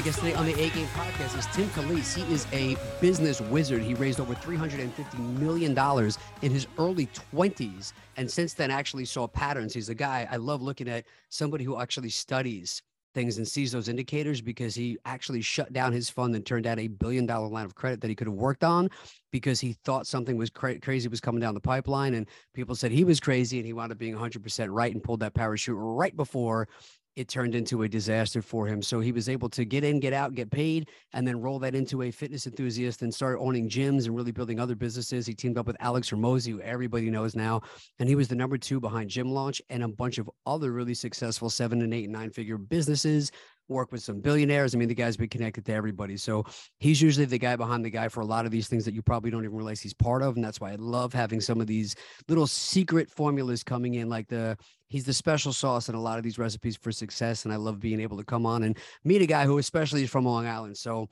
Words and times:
My 0.00 0.04
guest 0.06 0.20
today 0.20 0.32
on 0.32 0.46
the 0.46 0.54
A 0.54 0.70
Game 0.70 0.86
podcast 0.94 1.38
is 1.38 1.44
Tim 1.48 1.68
Calise. 1.70 2.14
He 2.14 2.32
is 2.32 2.46
a 2.54 2.74
business 3.02 3.38
wizard. 3.38 3.82
He 3.82 3.92
raised 3.92 4.18
over 4.18 4.34
$350 4.34 5.18
million 5.38 5.76
in 6.40 6.50
his 6.50 6.66
early 6.78 7.06
20s. 7.34 7.92
And 8.16 8.30
since 8.30 8.54
then, 8.54 8.70
actually 8.70 9.04
saw 9.04 9.28
patterns. 9.28 9.74
He's 9.74 9.90
a 9.90 9.94
guy 9.94 10.26
I 10.30 10.36
love 10.36 10.62
looking 10.62 10.88
at 10.88 11.04
somebody 11.28 11.64
who 11.64 11.78
actually 11.78 12.08
studies 12.08 12.80
things 13.12 13.36
and 13.36 13.46
sees 13.46 13.72
those 13.72 13.88
indicators 13.88 14.40
because 14.40 14.74
he 14.74 14.96
actually 15.04 15.42
shut 15.42 15.70
down 15.74 15.92
his 15.92 16.08
fund 16.08 16.34
and 16.34 16.46
turned 16.46 16.64
down 16.64 16.78
a 16.78 16.88
billion 16.88 17.26
dollar 17.26 17.48
line 17.48 17.66
of 17.66 17.74
credit 17.74 18.00
that 18.00 18.08
he 18.08 18.14
could 18.14 18.26
have 18.26 18.36
worked 18.36 18.64
on 18.64 18.88
because 19.32 19.60
he 19.60 19.74
thought 19.84 20.06
something 20.06 20.36
was 20.36 20.48
cra- 20.48 20.78
crazy 20.78 21.08
was 21.08 21.20
coming 21.20 21.40
down 21.40 21.52
the 21.52 21.60
pipeline 21.60 22.14
and 22.14 22.26
people 22.54 22.74
said 22.74 22.92
he 22.92 23.04
was 23.04 23.18
crazy 23.18 23.58
and 23.58 23.66
he 23.66 23.72
wound 23.72 23.90
up 23.90 23.98
being 23.98 24.14
100% 24.14 24.68
right 24.70 24.94
and 24.94 25.02
pulled 25.02 25.20
that 25.20 25.34
parachute 25.34 25.76
right 25.78 26.16
before 26.16 26.68
it 27.16 27.28
turned 27.28 27.54
into 27.54 27.82
a 27.82 27.88
disaster 27.88 28.40
for 28.40 28.66
him. 28.66 28.82
So 28.82 29.00
he 29.00 29.12
was 29.12 29.28
able 29.28 29.48
to 29.50 29.64
get 29.64 29.84
in, 29.84 30.00
get 30.00 30.12
out, 30.12 30.34
get 30.34 30.50
paid, 30.50 30.88
and 31.12 31.26
then 31.26 31.40
roll 31.40 31.58
that 31.58 31.74
into 31.74 32.02
a 32.02 32.10
fitness 32.10 32.46
enthusiast 32.46 33.02
and 33.02 33.12
start 33.12 33.38
owning 33.40 33.68
gyms 33.68 34.06
and 34.06 34.14
really 34.16 34.32
building 34.32 34.60
other 34.60 34.76
businesses. 34.76 35.26
He 35.26 35.34
teamed 35.34 35.58
up 35.58 35.66
with 35.66 35.76
Alex 35.80 36.10
Hormozi, 36.10 36.52
who 36.52 36.60
everybody 36.60 37.10
knows 37.10 37.34
now, 37.34 37.60
and 37.98 38.08
he 38.08 38.14
was 38.14 38.28
the 38.28 38.36
number 38.36 38.58
two 38.58 38.80
behind 38.80 39.10
Gym 39.10 39.30
Launch 39.30 39.60
and 39.70 39.82
a 39.82 39.88
bunch 39.88 40.18
of 40.18 40.30
other 40.46 40.72
really 40.72 40.94
successful 40.94 41.50
seven 41.50 41.82
and 41.82 41.92
eight 41.92 42.04
and 42.04 42.12
nine 42.12 42.30
figure 42.30 42.58
businesses 42.58 43.30
work 43.70 43.92
with 43.92 44.02
some 44.02 44.20
billionaires. 44.20 44.74
I 44.74 44.78
mean, 44.78 44.88
the 44.88 44.94
guy's 44.94 45.16
been 45.16 45.28
connected 45.28 45.64
to 45.66 45.72
everybody. 45.72 46.16
So 46.16 46.44
he's 46.78 47.00
usually 47.00 47.24
the 47.24 47.38
guy 47.38 47.56
behind 47.56 47.84
the 47.84 47.90
guy 47.90 48.08
for 48.08 48.20
a 48.20 48.26
lot 48.26 48.44
of 48.44 48.50
these 48.50 48.68
things 48.68 48.84
that 48.84 48.94
you 48.94 49.02
probably 49.02 49.30
don't 49.30 49.44
even 49.44 49.56
realize 49.56 49.80
he's 49.80 49.94
part 49.94 50.22
of. 50.22 50.36
And 50.36 50.44
that's 50.44 50.60
why 50.60 50.72
I 50.72 50.76
love 50.76 51.12
having 51.12 51.40
some 51.40 51.60
of 51.60 51.66
these 51.66 51.94
little 52.28 52.46
secret 52.46 53.10
formulas 53.10 53.62
coming 53.62 53.94
in, 53.94 54.08
like 54.08 54.28
the 54.28 54.56
he's 54.88 55.04
the 55.04 55.12
special 55.12 55.52
sauce 55.52 55.88
in 55.88 55.94
a 55.94 56.00
lot 56.00 56.18
of 56.18 56.24
these 56.24 56.38
recipes 56.38 56.76
for 56.76 56.92
success. 56.92 57.44
And 57.44 57.54
I 57.54 57.56
love 57.56 57.80
being 57.80 58.00
able 58.00 58.18
to 58.18 58.24
come 58.24 58.44
on 58.44 58.64
and 58.64 58.76
meet 59.04 59.22
a 59.22 59.26
guy 59.26 59.46
who 59.46 59.58
especially 59.58 60.02
is 60.02 60.10
from 60.10 60.24
Long 60.24 60.46
Island. 60.46 60.76
So 60.76 61.08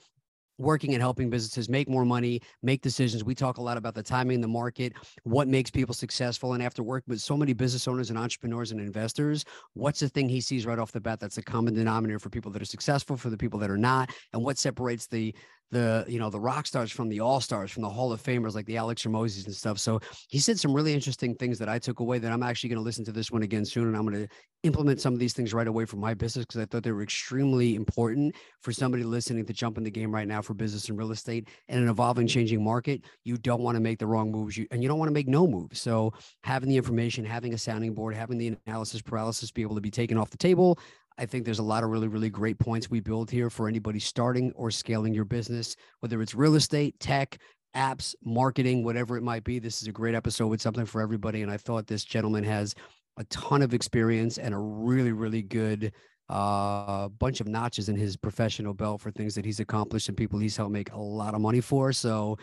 working 0.58 0.94
and 0.94 1.02
helping 1.02 1.30
businesses 1.30 1.68
make 1.68 1.88
more 1.88 2.04
money, 2.04 2.40
make 2.62 2.82
decisions. 2.82 3.24
We 3.24 3.34
talk 3.34 3.58
a 3.58 3.62
lot 3.62 3.76
about 3.76 3.94
the 3.94 4.02
timing, 4.02 4.36
in 4.36 4.40
the 4.40 4.48
market, 4.48 4.92
what 5.22 5.48
makes 5.48 5.70
people 5.70 5.94
successful. 5.94 6.52
And 6.52 6.62
after 6.62 6.82
working 6.82 7.12
with 7.12 7.20
so 7.20 7.36
many 7.36 7.52
business 7.52 7.88
owners 7.88 8.10
and 8.10 8.18
entrepreneurs 8.18 8.72
and 8.72 8.80
investors, 8.80 9.44
what's 9.74 10.00
the 10.00 10.08
thing 10.08 10.28
he 10.28 10.40
sees 10.40 10.66
right 10.66 10.78
off 10.78 10.92
the 10.92 11.00
bat 11.00 11.20
that's 11.20 11.38
a 11.38 11.42
common 11.42 11.74
denominator 11.74 12.18
for 12.18 12.28
people 12.28 12.50
that 12.52 12.60
are 12.60 12.66
successful, 12.66 13.16
for 13.16 13.30
the 13.30 13.38
people 13.38 13.58
that 13.60 13.70
are 13.70 13.78
not, 13.78 14.10
and 14.32 14.44
what 14.44 14.58
separates 14.58 15.06
the 15.06 15.34
the 15.70 16.04
you 16.08 16.18
know 16.18 16.30
the 16.30 16.40
rock 16.40 16.66
stars 16.66 16.90
from 16.90 17.08
the 17.08 17.20
all 17.20 17.40
stars 17.40 17.70
from 17.70 17.82
the 17.82 17.88
hall 17.88 18.12
of 18.12 18.22
famers 18.22 18.54
like 18.54 18.66
the 18.66 18.76
alex 18.76 19.02
Hormozis 19.02 19.46
and 19.46 19.54
stuff. 19.54 19.78
So 19.78 20.00
he 20.28 20.38
said 20.38 20.58
some 20.58 20.72
really 20.72 20.94
interesting 20.94 21.34
things 21.34 21.58
that 21.58 21.68
i 21.68 21.78
took 21.78 22.00
away 22.00 22.18
that 22.18 22.32
i'm 22.32 22.42
actually 22.42 22.70
going 22.70 22.78
to 22.78 22.84
listen 22.84 23.04
to 23.04 23.12
this 23.12 23.30
one 23.30 23.42
again 23.42 23.64
soon 23.64 23.88
and 23.88 23.96
i'm 23.96 24.06
going 24.06 24.26
to 24.26 24.28
implement 24.64 25.00
some 25.00 25.12
of 25.12 25.20
these 25.20 25.34
things 25.34 25.54
right 25.54 25.68
away 25.68 25.84
for 25.84 25.96
my 25.96 26.14
business 26.14 26.44
because 26.44 26.60
i 26.60 26.64
thought 26.64 26.82
they 26.82 26.92
were 26.92 27.02
extremely 27.02 27.74
important 27.74 28.34
for 28.62 28.72
somebody 28.72 29.04
listening 29.04 29.44
to 29.44 29.52
jump 29.52 29.78
in 29.78 29.84
the 29.84 29.90
game 29.90 30.12
right 30.12 30.26
now 30.26 30.42
for 30.42 30.54
business 30.54 30.88
and 30.88 30.98
real 30.98 31.12
estate 31.12 31.48
in 31.68 31.78
an 31.82 31.88
evolving 31.88 32.26
mm-hmm. 32.26 32.34
changing 32.34 32.62
market. 32.62 33.02
You 33.24 33.36
don't 33.38 33.62
want 33.62 33.76
to 33.76 33.80
make 33.80 33.98
the 33.98 34.06
wrong 34.06 34.30
moves. 34.30 34.56
You, 34.56 34.66
and 34.70 34.82
you 34.82 34.88
don't 34.88 34.98
want 34.98 35.08
to 35.08 35.14
make 35.14 35.28
no 35.28 35.46
moves. 35.46 35.80
So 35.80 36.12
having 36.42 36.68
the 36.68 36.76
information 36.76 37.24
having 37.24 37.54
a 37.54 37.58
sounding 37.58 37.94
board 37.94 38.14
having 38.14 38.38
the 38.38 38.56
analysis 38.66 39.00
paralysis 39.00 39.50
be 39.50 39.62
able 39.62 39.74
to 39.74 39.80
be 39.80 39.90
taken 39.90 40.18
off 40.18 40.30
the 40.30 40.36
table 40.36 40.78
I 41.18 41.26
think 41.26 41.44
there's 41.44 41.58
a 41.58 41.64
lot 41.64 41.82
of 41.82 41.90
really, 41.90 42.08
really 42.08 42.30
great 42.30 42.58
points 42.58 42.88
we 42.88 43.00
build 43.00 43.30
here 43.30 43.50
for 43.50 43.68
anybody 43.68 43.98
starting 43.98 44.52
or 44.54 44.70
scaling 44.70 45.12
your 45.12 45.24
business, 45.24 45.74
whether 46.00 46.22
it's 46.22 46.34
real 46.34 46.54
estate, 46.54 46.98
tech, 47.00 47.38
apps, 47.76 48.14
marketing, 48.24 48.84
whatever 48.84 49.16
it 49.16 49.22
might 49.22 49.44
be. 49.44 49.58
This 49.58 49.82
is 49.82 49.88
a 49.88 49.92
great 49.92 50.14
episode 50.14 50.46
with 50.46 50.62
something 50.62 50.86
for 50.86 51.00
everybody. 51.00 51.42
And 51.42 51.50
I 51.50 51.56
thought 51.56 51.86
this 51.86 52.04
gentleman 52.04 52.44
has 52.44 52.74
a 53.16 53.24
ton 53.24 53.62
of 53.62 53.74
experience 53.74 54.38
and 54.38 54.54
a 54.54 54.58
really, 54.58 55.12
really 55.12 55.42
good 55.42 55.92
uh, 56.28 57.08
bunch 57.08 57.40
of 57.40 57.48
notches 57.48 57.88
in 57.88 57.96
his 57.96 58.16
professional 58.16 58.74
belt 58.74 59.00
for 59.00 59.10
things 59.10 59.34
that 59.34 59.44
he's 59.44 59.60
accomplished 59.60 60.08
and 60.08 60.16
people 60.16 60.38
he's 60.38 60.56
helped 60.56 60.72
make 60.72 60.92
a 60.92 60.98
lot 60.98 61.34
of 61.34 61.40
money 61.40 61.60
for. 61.60 61.92
So 61.92 62.38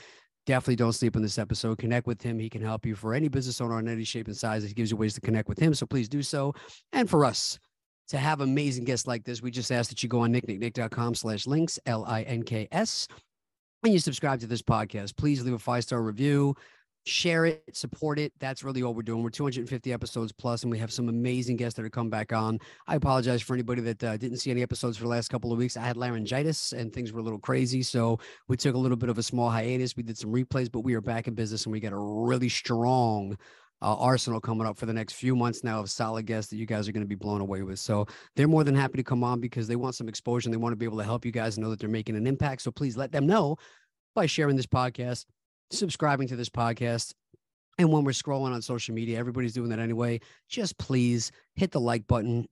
definitely 0.46 0.75
don't 0.75 0.94
sleep 0.94 1.16
on 1.16 1.22
this 1.22 1.38
episode. 1.38 1.78
Connect 1.78 2.08
with 2.08 2.22
him. 2.22 2.40
He 2.40 2.50
can 2.50 2.62
help 2.62 2.85
you 2.85 2.96
for 2.96 3.14
any 3.14 3.30
business 3.30 3.62
owner 3.62 3.80
in 3.80 3.88
any 3.88 4.03
shape 4.03 4.28
and 4.28 4.35
size. 4.35 4.64
He 4.64 4.74
gives 4.74 4.91
you 4.91 4.97
ways 4.97 5.14
to 5.14 5.22
connect 5.22 5.47
with 5.47 5.59
him. 5.59 5.74
So 5.74 5.85
please 5.85 6.09
do 6.09 6.22
so. 6.22 6.53
And 6.91 7.09
for 7.09 7.25
us, 7.25 7.58
to 8.09 8.17
have 8.17 8.41
amazing 8.41 8.83
guests 8.83 9.07
like 9.07 9.23
this, 9.23 9.41
we 9.41 9.51
just 9.51 9.71
ask 9.71 9.89
that 9.89 10.03
you 10.03 10.09
go 10.09 10.21
on 10.21 10.33
nicknicknick.com 10.33 11.16
slash 11.16 11.47
links, 11.47 11.79
L-I-N-K-S, 11.85 13.07
and 13.83 13.93
you 13.93 13.99
subscribe 13.99 14.39
to 14.39 14.47
this 14.47 14.61
podcast. 14.61 15.16
Please 15.17 15.43
leave 15.43 15.53
a 15.53 15.59
five-star 15.59 16.01
review, 16.01 16.55
share 17.05 17.45
it, 17.45 17.63
support 17.73 18.17
it. 18.17 18.33
That's 18.39 18.63
really 18.63 18.83
all 18.83 18.93
we're 18.93 19.03
doing. 19.03 19.23
We're 19.23 19.29
250 19.29 19.93
episodes 19.93 20.31
plus, 20.31 20.63
and 20.63 20.71
we 20.71 20.77
have 20.79 20.91
some 20.91 21.07
amazing 21.07 21.55
guests 21.57 21.77
that 21.77 21.85
are 21.85 21.89
come 21.89 22.09
back 22.09 22.33
on. 22.33 22.59
I 22.88 22.95
apologize 22.95 23.41
for 23.41 23.53
anybody 23.53 23.81
that 23.81 24.03
uh, 24.03 24.17
didn't 24.17 24.37
see 24.37 24.51
any 24.51 24.63
episodes 24.63 24.97
for 24.97 25.03
the 25.03 25.09
last 25.09 25.29
couple 25.29 25.51
of 25.51 25.57
weeks. 25.57 25.77
I 25.77 25.81
had 25.81 25.97
laryngitis 25.97 26.73
and 26.73 26.91
things 26.91 27.11
were 27.11 27.19
a 27.19 27.23
little 27.23 27.39
crazy. 27.39 27.83
So 27.83 28.19
we 28.47 28.57
took 28.57 28.75
a 28.75 28.79
little 28.79 28.97
bit 28.97 29.09
of 29.09 29.17
a 29.17 29.23
small 29.23 29.49
hiatus. 29.49 29.95
We 29.95 30.03
did 30.03 30.17
some 30.17 30.31
replays, 30.31 30.72
but 30.72 30.81
we 30.81 30.95
are 30.95 31.01
back 31.01 31.27
in 31.27 31.35
business 31.35 31.66
and 31.66 31.73
we 31.73 31.79
got 31.79 31.93
a 31.93 31.97
really 31.97 32.49
strong 32.49 33.37
uh, 33.81 33.96
arsenal 33.96 34.40
coming 34.40 34.66
up 34.66 34.78
for 34.78 34.86
the 34.86 34.94
next 34.94 35.13
few 35.13 35.36
months 35.36 35.63
now 35.63 35.80
of 35.80 35.90
solid 35.90 36.25
guests 36.25 36.50
that 36.50 36.58
you 36.58 36.66
guys 36.66 36.88
are 36.88 36.91
going 36.91 37.03
to 37.03 37.08
be 37.08 37.16
blown 37.16 37.41
away 37.41 37.62
with. 37.62 37.80
So 37.80 38.08
they're 38.36 38.47
more 38.47 38.63
than 38.63 38.75
happy 38.75 38.97
to 38.97 39.03
come 39.03 39.24
on 39.24 39.40
because 39.40 39.68
they 39.68 39.75
want 39.75 39.96
some 39.96 40.08
exposure 40.08 40.47
and 40.47 40.53
they 40.53 40.58
want 40.58 40.74
to 40.74 40.78
be 40.78 40.86
able 40.86 40.97
to 40.97 41.03
help 41.03 41.25
you 41.25 41.31
guys 41.31 41.58
know 41.58 41.69
that 41.69 41.80
they're 41.80 41.90
making 41.90 42.16
an 42.16 42.28
impact. 42.28 42.62
So 42.62 42.72
please 42.72 42.97
let 42.97 43.12
them 43.12 43.28
know 43.28 43.58
by 44.16 44.25
sharing 44.25 44.56
this 44.56 44.66
podcast, 44.66 45.25
subscribing 45.72 46.28
to 46.30 46.35
this 46.35 46.50
podcast. 46.50 47.14
And 47.78 47.91
when 47.91 48.06
we're 48.06 48.12
scrolling 48.12 48.53
on 48.53 48.62
social 48.62 48.96
media, 48.96 49.19
everybody's 49.19 49.53
doing 49.53 49.69
that 49.69 49.80
anyway. 49.80 50.22
Just 50.47 50.78
please 50.78 51.31
hit 51.56 51.72
the 51.72 51.80
like 51.81 52.08
button, 52.08 52.47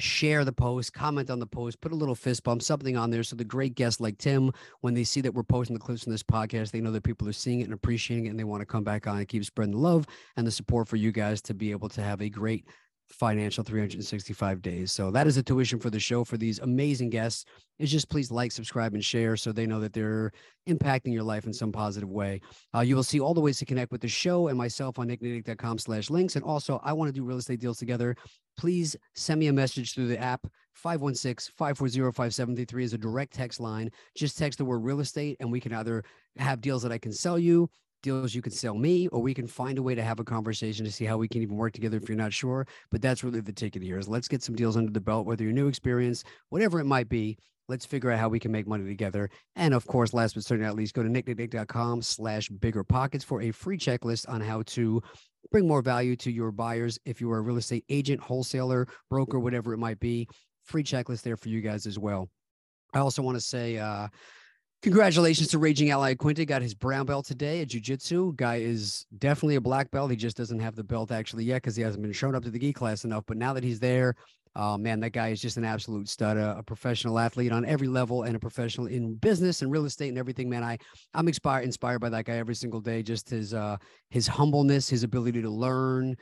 share 0.00 0.44
the 0.44 0.52
post, 0.52 0.92
comment 0.92 1.30
on 1.30 1.38
the 1.38 1.46
post, 1.46 1.80
put 1.80 1.92
a 1.92 1.94
little 1.94 2.14
fist 2.14 2.42
bump, 2.42 2.62
something 2.62 2.96
on 2.96 3.10
there. 3.10 3.22
So 3.22 3.36
the 3.36 3.44
great 3.44 3.74
guests 3.74 4.00
like 4.00 4.18
Tim, 4.18 4.52
when 4.80 4.94
they 4.94 5.04
see 5.04 5.20
that 5.20 5.32
we're 5.32 5.42
posting 5.42 5.74
the 5.74 5.80
clips 5.80 6.04
from 6.04 6.12
this 6.12 6.22
podcast, 6.22 6.70
they 6.70 6.80
know 6.80 6.90
that 6.92 7.04
people 7.04 7.28
are 7.28 7.32
seeing 7.32 7.60
it 7.60 7.64
and 7.64 7.74
appreciating 7.74 8.26
it 8.26 8.30
and 8.30 8.38
they 8.38 8.44
want 8.44 8.60
to 8.60 8.66
come 8.66 8.84
back 8.84 9.06
on 9.06 9.18
and 9.18 9.28
keep 9.28 9.44
spreading 9.44 9.72
the 9.72 9.78
love 9.78 10.06
and 10.36 10.46
the 10.46 10.50
support 10.50 10.88
for 10.88 10.96
you 10.96 11.12
guys 11.12 11.40
to 11.42 11.54
be 11.54 11.70
able 11.70 11.88
to 11.88 12.02
have 12.02 12.20
a 12.20 12.28
great 12.28 12.66
financial 13.08 13.64
365 13.64 14.62
days. 14.62 14.92
So 14.92 15.10
that 15.10 15.26
is 15.26 15.36
the 15.36 15.42
tuition 15.42 15.78
for 15.78 15.90
the 15.90 16.00
show 16.00 16.24
for 16.24 16.36
these 16.36 16.58
amazing 16.60 17.10
guests. 17.10 17.44
Is 17.78 17.90
just 17.90 18.08
please 18.08 18.30
like, 18.30 18.52
subscribe, 18.52 18.94
and 18.94 19.04
share 19.04 19.36
so 19.36 19.50
they 19.50 19.66
know 19.66 19.80
that 19.80 19.92
they're 19.92 20.30
impacting 20.68 21.12
your 21.12 21.24
life 21.24 21.44
in 21.44 21.52
some 21.52 21.72
positive 21.72 22.08
way. 22.08 22.40
Uh, 22.74 22.80
you 22.80 22.94
will 22.94 23.02
see 23.02 23.18
all 23.18 23.34
the 23.34 23.40
ways 23.40 23.58
to 23.58 23.64
connect 23.64 23.90
with 23.90 24.00
the 24.00 24.08
show 24.08 24.46
and 24.48 24.56
myself 24.56 24.98
on 24.98 25.08
nicknick.com 25.08 25.78
slash 25.78 26.08
links. 26.08 26.36
And 26.36 26.44
also, 26.44 26.80
I 26.84 26.92
want 26.92 27.08
to 27.08 27.12
do 27.12 27.24
real 27.24 27.38
estate 27.38 27.60
deals 27.60 27.78
together. 27.78 28.14
Please 28.56 28.94
send 29.16 29.40
me 29.40 29.48
a 29.48 29.52
message 29.52 29.94
through 29.94 30.06
the 30.06 30.20
app. 30.20 30.46
516-540-5733 30.84 32.82
is 32.82 32.92
a 32.92 32.98
direct 32.98 33.32
text 33.32 33.60
line. 33.60 33.90
Just 34.16 34.38
text 34.38 34.58
the 34.58 34.64
word 34.64 34.78
real 34.78 35.00
estate 35.00 35.36
and 35.40 35.50
we 35.50 35.60
can 35.60 35.72
either 35.72 36.04
have 36.36 36.60
deals 36.60 36.82
that 36.82 36.92
I 36.92 36.98
can 36.98 37.12
sell 37.12 37.38
you 37.38 37.68
deals 38.04 38.34
you 38.34 38.42
can 38.42 38.52
sell 38.52 38.74
me, 38.74 39.08
or 39.08 39.20
we 39.20 39.34
can 39.34 39.46
find 39.46 39.78
a 39.78 39.82
way 39.82 39.94
to 39.96 40.02
have 40.02 40.20
a 40.20 40.24
conversation 40.24 40.84
to 40.84 40.92
see 40.92 41.04
how 41.04 41.16
we 41.16 41.26
can 41.26 41.42
even 41.42 41.56
work 41.56 41.72
together 41.72 41.96
if 41.96 42.08
you're 42.08 42.16
not 42.16 42.32
sure. 42.32 42.66
But 42.92 43.02
that's 43.02 43.24
really 43.24 43.40
the 43.40 43.52
ticket 43.52 43.82
here 43.82 43.98
is 43.98 44.06
let's 44.08 44.28
get 44.28 44.42
some 44.42 44.54
deals 44.54 44.76
under 44.76 44.92
the 44.92 45.00
belt, 45.00 45.26
whether 45.26 45.42
you're 45.42 45.52
new 45.52 45.66
experience, 45.66 46.22
whatever 46.50 46.78
it 46.78 46.84
might 46.84 47.08
be. 47.08 47.36
Let's 47.66 47.86
figure 47.86 48.10
out 48.10 48.18
how 48.18 48.28
we 48.28 48.38
can 48.38 48.52
make 48.52 48.68
money 48.68 48.86
together. 48.86 49.30
And 49.56 49.72
of 49.72 49.86
course, 49.86 50.12
last 50.12 50.34
but 50.34 50.44
certainly 50.44 50.66
not 50.66 50.76
least, 50.76 50.94
go 50.94 51.02
to 51.02 51.08
nicknicknick.com 51.08 52.02
slash 52.02 52.48
bigger 52.50 52.84
pockets 52.84 53.24
for 53.24 53.40
a 53.40 53.50
free 53.50 53.78
checklist 53.78 54.28
on 54.28 54.42
how 54.42 54.62
to 54.66 55.02
bring 55.50 55.66
more 55.66 55.80
value 55.80 56.14
to 56.16 56.30
your 56.30 56.52
buyers. 56.52 56.98
If 57.06 57.22
you 57.22 57.30
are 57.32 57.38
a 57.38 57.42
real 57.42 57.56
estate 57.56 57.84
agent, 57.88 58.20
wholesaler, 58.20 58.86
broker, 59.08 59.40
whatever 59.40 59.72
it 59.72 59.78
might 59.78 59.98
be, 59.98 60.28
free 60.64 60.84
checklist 60.84 61.22
there 61.22 61.38
for 61.38 61.48
you 61.48 61.62
guys 61.62 61.86
as 61.86 61.98
well. 61.98 62.28
I 62.92 62.98
also 62.98 63.22
want 63.22 63.36
to 63.36 63.40
say, 63.40 63.78
uh, 63.78 64.08
Congratulations 64.84 65.48
to 65.48 65.58
Raging 65.58 65.88
Ally 65.88 66.12
Quinta. 66.12 66.44
Got 66.44 66.60
his 66.60 66.74
brown 66.74 67.06
belt 67.06 67.24
today 67.24 67.62
at 67.62 67.68
Jiu-Jitsu. 67.68 68.34
Guy 68.36 68.56
is 68.56 69.06
definitely 69.16 69.54
a 69.54 69.60
black 69.62 69.90
belt. 69.90 70.10
He 70.10 70.16
just 70.18 70.36
doesn't 70.36 70.58
have 70.58 70.76
the 70.76 70.84
belt 70.84 71.10
actually 71.10 71.44
yet 71.44 71.62
because 71.62 71.74
he 71.74 71.82
hasn't 71.82 72.02
been 72.02 72.12
shown 72.12 72.34
up 72.34 72.42
to 72.42 72.50
the 72.50 72.58
gi 72.58 72.74
class 72.74 73.06
enough. 73.06 73.24
But 73.26 73.38
now 73.38 73.54
that 73.54 73.64
he's 73.64 73.80
there, 73.80 74.14
uh, 74.54 74.76
man, 74.76 75.00
that 75.00 75.12
guy 75.12 75.28
is 75.28 75.40
just 75.40 75.56
an 75.56 75.64
absolute 75.64 76.06
stud, 76.10 76.36
a, 76.36 76.58
a, 76.58 76.62
professional 76.62 77.18
athlete 77.18 77.50
on 77.50 77.64
every 77.64 77.88
level 77.88 78.24
and 78.24 78.36
a 78.36 78.38
professional 78.38 78.86
in 78.86 79.14
business 79.14 79.62
and 79.62 79.72
real 79.72 79.86
estate 79.86 80.10
and 80.10 80.18
everything. 80.18 80.50
Man, 80.50 80.62
I 80.62 80.76
I'm 81.14 81.28
inspired 81.28 81.64
inspired 81.64 82.00
by 82.00 82.10
that 82.10 82.26
guy 82.26 82.36
every 82.36 82.54
single 82.54 82.82
day. 82.82 83.02
Just 83.02 83.30
his 83.30 83.54
uh 83.54 83.78
his 84.10 84.26
humbleness, 84.26 84.90
his 84.90 85.02
ability 85.02 85.40
to 85.40 85.50
learn, 85.50 86.14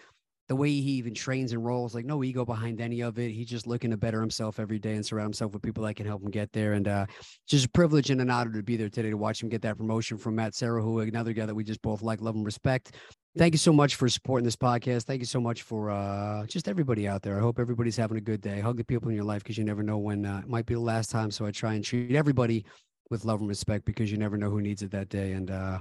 the 0.52 0.56
way 0.56 0.68
he 0.68 0.90
even 0.90 1.14
trains 1.14 1.52
and 1.52 1.64
rolls, 1.64 1.94
like 1.94 2.04
no 2.04 2.22
ego 2.22 2.44
behind 2.44 2.78
any 2.78 3.00
of 3.00 3.18
it. 3.18 3.30
He's 3.30 3.46
just 3.46 3.66
looking 3.66 3.90
to 3.90 3.96
better 3.96 4.20
himself 4.20 4.60
every 4.60 4.78
day 4.78 4.96
and 4.96 5.06
surround 5.06 5.28
himself 5.28 5.54
with 5.54 5.62
people 5.62 5.82
that 5.84 5.94
can 5.94 6.04
help 6.04 6.22
him 6.22 6.30
get 6.30 6.52
there. 6.52 6.74
And 6.74 6.86
uh, 6.86 7.06
just 7.48 7.64
a 7.64 7.70
privilege 7.70 8.10
and 8.10 8.20
an 8.20 8.28
honor 8.28 8.52
to 8.52 8.62
be 8.62 8.76
there 8.76 8.90
today 8.90 9.08
to 9.08 9.16
watch 9.16 9.42
him 9.42 9.48
get 9.48 9.62
that 9.62 9.78
promotion 9.78 10.18
from 10.18 10.34
Matt 10.34 10.54
Serra, 10.54 10.82
who 10.82 11.00
another 11.00 11.32
guy 11.32 11.46
that 11.46 11.54
we 11.54 11.64
just 11.64 11.80
both 11.80 12.02
like, 12.02 12.20
love, 12.20 12.34
and 12.34 12.44
respect. 12.44 12.96
Thank 13.38 13.54
you 13.54 13.58
so 13.58 13.72
much 13.72 13.94
for 13.94 14.10
supporting 14.10 14.44
this 14.44 14.54
podcast. 14.56 15.04
Thank 15.04 15.20
you 15.20 15.26
so 15.26 15.40
much 15.40 15.62
for 15.62 15.88
uh, 15.88 16.44
just 16.44 16.68
everybody 16.68 17.08
out 17.08 17.22
there. 17.22 17.38
I 17.38 17.40
hope 17.40 17.58
everybody's 17.58 17.96
having 17.96 18.18
a 18.18 18.20
good 18.20 18.42
day. 18.42 18.60
Hug 18.60 18.76
the 18.76 18.84
people 18.84 19.08
in 19.08 19.14
your 19.14 19.24
life 19.24 19.42
because 19.42 19.56
you 19.56 19.64
never 19.64 19.82
know 19.82 19.96
when 19.96 20.26
uh, 20.26 20.40
it 20.40 20.50
might 20.50 20.66
be 20.66 20.74
the 20.74 20.80
last 20.80 21.10
time. 21.10 21.30
So 21.30 21.46
I 21.46 21.50
try 21.50 21.72
and 21.72 21.82
treat 21.82 22.14
everybody 22.14 22.66
with 23.08 23.24
love 23.24 23.40
and 23.40 23.48
respect 23.48 23.86
because 23.86 24.12
you 24.12 24.18
never 24.18 24.36
know 24.36 24.50
who 24.50 24.60
needs 24.60 24.82
it 24.82 24.90
that 24.90 25.08
day. 25.08 25.32
And 25.32 25.50
uh, 25.50 25.78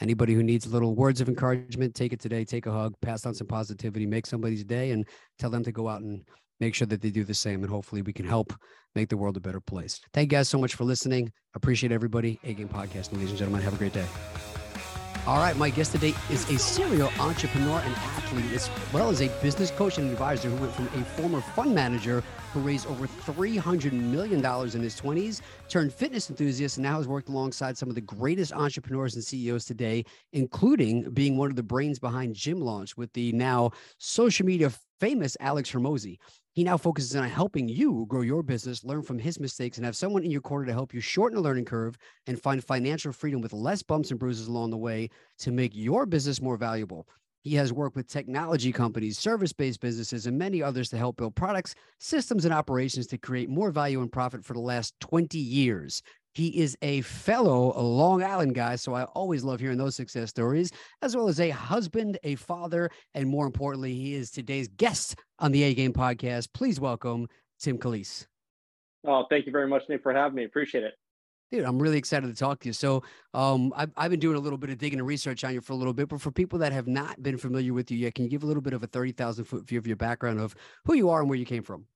anybody 0.00 0.34
who 0.34 0.42
needs 0.42 0.66
little 0.66 0.94
words 0.94 1.20
of 1.20 1.28
encouragement, 1.28 1.94
take 1.94 2.12
it 2.12 2.20
today, 2.20 2.44
take 2.44 2.66
a 2.66 2.72
hug, 2.72 2.94
pass 3.00 3.26
on 3.26 3.34
some 3.34 3.46
positivity, 3.46 4.06
make 4.06 4.26
somebody's 4.26 4.64
day, 4.64 4.90
and 4.90 5.06
tell 5.38 5.50
them 5.50 5.64
to 5.64 5.72
go 5.72 5.88
out 5.88 6.02
and 6.02 6.22
make 6.60 6.74
sure 6.74 6.86
that 6.86 7.00
they 7.00 7.10
do 7.10 7.24
the 7.24 7.34
same. 7.34 7.62
And 7.62 7.70
hopefully 7.70 8.02
we 8.02 8.12
can 8.12 8.26
help 8.26 8.52
make 8.94 9.08
the 9.08 9.16
world 9.16 9.36
a 9.36 9.40
better 9.40 9.60
place. 9.60 10.00
Thank 10.12 10.32
you 10.32 10.38
guys 10.38 10.48
so 10.48 10.58
much 10.58 10.74
for 10.74 10.84
listening. 10.84 11.32
Appreciate 11.54 11.92
everybody. 11.92 12.38
A 12.44 12.54
Game 12.54 12.68
Podcast, 12.68 13.12
ladies 13.12 13.30
and 13.30 13.38
gentlemen. 13.38 13.62
Have 13.62 13.74
a 13.74 13.78
great 13.78 13.92
day. 13.92 14.06
All 15.26 15.38
right, 15.38 15.56
my 15.56 15.70
guest 15.70 15.90
today 15.90 16.14
is 16.30 16.48
a 16.50 16.56
serial 16.56 17.10
entrepreneur 17.18 17.80
and 17.80 17.94
athlete, 17.96 18.52
as 18.52 18.70
well 18.92 19.10
as 19.10 19.20
a 19.20 19.28
business 19.42 19.72
coach 19.72 19.98
and 19.98 20.08
advisor 20.12 20.48
who 20.48 20.54
went 20.54 20.72
from 20.72 20.86
a 20.86 21.04
former 21.04 21.40
fund 21.40 21.74
manager 21.74 22.22
who 22.52 22.60
raised 22.60 22.86
over 22.86 23.08
$300 23.08 23.90
million 23.92 24.38
in 24.38 24.82
his 24.82 25.00
20s, 25.00 25.40
turned 25.68 25.92
fitness 25.92 26.30
enthusiast, 26.30 26.76
and 26.76 26.84
now 26.84 26.98
has 26.98 27.08
worked 27.08 27.28
alongside 27.28 27.76
some 27.76 27.88
of 27.88 27.96
the 27.96 28.00
greatest 28.00 28.52
entrepreneurs 28.52 29.16
and 29.16 29.24
CEOs 29.24 29.64
today, 29.64 30.04
including 30.32 31.10
being 31.10 31.36
one 31.36 31.50
of 31.50 31.56
the 31.56 31.62
brains 31.64 31.98
behind 31.98 32.36
Gym 32.36 32.60
Launch 32.60 32.96
with 32.96 33.12
the 33.12 33.32
now 33.32 33.72
social 33.98 34.46
media 34.46 34.70
famous 35.00 35.36
Alex 35.40 35.72
Hormozi. 35.72 36.18
He 36.56 36.64
now 36.64 36.78
focuses 36.78 37.14
on 37.14 37.28
helping 37.28 37.68
you 37.68 38.06
grow 38.08 38.22
your 38.22 38.42
business, 38.42 38.82
learn 38.82 39.02
from 39.02 39.18
his 39.18 39.38
mistakes, 39.38 39.76
and 39.76 39.84
have 39.84 39.94
someone 39.94 40.24
in 40.24 40.30
your 40.30 40.40
corner 40.40 40.64
to 40.64 40.72
help 40.72 40.94
you 40.94 41.02
shorten 41.02 41.36
the 41.36 41.42
learning 41.42 41.66
curve 41.66 41.98
and 42.26 42.40
find 42.40 42.64
financial 42.64 43.12
freedom 43.12 43.42
with 43.42 43.52
less 43.52 43.82
bumps 43.82 44.10
and 44.10 44.18
bruises 44.18 44.46
along 44.48 44.70
the 44.70 44.78
way 44.78 45.10
to 45.40 45.52
make 45.52 45.72
your 45.74 46.06
business 46.06 46.40
more 46.40 46.56
valuable. 46.56 47.06
He 47.42 47.56
has 47.56 47.74
worked 47.74 47.94
with 47.94 48.08
technology 48.08 48.72
companies, 48.72 49.18
service 49.18 49.52
based 49.52 49.80
businesses, 49.80 50.26
and 50.26 50.38
many 50.38 50.62
others 50.62 50.88
to 50.88 50.96
help 50.96 51.18
build 51.18 51.36
products, 51.36 51.74
systems, 52.00 52.46
and 52.46 52.54
operations 52.54 53.06
to 53.08 53.18
create 53.18 53.50
more 53.50 53.70
value 53.70 54.00
and 54.00 54.10
profit 54.10 54.42
for 54.42 54.54
the 54.54 54.60
last 54.60 54.94
20 55.00 55.38
years. 55.38 56.00
He 56.36 56.48
is 56.48 56.76
a 56.82 57.00
fellow 57.00 57.72
Long 57.80 58.22
Island 58.22 58.54
guy, 58.54 58.76
so 58.76 58.92
I 58.92 59.04
always 59.04 59.42
love 59.42 59.58
hearing 59.58 59.78
those 59.78 59.96
success 59.96 60.28
stories, 60.28 60.70
as 61.00 61.16
well 61.16 61.28
as 61.28 61.40
a 61.40 61.48
husband, 61.48 62.18
a 62.24 62.34
father, 62.34 62.90
and 63.14 63.26
more 63.26 63.46
importantly, 63.46 63.94
he 63.94 64.12
is 64.12 64.30
today's 64.30 64.68
guest 64.68 65.18
on 65.38 65.50
the 65.50 65.62
A 65.62 65.72
Game 65.72 65.94
podcast. 65.94 66.48
Please 66.52 66.78
welcome 66.78 67.26
Tim 67.58 67.78
Calise. 67.78 68.26
Oh, 69.06 69.24
thank 69.30 69.46
you 69.46 69.52
very 69.52 69.66
much, 69.66 69.84
Nick, 69.88 70.02
for 70.02 70.12
having 70.12 70.36
me. 70.36 70.44
Appreciate 70.44 70.84
it. 70.84 70.92
Dude, 71.50 71.64
I'm 71.64 71.80
really 71.80 71.96
excited 71.96 72.26
to 72.26 72.34
talk 72.34 72.60
to 72.60 72.68
you. 72.68 72.74
So, 72.74 73.02
um, 73.32 73.72
I've, 73.74 73.92
I've 73.96 74.10
been 74.10 74.20
doing 74.20 74.36
a 74.36 74.40
little 74.40 74.58
bit 74.58 74.68
of 74.68 74.76
digging 74.76 74.98
and 74.98 75.08
research 75.08 75.42
on 75.42 75.54
you 75.54 75.62
for 75.62 75.72
a 75.72 75.76
little 75.76 75.94
bit, 75.94 76.10
but 76.10 76.20
for 76.20 76.30
people 76.30 76.58
that 76.58 76.72
have 76.72 76.86
not 76.86 77.22
been 77.22 77.38
familiar 77.38 77.72
with 77.72 77.90
you 77.90 77.96
yet, 77.96 78.14
can 78.14 78.24
you 78.24 78.30
give 78.30 78.42
a 78.42 78.46
little 78.46 78.60
bit 78.60 78.74
of 78.74 78.82
a 78.82 78.88
30,000 78.88 79.46
foot 79.46 79.66
view 79.66 79.78
of 79.78 79.86
your 79.86 79.96
background 79.96 80.38
of 80.38 80.54
who 80.84 80.92
you 80.92 81.08
are 81.08 81.20
and 81.20 81.30
where 81.30 81.38
you 81.38 81.46
came 81.46 81.62
from? 81.62 81.86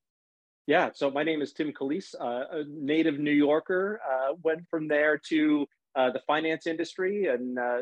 Yeah, 0.67 0.91
so 0.95 1.11
my 1.11 1.23
name 1.23 1.43
is 1.43 1.53
Tim 1.53 1.73
Calise, 1.73 2.15
uh, 2.21 2.59
a 2.59 2.65
native 2.69 3.19
New 3.19 3.33
Yorker. 3.33 4.01
Uh, 4.09 4.35
went 4.43 4.69
from 4.71 4.89
there 4.89 5.19
to 5.29 5.67
uh, 5.97 6.11
the 6.11 6.21
finance 6.27 6.67
industry 6.67 7.27
and 7.27 7.59
uh, 7.59 7.79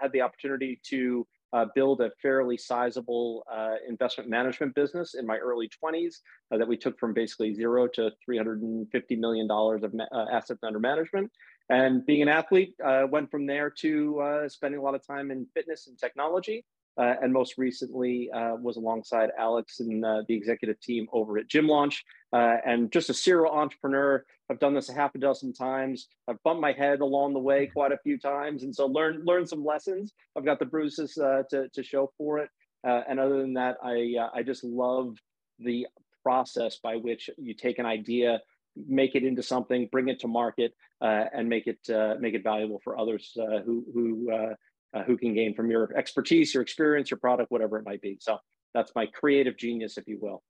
had 0.00 0.12
the 0.12 0.20
opportunity 0.20 0.80
to 0.84 1.26
uh, 1.52 1.66
build 1.74 2.00
a 2.00 2.10
fairly 2.22 2.56
sizable 2.56 3.44
uh, 3.52 3.74
investment 3.86 4.30
management 4.30 4.74
business 4.74 5.14
in 5.14 5.26
my 5.26 5.36
early 5.36 5.68
20s 5.84 6.20
that 6.50 6.66
we 6.66 6.76
took 6.76 6.98
from 6.98 7.12
basically 7.12 7.52
zero 7.52 7.86
to 7.86 8.10
$350 8.28 9.18
million 9.18 9.50
of 9.50 9.92
ma- 9.92 10.26
assets 10.32 10.60
under 10.62 10.80
management. 10.80 11.30
And 11.68 12.06
being 12.06 12.22
an 12.22 12.28
athlete, 12.28 12.74
went 13.10 13.30
from 13.30 13.46
there 13.46 13.68
to 13.80 14.46
spending 14.48 14.80
a 14.80 14.82
lot 14.82 14.94
of 14.94 15.06
time 15.06 15.30
in 15.30 15.46
fitness 15.54 15.86
and 15.86 15.98
technology. 15.98 16.64
Uh, 16.98 17.14
and 17.22 17.32
most 17.32 17.56
recently 17.56 18.30
uh, 18.32 18.54
was 18.56 18.76
alongside 18.76 19.30
Alex 19.38 19.80
and 19.80 20.04
uh, 20.04 20.22
the 20.28 20.34
executive 20.34 20.78
team 20.80 21.06
over 21.12 21.38
at 21.38 21.48
Gym 21.48 21.66
Launch. 21.66 22.04
Uh, 22.32 22.56
and 22.66 22.92
just 22.92 23.08
a 23.08 23.14
serial 23.14 23.52
entrepreneur. 23.52 24.24
I've 24.50 24.58
done 24.58 24.74
this 24.74 24.90
a 24.90 24.94
half 24.94 25.14
a 25.14 25.18
dozen 25.18 25.54
times. 25.54 26.08
I've 26.28 26.42
bumped 26.42 26.60
my 26.60 26.72
head 26.72 27.00
along 27.00 27.32
the 27.32 27.38
way 27.38 27.66
quite 27.66 27.92
a 27.92 27.98
few 27.98 28.18
times, 28.18 28.64
and 28.64 28.74
so 28.74 28.86
learn 28.86 29.22
learn 29.24 29.46
some 29.46 29.64
lessons. 29.64 30.12
I've 30.36 30.44
got 30.44 30.58
the 30.58 30.66
bruises 30.66 31.16
uh, 31.16 31.44
to 31.50 31.68
to 31.70 31.82
show 31.82 32.12
for 32.18 32.38
it. 32.38 32.50
Uh, 32.86 33.02
and 33.08 33.18
other 33.18 33.40
than 33.40 33.54
that, 33.54 33.76
I 33.82 34.16
I 34.34 34.42
just 34.42 34.64
love 34.64 35.16
the 35.58 35.86
process 36.22 36.78
by 36.82 36.96
which 36.96 37.30
you 37.38 37.54
take 37.54 37.78
an 37.78 37.86
idea, 37.86 38.40
make 38.76 39.14
it 39.14 39.24
into 39.24 39.42
something, 39.42 39.88
bring 39.90 40.08
it 40.08 40.20
to 40.20 40.28
market, 40.28 40.74
and 41.00 41.48
make 41.48 41.66
it 41.66 41.88
make 42.20 42.34
it 42.34 42.42
valuable 42.42 42.80
for 42.84 42.98
others 42.98 43.32
who 43.34 43.84
who 43.94 44.56
uh, 44.94 45.02
who 45.02 45.16
can 45.16 45.34
gain 45.34 45.54
from 45.54 45.70
your 45.70 45.96
expertise, 45.96 46.54
your 46.54 46.62
experience, 46.62 47.10
your 47.10 47.18
product, 47.18 47.50
whatever 47.50 47.78
it 47.78 47.84
might 47.84 48.00
be. 48.00 48.18
So 48.20 48.38
that's 48.74 48.92
my 48.94 49.06
creative 49.06 49.56
genius, 49.56 49.98
if 49.98 50.06
you 50.06 50.18
will. 50.20 50.42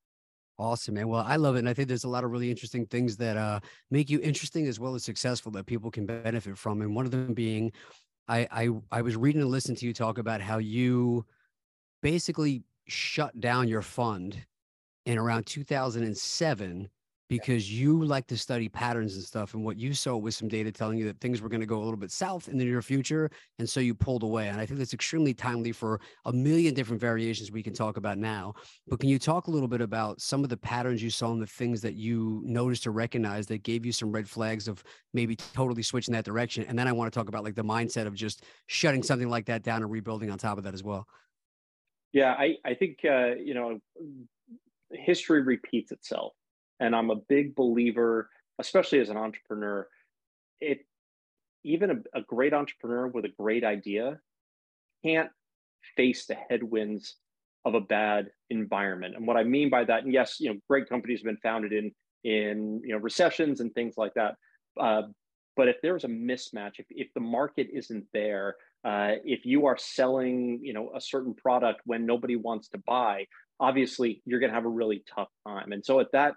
Awesome, 0.58 0.94
man. 0.94 1.08
Well, 1.08 1.24
I 1.26 1.36
love 1.36 1.56
it. 1.56 1.60
And 1.60 1.68
I 1.68 1.74
think 1.74 1.88
there's 1.88 2.04
a 2.04 2.08
lot 2.08 2.24
of 2.24 2.30
really 2.30 2.50
interesting 2.50 2.86
things 2.86 3.16
that 3.16 3.36
uh, 3.36 3.60
make 3.90 4.10
you 4.10 4.20
interesting 4.20 4.66
as 4.66 4.78
well 4.78 4.94
as 4.94 5.02
successful 5.02 5.50
that 5.52 5.66
people 5.66 5.90
can 5.90 6.06
benefit 6.06 6.56
from. 6.58 6.82
And 6.82 6.94
one 6.94 7.04
of 7.04 7.10
them 7.10 7.34
being, 7.34 7.72
I, 8.28 8.46
I, 8.50 8.68
I 8.90 9.02
was 9.02 9.16
reading 9.16 9.40
and 9.42 9.50
listening 9.50 9.76
to 9.78 9.86
you 9.86 9.92
talk 9.92 10.18
about 10.18 10.40
how 10.40 10.58
you 10.58 11.24
basically 12.02 12.62
shut 12.86 13.40
down 13.40 13.68
your 13.68 13.82
fund 13.82 14.36
in 15.06 15.18
around 15.18 15.46
2007 15.46 16.88
because 17.32 17.73
you 17.73 18.05
like 18.05 18.26
to 18.26 18.37
study 18.37 18.69
patterns 18.69 19.14
and 19.14 19.25
stuff. 19.25 19.55
And 19.55 19.64
what 19.64 19.79
you 19.79 19.94
saw 19.94 20.19
was 20.19 20.37
some 20.37 20.49
data 20.49 20.70
telling 20.70 20.99
you 20.99 21.06
that 21.06 21.19
things 21.19 21.40
were 21.40 21.49
going 21.49 21.62
to 21.62 21.67
go 21.67 21.79
a 21.79 21.82
little 21.82 21.96
bit 21.96 22.11
south 22.11 22.46
in 22.46 22.58
the 22.58 22.64
near 22.67 22.82
future. 22.82 23.31
And 23.58 23.67
so 23.67 23.81
you 23.81 23.94
pulled 23.94 24.23
away. 24.23 24.49
And 24.49 24.61
I 24.61 24.67
think 24.67 24.76
that's 24.76 24.93
extremely 24.93 25.32
timely 25.32 25.73
for 25.73 25.99
a 26.26 26.32
million 26.34 26.75
different 26.75 27.00
variations 27.00 27.50
we 27.50 27.62
can 27.62 27.73
talk 27.73 27.96
about 27.96 28.19
now. 28.19 28.52
But 28.87 29.00
can 29.00 29.08
you 29.08 29.19
talk 29.19 29.46
a 29.46 29.50
little 29.50 29.67
bit 29.67 29.81
about 29.81 30.20
some 30.20 30.44
of 30.44 30.50
the 30.50 30.58
patterns 30.58 31.02
you 31.02 31.08
saw 31.08 31.32
and 31.32 31.40
the 31.40 31.46
things 31.46 31.81
that 31.81 31.94
you 31.94 32.43
noticed 32.44 32.87
or 32.87 32.93
recognized 32.93 33.49
that 33.49 33.62
gave 33.62 33.87
you 33.87 33.93
some 33.93 34.12
red 34.12 34.29
flags 34.29 34.69
of 34.69 34.84
maybe 35.14 35.34
totally 35.34 35.82
switching 35.82 36.12
that 36.12 36.27
direction? 36.27 36.67
And 36.69 36.79
then 36.79 36.86
I 36.86 36.93
want 36.93 37.10
to 37.10 37.19
talk 37.19 37.31
about 37.31 37.44
like 37.44 37.55
the 37.55 37.65
mindset 37.65 38.06
of 38.06 38.12
just 38.12 38.44
shutting 38.67 39.03
something 39.03 39.31
like 39.31 39.46
that 39.46 39.62
down 39.62 39.81
and 39.81 39.91
rebuilding 39.91 40.31
on 40.31 40.36
top 40.36 40.58
of 40.58 40.65
that 40.65 40.74
as 40.74 40.82
well. 40.82 41.08
Yeah, 42.12 42.32
I, 42.32 42.56
I 42.62 42.74
think, 42.74 42.98
uh, 43.06 43.36
you 43.36 43.55
know, 43.55 43.79
history 44.91 45.41
repeats 45.41 45.93
itself 45.93 46.34
and 46.82 46.94
i'm 46.94 47.10
a 47.10 47.17
big 47.17 47.55
believer 47.55 48.29
especially 48.58 48.98
as 48.98 49.08
an 49.08 49.17
entrepreneur 49.17 49.86
it 50.60 50.81
even 51.65 51.91
a, 51.91 52.19
a 52.19 52.22
great 52.22 52.53
entrepreneur 52.53 53.06
with 53.06 53.24
a 53.24 53.32
great 53.39 53.65
idea 53.65 54.19
can't 55.05 55.31
face 55.96 56.27
the 56.27 56.34
headwinds 56.34 57.17
of 57.65 57.74
a 57.74 57.81
bad 57.81 58.31
environment. 58.51 59.15
And 59.17 59.27
what 59.27 59.36
i 59.36 59.44
mean 59.44 59.70
by 59.70 59.84
that 59.84 60.05
and 60.05 60.12
yes 60.12 60.36
you 60.41 60.53
know 60.53 60.58
great 60.69 60.89
companies 60.89 61.20
have 61.20 61.27
been 61.27 61.36
founded 61.39 61.72
in 61.72 61.93
in 62.24 62.81
you 62.84 62.93
know 62.93 62.98
recessions 62.98 63.60
and 63.60 63.72
things 63.74 63.94
like 63.96 64.15
that 64.15 64.34
uh, 64.81 65.03
but 65.56 65.69
if 65.69 65.77
there's 65.82 66.05
a 66.05 66.08
mismatch 66.08 66.79
if, 66.79 66.86
if 66.91 67.08
the 67.15 67.20
market 67.20 67.69
isn't 67.72 68.05
there 68.12 68.56
uh, 68.84 69.12
if 69.24 69.46
you 69.46 69.67
are 69.67 69.79
selling 69.79 70.60
you 70.62 70.72
know 70.72 70.93
a 70.94 71.01
certain 71.01 71.34
product 71.34 71.81
when 71.84 72.05
nobody 72.06 72.36
wants 72.36 72.69
to 72.69 72.79
buy 72.86 73.27
obviously 73.62 74.20
you're 74.27 74.41
going 74.41 74.51
to 74.51 74.55
have 74.55 74.67
a 74.67 74.69
really 74.69 75.05
tough 75.15 75.29
time. 75.46 75.72
And 75.72 75.84
so 75.84 76.01
at 76.01 76.12
that 76.12 76.34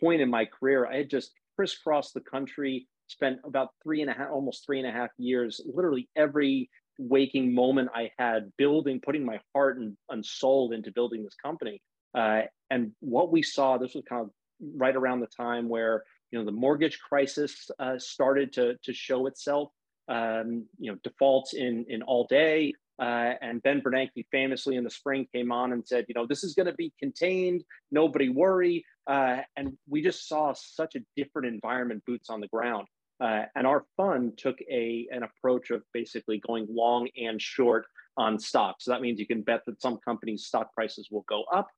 point 0.00 0.20
in 0.20 0.30
my 0.30 0.44
career, 0.44 0.86
I 0.86 0.98
had 0.98 1.10
just 1.10 1.32
crisscrossed 1.56 2.14
the 2.14 2.20
country, 2.20 2.86
spent 3.06 3.40
about 3.44 3.68
three 3.82 4.00
and 4.00 4.10
a 4.10 4.14
half, 4.14 4.30
almost 4.30 4.64
three 4.64 4.78
and 4.78 4.88
a 4.88 4.92
half 4.92 5.10
years, 5.18 5.60
literally 5.66 6.08
every 6.16 6.70
waking 6.98 7.54
moment 7.54 7.90
I 7.94 8.10
had 8.18 8.52
building, 8.56 9.00
putting 9.04 9.24
my 9.24 9.40
heart 9.54 9.78
and, 9.78 9.96
and 10.08 10.24
soul 10.24 10.72
into 10.72 10.92
building 10.92 11.24
this 11.24 11.34
company. 11.34 11.80
Uh, 12.14 12.42
and 12.70 12.92
what 13.00 13.32
we 13.32 13.42
saw, 13.42 13.76
this 13.76 13.94
was 13.94 14.04
kind 14.08 14.22
of 14.22 14.30
right 14.76 14.94
around 14.94 15.20
the 15.20 15.26
time 15.26 15.68
where 15.68 16.04
you 16.30 16.38
know 16.38 16.44
the 16.44 16.52
mortgage 16.52 16.98
crisis 17.00 17.70
uh, 17.78 17.98
started 17.98 18.52
to 18.54 18.76
to 18.84 18.92
show 18.92 19.26
itself. 19.26 19.70
Um, 20.06 20.66
you 20.78 20.92
know, 20.92 20.98
defaults 21.02 21.54
in 21.54 21.86
in 21.88 22.02
all 22.02 22.26
day, 22.26 22.74
uh, 23.00 23.32
and 23.40 23.62
Ben 23.62 23.80
Bernanke 23.80 24.24
famously 24.30 24.76
in 24.76 24.84
the 24.84 24.90
spring 24.90 25.26
came 25.32 25.50
on 25.50 25.72
and 25.72 25.86
said, 25.86 26.04
you 26.08 26.14
know, 26.14 26.26
this 26.26 26.44
is 26.44 26.54
going 26.54 26.66
to 26.66 26.74
be 26.74 26.92
contained, 26.98 27.64
nobody 27.90 28.28
worry. 28.28 28.84
Uh, 29.06 29.38
and 29.56 29.76
we 29.88 30.02
just 30.02 30.28
saw 30.28 30.52
such 30.54 30.94
a 30.94 31.00
different 31.16 31.48
environment, 31.48 32.02
boots 32.06 32.30
on 32.30 32.40
the 32.40 32.48
ground. 32.48 32.86
Uh, 33.20 33.42
and 33.54 33.66
our 33.66 33.84
fund 33.96 34.36
took 34.36 34.56
a 34.70 35.06
an 35.12 35.22
approach 35.22 35.70
of 35.70 35.82
basically 35.92 36.40
going 36.46 36.66
long 36.68 37.08
and 37.16 37.40
short 37.40 37.86
on 38.16 38.38
stocks. 38.38 38.84
So 38.84 38.90
that 38.90 39.00
means 39.00 39.18
you 39.18 39.26
can 39.26 39.42
bet 39.42 39.62
that 39.66 39.80
some 39.80 39.98
companies' 40.04 40.46
stock 40.46 40.72
prices 40.74 41.08
will 41.10 41.24
go 41.28 41.44
up 41.52 41.68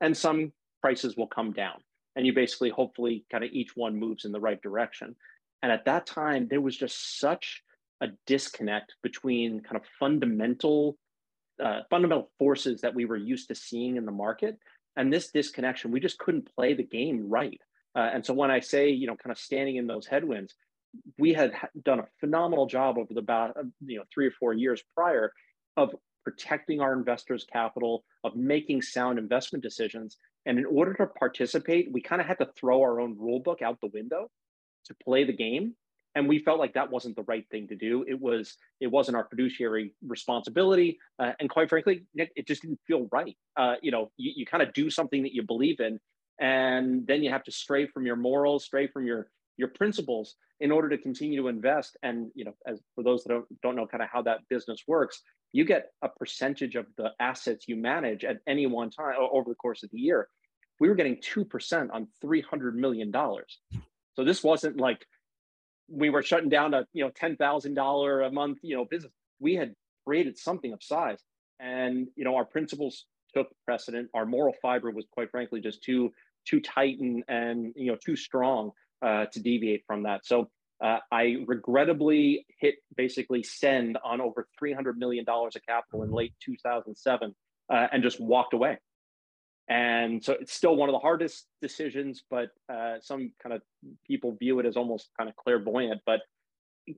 and 0.00 0.16
some 0.16 0.52
prices 0.82 1.16
will 1.16 1.26
come 1.26 1.52
down. 1.52 1.80
And 2.16 2.26
you 2.26 2.32
basically, 2.32 2.70
hopefully, 2.70 3.24
kind 3.30 3.44
of 3.44 3.50
each 3.52 3.76
one 3.76 3.98
moves 3.98 4.24
in 4.24 4.32
the 4.32 4.40
right 4.40 4.60
direction. 4.62 5.16
And 5.62 5.70
at 5.70 5.84
that 5.84 6.06
time, 6.06 6.48
there 6.48 6.60
was 6.60 6.76
just 6.76 7.18
such 7.18 7.62
a 8.00 8.08
disconnect 8.26 8.94
between 9.02 9.60
kind 9.60 9.76
of 9.76 9.82
fundamental 9.98 10.96
uh, 11.62 11.80
fundamental 11.88 12.30
forces 12.38 12.82
that 12.82 12.94
we 12.94 13.06
were 13.06 13.16
used 13.16 13.48
to 13.48 13.54
seeing 13.54 13.96
in 13.96 14.04
the 14.04 14.12
market. 14.12 14.58
And 14.96 15.12
this 15.12 15.30
disconnection, 15.30 15.90
we 15.90 16.00
just 16.00 16.18
couldn't 16.18 16.54
play 16.54 16.74
the 16.74 16.82
game 16.82 17.28
right. 17.28 17.58
Uh, 17.94 18.10
and 18.12 18.24
so 18.24 18.34
when 18.34 18.50
I 18.50 18.60
say, 18.60 18.90
you 18.90 19.06
know, 19.06 19.16
kind 19.16 19.32
of 19.32 19.38
standing 19.38 19.76
in 19.76 19.86
those 19.86 20.06
headwinds, 20.06 20.54
we 21.18 21.32
had 21.32 21.52
done 21.82 22.00
a 22.00 22.06
phenomenal 22.20 22.66
job 22.66 22.98
over 22.98 23.12
the 23.12 23.20
about, 23.20 23.56
uh, 23.56 23.62
you 23.86 23.98
know, 23.98 24.04
three 24.12 24.26
or 24.26 24.30
four 24.32 24.52
years 24.52 24.82
prior 24.94 25.32
of 25.76 25.94
protecting 26.24 26.80
our 26.80 26.92
investors' 26.92 27.46
capital, 27.50 28.04
of 28.24 28.36
making 28.36 28.82
sound 28.82 29.18
investment 29.18 29.62
decisions. 29.62 30.16
And 30.44 30.58
in 30.58 30.66
order 30.66 30.92
to 30.94 31.06
participate, 31.06 31.90
we 31.92 32.00
kind 32.00 32.20
of 32.20 32.26
had 32.26 32.38
to 32.38 32.50
throw 32.58 32.82
our 32.82 33.00
own 33.00 33.16
rule 33.18 33.40
book 33.40 33.62
out 33.62 33.80
the 33.80 33.90
window 33.92 34.30
to 34.86 34.94
play 35.02 35.24
the 35.24 35.32
game 35.32 35.74
and 36.16 36.26
we 36.26 36.38
felt 36.38 36.58
like 36.58 36.72
that 36.74 36.90
wasn't 36.90 37.14
the 37.14 37.22
right 37.24 37.44
thing 37.50 37.68
to 37.68 37.76
do. 37.76 38.04
It 38.08 38.20
was 38.20 38.56
it 38.80 38.88
wasn't 38.88 39.16
our 39.16 39.28
fiduciary 39.28 39.92
responsibility. 40.04 40.98
Uh, 41.20 41.32
and 41.38 41.48
quite 41.48 41.68
frankly 41.68 42.04
it 42.14 42.48
just 42.48 42.62
didn't 42.62 42.80
feel 42.86 43.06
right. 43.12 43.36
Uh, 43.56 43.74
you 43.82 43.92
know 43.92 44.10
you, 44.16 44.32
you 44.34 44.46
kind 44.46 44.62
of 44.62 44.72
do 44.72 44.90
something 44.90 45.22
that 45.22 45.34
you 45.34 45.42
believe 45.42 45.78
in 45.78 46.00
and 46.40 47.06
then 47.06 47.22
you 47.22 47.30
have 47.30 47.44
to 47.44 47.52
stray 47.52 47.86
from 47.86 48.04
your 48.04 48.16
morals 48.16 48.64
stray 48.64 48.88
from 48.88 49.06
your 49.06 49.28
your 49.58 49.68
principles 49.68 50.34
in 50.60 50.70
order 50.70 50.88
to 50.88 50.98
continue 50.98 51.40
to 51.40 51.48
invest. 51.48 51.96
And 52.02 52.30
you 52.34 52.46
know 52.46 52.54
as 52.66 52.80
for 52.94 53.04
those 53.04 53.22
that 53.24 53.34
don't, 53.34 53.60
don't 53.62 53.76
know 53.76 53.86
kind 53.86 54.02
of 54.02 54.08
how 54.10 54.22
that 54.22 54.40
business 54.48 54.82
works 54.88 55.22
you 55.52 55.64
get 55.64 55.92
a 56.02 56.08
percentage 56.08 56.74
of 56.74 56.86
the 56.96 57.12
assets 57.20 57.66
you 57.68 57.76
manage 57.76 58.24
at 58.24 58.38
any 58.46 58.66
one 58.66 58.90
time 58.90 59.14
over 59.32 59.48
the 59.48 59.54
course 59.54 59.82
of 59.84 59.90
the 59.90 59.98
year. 59.98 60.28
We 60.80 60.90
were 60.90 60.94
getting 60.94 61.16
2% 61.16 61.88
on 61.90 62.08
$300 62.22 62.74
million 62.74 63.10
so 64.16 64.24
this 64.24 64.42
wasn't 64.42 64.78
like 64.78 65.06
we 65.88 66.10
were 66.10 66.22
shutting 66.22 66.48
down 66.48 66.74
a 66.74 66.86
you 66.92 67.04
know 67.04 67.10
ten 67.14 67.36
thousand 67.36 67.74
dollar 67.74 68.22
a 68.22 68.30
month 68.30 68.58
you 68.62 68.76
know 68.76 68.84
business. 68.84 69.12
We 69.40 69.54
had 69.54 69.74
created 70.06 70.38
something 70.38 70.72
of 70.72 70.82
size, 70.82 71.18
and 71.60 72.08
you 72.16 72.24
know 72.24 72.36
our 72.36 72.44
principles 72.44 73.06
took 73.34 73.48
precedent. 73.64 74.08
Our 74.14 74.26
moral 74.26 74.54
fiber 74.62 74.90
was 74.90 75.06
quite 75.10 75.30
frankly 75.30 75.60
just 75.60 75.82
too 75.82 76.12
too 76.46 76.60
tight 76.60 76.98
and 77.00 77.24
and 77.28 77.72
you 77.76 77.90
know 77.90 77.98
too 78.04 78.16
strong 78.16 78.72
uh, 79.02 79.26
to 79.26 79.40
deviate 79.40 79.84
from 79.86 80.04
that. 80.04 80.24
So 80.24 80.48
uh, 80.82 80.98
I 81.10 81.36
regrettably 81.46 82.46
hit 82.58 82.76
basically 82.96 83.42
send 83.42 83.98
on 84.04 84.20
over 84.20 84.46
three 84.58 84.72
hundred 84.72 84.98
million 84.98 85.24
dollars 85.24 85.56
of 85.56 85.62
capital 85.66 86.02
in 86.02 86.10
late 86.10 86.34
two 86.44 86.56
thousand 86.62 86.96
seven, 86.96 87.34
uh, 87.72 87.86
and 87.92 88.02
just 88.02 88.20
walked 88.20 88.54
away. 88.54 88.78
And 89.68 90.22
so 90.24 90.34
it's 90.34 90.52
still 90.52 90.76
one 90.76 90.88
of 90.88 90.92
the 90.92 91.00
hardest 91.00 91.46
decisions, 91.60 92.22
but 92.30 92.50
uh, 92.72 92.96
some 93.00 93.32
kind 93.42 93.54
of 93.54 93.62
people 94.06 94.36
view 94.38 94.60
it 94.60 94.66
as 94.66 94.76
almost 94.76 95.10
kind 95.18 95.28
of 95.28 95.34
clairvoyant. 95.36 96.00
But 96.06 96.20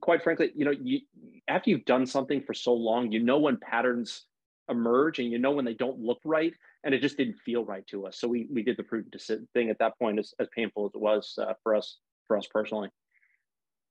quite 0.01 0.21
frankly, 0.21 0.51
you 0.55 0.65
know, 0.65 0.73
you, 0.79 0.99
after 1.47 1.71
you've 1.71 1.85
done 1.85 2.05
something 2.05 2.41
for 2.41 2.53
so 2.53 2.73
long, 2.73 3.11
you 3.11 3.23
know 3.23 3.39
when 3.39 3.57
patterns 3.57 4.25
emerge 4.69 5.17
and 5.17 5.31
you 5.31 5.39
know 5.39 5.51
when 5.51 5.65
they 5.65 5.73
don't 5.73 5.99
look 5.99 6.19
right, 6.23 6.53
and 6.83 6.93
it 6.93 7.01
just 7.01 7.17
didn't 7.17 7.39
feel 7.39 7.65
right 7.65 7.85
to 7.87 8.05
us. 8.05 8.19
So 8.19 8.27
we 8.27 8.47
we 8.53 8.61
did 8.61 8.77
the 8.77 8.83
prudent 8.83 9.15
thing 9.53 9.69
at 9.69 9.79
that 9.79 9.97
point, 9.97 10.19
as, 10.19 10.33
as 10.39 10.47
painful 10.55 10.85
as 10.85 10.91
it 10.93 11.01
was 11.01 11.33
uh, 11.39 11.53
for 11.63 11.75
us 11.75 11.97
for 12.27 12.37
us 12.37 12.45
personally. 12.45 12.89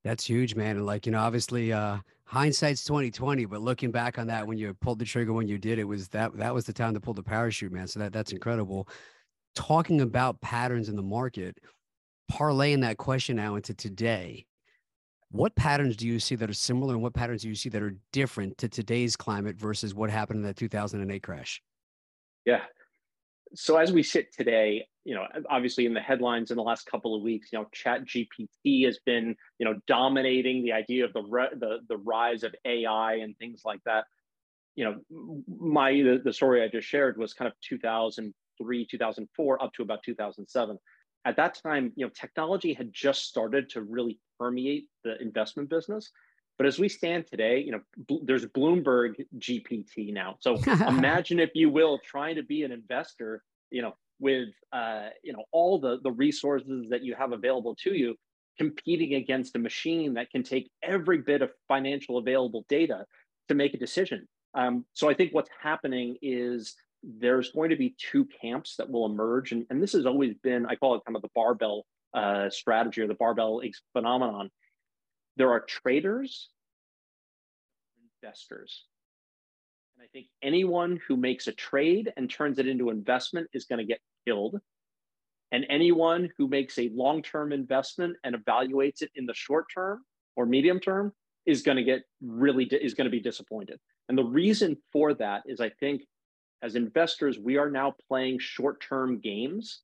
That's 0.05 0.25
huge, 0.25 0.55
man. 0.55 0.77
And 0.77 0.87
like, 0.87 1.07
you 1.07 1.13
know, 1.13 1.21
obviously 1.21 1.73
uh 1.73 1.99
hindsight's 2.25 2.85
2020, 2.85 3.47
but 3.47 3.63
looking 3.63 3.91
back 3.91 4.19
on 4.19 4.27
that 4.27 4.47
when 4.47 4.59
you 4.59 4.75
pulled 4.75 4.99
the 4.99 5.05
trigger 5.05 5.33
when 5.33 5.49
you 5.49 5.59
did, 5.59 5.79
it 5.79 5.85
was 5.85 6.09
that 6.09 6.37
that 6.37 6.55
was 6.55 6.65
the 6.65 6.73
time 6.73 6.95
to 6.95 7.01
pull 7.01 7.15
the 7.15 7.23
parachute, 7.23 7.73
man. 7.73 7.87
So 7.87 8.01
that 8.01 8.13
that's 8.13 8.33
incredible. 8.33 8.89
Talking 9.55 10.03
about 10.03 10.41
patterns 10.41 10.89
in 10.89 10.97
the 10.97 11.03
market, 11.03 11.59
parlaying 12.31 12.83
that 12.83 12.99
question 12.99 13.37
now 13.37 13.57
into 13.57 13.75
today. 13.75 14.47
What 15.31 15.55
patterns 15.57 15.97
do 15.97 16.07
you 16.07 16.21
see 16.21 16.37
that 16.37 16.49
are 16.49 16.55
similar 16.55 16.95
and 16.95 17.03
what 17.03 17.13
patterns 17.13 17.43
do 17.43 17.49
you 17.49 17.55
see 17.55 17.69
that 17.71 17.83
are 17.83 17.97
different 18.13 18.57
to 18.59 18.69
today's 18.69 19.15
climate 19.15 19.57
versus 19.57 19.95
what 19.95 20.09
happened 20.09 20.39
in 20.39 20.45
that 20.45 20.57
2008 20.57 21.23
crash? 21.23 21.61
Yeah. 22.47 22.63
So 23.55 23.77
as 23.77 23.93
we 23.93 24.03
sit 24.03 24.33
today, 24.33 24.87
you 25.05 25.15
know, 25.15 25.27
obviously 25.49 25.87
in 25.87 25.95
the 25.95 26.01
headlines 26.01 26.51
in 26.51 26.57
the 26.57 26.63
last 26.63 26.87
couple 26.87 27.15
of 27.15 27.23
weeks, 27.23 27.49
you 27.53 27.59
know, 27.59 27.67
Chat 27.73 28.05
GPT 28.05 28.85
has 28.85 28.99
been, 29.07 29.35
you 29.59 29.65
know, 29.65 29.81
dominating 29.87 30.63
the 30.63 30.73
idea 30.73 31.05
of 31.05 31.13
the 31.13 31.23
the 31.59 31.79
the 31.89 31.97
rise 31.97 32.43
of 32.43 32.55
AI 32.65 33.15
and 33.15 33.37
things 33.39 33.63
like 33.65 33.81
that. 33.85 34.05
You 34.75 34.85
know, 34.85 35.45
my 35.49 35.93
the, 35.93 36.21
the 36.23 36.33
story 36.33 36.63
I 36.63 36.69
just 36.69 36.87
shared 36.87 37.17
was 37.17 37.33
kind 37.33 37.49
of 37.49 37.55
2003, 37.63 38.87
2004 38.91 39.63
up 39.63 39.73
to 39.75 39.83
about 39.83 40.03
2007. 40.05 40.79
At 41.25 41.37
that 41.37 41.59
time, 41.63 41.93
you 41.97 42.07
know, 42.07 42.13
technology 42.15 42.73
had 42.73 42.93
just 42.93 43.25
started 43.25 43.71
to 43.71 43.83
really 43.83 44.21
permeate 44.39 44.89
the 45.05 45.21
investment 45.21 45.69
business. 45.69 46.11
But 46.59 46.67
as 46.67 46.79
we 46.79 46.89
stand 46.89 47.27
today, 47.27 47.61
you 47.61 47.73
know, 47.73 47.81
bl- 47.97 48.25
there's 48.25 48.45
Bloomberg 48.45 49.25
GPT 49.39 50.13
now. 50.13 50.37
So 50.41 50.57
imagine, 50.87 51.39
if 51.39 51.51
you 51.55 51.71
will, 51.71 51.99
trying 52.05 52.37
to 52.37 52.43
be 52.43 52.65
an 52.65 52.73
investor, 52.73 53.43
you 53.71 53.81
know, 53.81 53.95
with 54.21 54.49
uh, 54.73 55.09
you 55.23 55.33
know 55.33 55.45
all 55.53 55.79
the 55.79 55.99
the 56.03 56.11
resources 56.11 56.87
that 56.91 57.03
you 57.03 57.15
have 57.15 57.33
available 57.33 57.75
to 57.77 57.95
you 57.95 58.17
competing 58.59 59.15
against 59.15 59.55
a 59.55 59.59
machine 59.59 60.15
that 60.15 60.31
can 60.31 60.43
take 60.43 60.71
every 60.83 61.19
bit 61.19 61.43
of 61.43 61.51
financial 61.69 62.19
available 62.19 62.65
data 62.69 63.05
to 63.49 63.55
make 63.55 63.75
a 63.75 63.79
decision 63.79 64.27
um, 64.55 64.85
so 64.95 65.09
i 65.09 65.15
think 65.15 65.33
what's 65.33 65.51
happening 65.63 66.17
is 66.23 66.75
there's 67.03 67.53
going 67.53 67.71
to 67.71 67.77
be 67.77 67.95
two 67.99 68.27
camps 68.41 68.75
that 68.77 68.91
will 68.91 69.07
emerge 69.07 69.53
and, 69.53 69.65
and 69.71 69.81
this 69.81 69.93
has 69.93 70.07
always 70.07 70.35
been 70.43 70.67
i 70.67 70.75
call 70.75 70.97
it 70.97 71.03
kind 71.07 71.17
of 71.17 71.23
the 71.23 71.29
barbell 71.35 71.85
uh, 72.15 72.51
strategy 72.51 73.01
or 73.01 73.07
the 73.07 73.15
barbell 73.15 73.63
phenomenon 73.93 74.51
there 75.39 75.51
are 75.51 75.61
traders 75.61 76.51
investors 78.23 78.85
and 79.99 80.05
I 80.05 80.09
think 80.13 80.29
anyone 80.43 81.01
who 81.09 81.17
makes 81.17 81.49
a 81.49 81.53
trade 81.53 82.13
and 82.17 82.31
turns 82.31 82.59
it 82.59 82.69
into 82.69 82.91
investment 82.91 83.49
is 83.53 83.65
going 83.65 83.81
to 83.81 83.85
get 83.85 84.01
killed. 84.27 84.61
And 85.51 85.67
anyone 85.69 86.31
who 86.39 86.47
makes 86.47 86.79
a 86.79 86.91
long 86.95 87.23
term 87.23 87.53
investment 87.53 88.17
and 88.23 88.37
evaluates 88.37 89.03
it 89.03 89.11
in 89.17 89.27
the 89.27 89.35
short 89.35 89.67
term 89.75 90.03
or 90.37 90.47
medium 90.47 90.79
term 90.79 91.13
is 91.47 91.63
going 91.63 91.79
to 91.79 91.83
get 91.83 92.03
really 92.23 92.65
is 92.65 92.95
going 92.95 93.07
to 93.07 93.11
be 93.11 93.21
disappointed. 93.21 93.81
And 94.09 94.17
the 94.17 94.25
reason 94.25 94.77
for 94.93 95.15
that 95.15 95.43
is 95.47 95.61
I 95.61 95.71
think 95.81 96.03
as 96.63 96.77
investors, 96.77 97.39
we 97.39 97.57
are 97.57 97.71
now 97.71 97.95
playing 98.09 98.39
short 98.41 98.81
term 98.81 99.19
games 99.19 99.81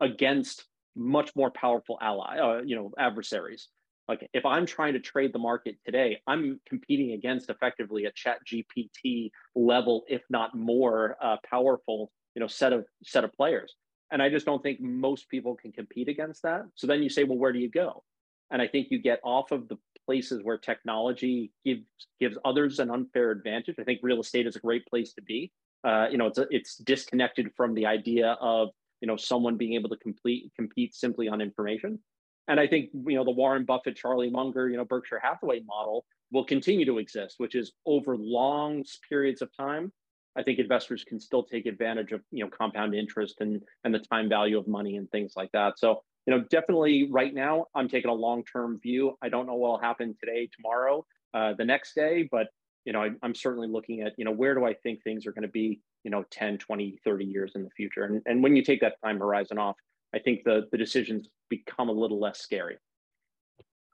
against 0.00 0.64
much 0.96 1.30
more 1.36 1.50
powerful 1.50 1.98
ally, 2.00 2.38
uh, 2.38 2.62
you 2.62 2.74
know, 2.74 2.92
adversaries. 2.98 3.68
Like 4.08 4.28
if 4.32 4.44
I'm 4.44 4.66
trying 4.66 4.94
to 4.94 5.00
trade 5.00 5.32
the 5.32 5.38
market 5.38 5.76
today, 5.84 6.20
I'm 6.26 6.60
competing 6.68 7.12
against 7.12 7.50
effectively 7.50 8.06
a 8.06 8.12
chat 8.12 8.38
GPT 8.46 9.30
level, 9.54 10.04
if 10.08 10.22
not 10.28 10.56
more 10.56 11.16
uh, 11.22 11.36
powerful, 11.48 12.10
you 12.34 12.40
know, 12.40 12.48
set 12.48 12.72
of 12.72 12.84
set 13.04 13.24
of 13.24 13.32
players. 13.32 13.74
And 14.10 14.22
I 14.22 14.28
just 14.28 14.44
don't 14.44 14.62
think 14.62 14.80
most 14.80 15.28
people 15.30 15.54
can 15.54 15.72
compete 15.72 16.08
against 16.08 16.42
that. 16.42 16.64
So 16.74 16.86
then 16.86 17.02
you 17.02 17.08
say, 17.08 17.24
well, 17.24 17.38
where 17.38 17.52
do 17.52 17.58
you 17.58 17.70
go? 17.70 18.04
And 18.50 18.60
I 18.60 18.68
think 18.68 18.88
you 18.90 19.00
get 19.00 19.20
off 19.24 19.50
of 19.52 19.68
the 19.68 19.78
places 20.04 20.42
where 20.42 20.58
technology 20.58 21.52
gives 21.64 21.84
gives 22.20 22.36
others 22.44 22.78
an 22.78 22.90
unfair 22.90 23.30
advantage. 23.30 23.76
I 23.80 23.84
think 23.84 24.00
real 24.02 24.20
estate 24.20 24.46
is 24.46 24.56
a 24.56 24.60
great 24.60 24.84
place 24.86 25.14
to 25.14 25.22
be. 25.22 25.50
Uh, 25.84 26.06
you 26.10 26.18
know, 26.18 26.26
it's 26.26 26.38
a, 26.38 26.46
it's 26.50 26.76
disconnected 26.76 27.50
from 27.56 27.74
the 27.74 27.86
idea 27.86 28.36
of 28.40 28.68
you 29.00 29.08
know 29.08 29.16
someone 29.16 29.56
being 29.56 29.74
able 29.74 29.88
to 29.88 29.96
complete 29.96 30.52
compete 30.54 30.94
simply 30.94 31.28
on 31.28 31.40
information. 31.40 31.98
And 32.48 32.58
I 32.58 32.66
think 32.66 32.90
you 32.92 33.16
know 33.16 33.24
the 33.24 33.30
Warren 33.30 33.64
Buffett, 33.64 33.96
Charlie 33.96 34.30
Munger, 34.30 34.68
you 34.68 34.76
know 34.76 34.84
Berkshire 34.84 35.20
Hathaway 35.22 35.62
model 35.66 36.04
will 36.32 36.44
continue 36.44 36.86
to 36.86 36.98
exist, 36.98 37.34
which 37.38 37.54
is 37.54 37.72
over 37.86 38.16
long 38.16 38.84
periods 39.08 39.42
of 39.42 39.50
time. 39.56 39.92
I 40.34 40.42
think 40.42 40.58
investors 40.58 41.04
can 41.04 41.20
still 41.20 41.42
take 41.42 41.66
advantage 41.66 42.12
of 42.12 42.22
you 42.30 42.44
know 42.44 42.50
compound 42.50 42.94
interest 42.94 43.36
and 43.40 43.62
and 43.84 43.94
the 43.94 44.00
time 44.00 44.28
value 44.28 44.58
of 44.58 44.66
money 44.66 44.96
and 44.96 45.10
things 45.10 45.34
like 45.36 45.52
that. 45.52 45.78
So 45.78 46.02
you 46.26 46.34
know 46.34 46.44
definitely 46.50 47.08
right 47.10 47.32
now 47.32 47.66
I'm 47.74 47.88
taking 47.88 48.10
a 48.10 48.14
long 48.14 48.44
term 48.44 48.80
view. 48.82 49.16
I 49.22 49.28
don't 49.28 49.46
know 49.46 49.54
what 49.54 49.72
will 49.72 49.78
happen 49.78 50.16
today, 50.18 50.48
tomorrow, 50.54 51.04
uh, 51.34 51.52
the 51.56 51.64
next 51.64 51.94
day, 51.94 52.28
but 52.30 52.48
you 52.84 52.92
know 52.92 53.02
I, 53.02 53.10
I'm 53.22 53.34
certainly 53.34 53.68
looking 53.68 54.00
at 54.00 54.14
you 54.16 54.24
know 54.24 54.32
where 54.32 54.54
do 54.54 54.64
I 54.64 54.74
think 54.74 55.02
things 55.02 55.26
are 55.26 55.32
going 55.32 55.42
to 55.42 55.48
be 55.48 55.80
you 56.02 56.10
know 56.10 56.24
10, 56.30 56.58
20, 56.58 56.98
30 57.04 57.24
years 57.24 57.52
in 57.54 57.62
the 57.62 57.70
future. 57.70 58.04
And 58.04 58.22
and 58.26 58.42
when 58.42 58.56
you 58.56 58.62
take 58.62 58.80
that 58.80 59.00
time 59.04 59.18
horizon 59.18 59.58
off, 59.58 59.76
I 60.14 60.18
think 60.18 60.44
the 60.44 60.66
the 60.72 60.78
decisions 60.78 61.28
become 61.52 61.90
a 61.90 61.92
little 61.92 62.18
less 62.18 62.40
scary. 62.40 62.78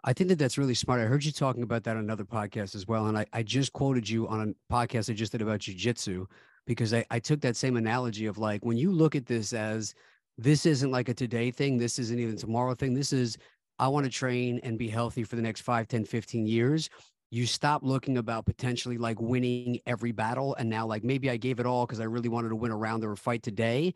I 0.05 0.13
think 0.13 0.29
that 0.29 0.39
that's 0.39 0.59
really 0.59 0.75
smart. 0.75 1.01
I 1.01 1.05
heard 1.05 1.25
you 1.25 1.33
talking 1.33 1.65
about 1.65 1.83
that 1.85 1.97
on 1.97 2.05
another 2.05 2.25
podcast 2.25 2.77
as 2.77 2.87
well. 2.87 3.07
And 3.07 3.19
I, 3.19 3.27
I 3.33 3.43
just 3.43 3.73
quoted 3.73 4.09
you 4.09 4.29
on 4.29 4.55
a 4.55 4.73
podcast 4.73 5.11
I 5.11 5.15
just 5.15 5.33
did 5.33 5.43
about 5.43 5.61
jujitsu 5.61 6.27
because 6.67 6.95
I, 6.95 7.05
I 7.11 7.19
took 7.19 7.41
that 7.41 7.57
same 7.57 7.77
analogy 7.77 8.27
of 8.27 8.39
like 8.39 8.65
when 8.65 8.77
you 8.77 8.93
look 8.93 9.17
at 9.17 9.27
this 9.27 9.53
as 9.53 9.93
this 10.37 10.67
isn't 10.67 10.93
like 10.93 11.09
a 11.09 11.15
today 11.15 11.51
thing, 11.51 11.79
this 11.79 11.99
isn't 11.99 12.19
even 12.19 12.37
tomorrow 12.37 12.75
thing. 12.77 12.95
This 12.95 13.13
is 13.13 13.37
I 13.81 13.89
want 13.89 14.05
to 14.05 14.11
train 14.11 14.61
and 14.63 14.79
be 14.79 14.89
healthy 14.89 15.25
for 15.25 15.35
the 15.35 15.43
next 15.43 15.63
5, 15.63 15.89
10, 15.89 16.05
15 16.05 16.47
years. 16.47 16.89
You 17.31 17.45
stop 17.45 17.83
looking 17.83 18.19
about 18.19 18.47
potentially 18.47 18.99
like 18.99 19.21
winning 19.21 19.81
every 19.85 20.13
battle. 20.13 20.55
And 20.59 20.71
now, 20.71 20.87
like, 20.87 21.05
maybe 21.05 21.29
I 21.29 21.37
gave 21.37 21.61
it 21.61 21.67
all 21.67 21.87
because 21.87 22.01
I 22.01 22.05
really 22.05 22.29
wanted 22.29 22.49
to 22.51 22.57
win 22.57 22.71
a 22.71 22.77
round 22.77 23.05
or 23.05 23.13
a 23.13 23.17
fight 23.17 23.43
today 23.43 23.95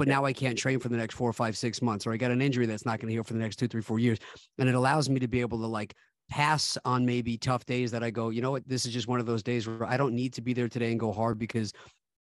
but 0.00 0.08
now 0.08 0.24
I 0.24 0.32
can't 0.32 0.56
train 0.56 0.78
for 0.80 0.88
the 0.88 0.96
next 0.96 1.14
four, 1.14 1.30
five, 1.30 1.58
six 1.58 1.82
months, 1.82 2.06
or 2.06 2.12
I 2.14 2.16
got 2.16 2.30
an 2.30 2.40
injury 2.40 2.64
that's 2.64 2.86
not 2.86 3.00
going 3.00 3.08
to 3.08 3.12
heal 3.12 3.22
for 3.22 3.34
the 3.34 3.38
next 3.38 3.56
two, 3.56 3.68
three, 3.68 3.82
four 3.82 3.98
years. 3.98 4.16
And 4.56 4.66
it 4.66 4.74
allows 4.74 5.10
me 5.10 5.20
to 5.20 5.28
be 5.28 5.42
able 5.42 5.58
to 5.58 5.66
like 5.66 5.94
pass 6.30 6.78
on 6.86 7.04
maybe 7.04 7.36
tough 7.36 7.66
days 7.66 7.90
that 7.90 8.02
I 8.02 8.08
go, 8.08 8.30
you 8.30 8.40
know 8.40 8.50
what, 8.50 8.66
this 8.66 8.86
is 8.86 8.94
just 8.94 9.08
one 9.08 9.20
of 9.20 9.26
those 9.26 9.42
days 9.42 9.68
where 9.68 9.84
I 9.84 9.98
don't 9.98 10.14
need 10.14 10.32
to 10.32 10.40
be 10.40 10.54
there 10.54 10.70
today 10.70 10.90
and 10.90 10.98
go 10.98 11.12
hard 11.12 11.38
because 11.38 11.74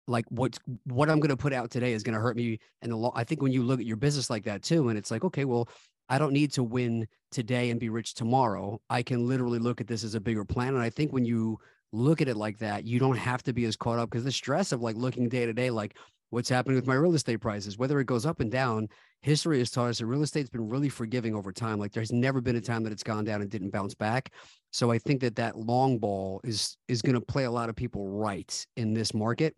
like 0.10 0.26
what's 0.28 0.60
what 0.88 1.10
I'm 1.10 1.22
going 1.22 1.30
to 1.30 1.38
put 1.38 1.54
out 1.54 1.72
today 1.72 1.94
is 1.94 2.04
going 2.04 2.16
to 2.16 2.20
hurt 2.20 2.36
me. 2.36 2.60
And 2.82 2.92
the 2.92 2.98
lo- 2.98 3.14
I 3.16 3.24
think 3.24 3.42
when 3.42 3.54
you 3.54 3.64
look 3.64 3.80
at 3.80 3.86
your 3.86 3.96
business 3.96 4.30
like 4.30 4.44
that 4.44 4.62
too, 4.62 4.90
and 4.90 4.98
it's 4.98 5.10
like, 5.10 5.24
okay, 5.24 5.46
well, 5.46 5.70
I 6.10 6.18
don't 6.18 6.34
need 6.34 6.52
to 6.56 6.64
win 6.64 7.08
today 7.32 7.70
and 7.70 7.80
be 7.80 7.88
rich 7.88 8.14
tomorrow. 8.14 8.82
I 8.90 9.04
can 9.04 9.26
literally 9.26 9.60
look 9.60 9.80
at 9.80 9.88
this 9.88 10.04
as 10.04 10.16
a 10.16 10.20
bigger 10.20 10.44
plan. 10.44 10.74
And 10.74 10.84
I 10.84 10.90
think 10.90 11.14
when 11.14 11.24
you 11.24 11.60
look 11.94 12.20
at 12.20 12.28
it 12.28 12.36
like 12.36 12.58
that, 12.58 12.84
you 12.84 13.00
don't 13.00 13.16
have 13.16 13.42
to 13.44 13.54
be 13.54 13.64
as 13.64 13.78
caught 13.78 14.00
up 14.00 14.10
because 14.10 14.26
the 14.26 14.34
stress 14.34 14.74
of 14.74 14.82
like 14.82 14.98
looking 14.98 15.30
day 15.30 15.46
to 15.46 15.54
day, 15.54 15.72
like 15.72 15.96
what's 16.30 16.50
happening 16.50 16.76
with 16.76 16.88
my 16.88 16.96
real 16.96 17.16
estate 17.16 17.38
prices, 17.38 17.78
whether 17.78 18.00
it 18.00 18.06
goes 18.06 18.26
up 18.26 18.40
and 18.40 18.52
down, 18.52 18.88
history 19.22 19.60
has 19.60 19.72
taught 19.72 19.90
us 19.90 19.98
that 19.98 20.06
real 20.06 20.24
estate's 20.24 20.50
been 20.50 20.70
really 20.70 20.90
forgiving 20.90 21.36
over 21.36 21.52
time. 21.52 21.80
Like 21.80 21.92
there's 21.92 22.12
never 22.12 22.42
been 22.42 22.56
a 22.56 22.62
time 22.62 22.84
that 22.84 22.94
it's 22.94 23.04
gone 23.04 23.26
down 23.26 23.42
and 23.42 23.50
didn't 23.50 23.72
bounce 23.72 23.96
back. 23.96 24.32
So 24.72 24.92
I 24.92 25.00
think 25.00 25.22
that 25.22 25.36
that 25.38 25.58
long 25.58 25.98
ball 25.98 26.42
is 26.44 26.78
is 26.88 27.02
going 27.02 27.16
to 27.16 27.22
play 27.22 27.46
a 27.46 27.52
lot 27.52 27.70
of 27.70 27.76
people 27.76 28.08
right 28.08 28.66
in 28.78 28.94
this 28.94 29.14
market. 29.14 29.56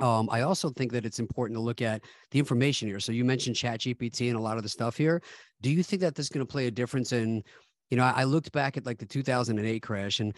Um, 0.00 0.28
I 0.30 0.42
also 0.42 0.70
think 0.70 0.92
that 0.92 1.04
it's 1.04 1.18
important 1.18 1.56
to 1.56 1.60
look 1.60 1.82
at 1.82 2.02
the 2.30 2.38
information 2.38 2.88
here. 2.88 3.00
So 3.00 3.12
you 3.12 3.24
mentioned 3.24 3.56
Chat 3.56 3.80
GPT 3.80 4.28
and 4.28 4.36
a 4.36 4.40
lot 4.40 4.56
of 4.56 4.62
the 4.62 4.68
stuff 4.68 4.96
here. 4.96 5.22
Do 5.60 5.70
you 5.70 5.82
think 5.82 6.00
that 6.02 6.14
this 6.14 6.26
is 6.26 6.30
going 6.30 6.44
to 6.44 6.50
play 6.50 6.66
a 6.66 6.70
difference 6.70 7.12
in, 7.12 7.42
you 7.90 7.98
know, 7.98 8.04
I 8.04 8.24
looked 8.24 8.50
back 8.52 8.78
at 8.78 8.86
like 8.86 8.98
the 8.98 9.04
2008 9.04 9.82
crash 9.82 10.20
and 10.20 10.34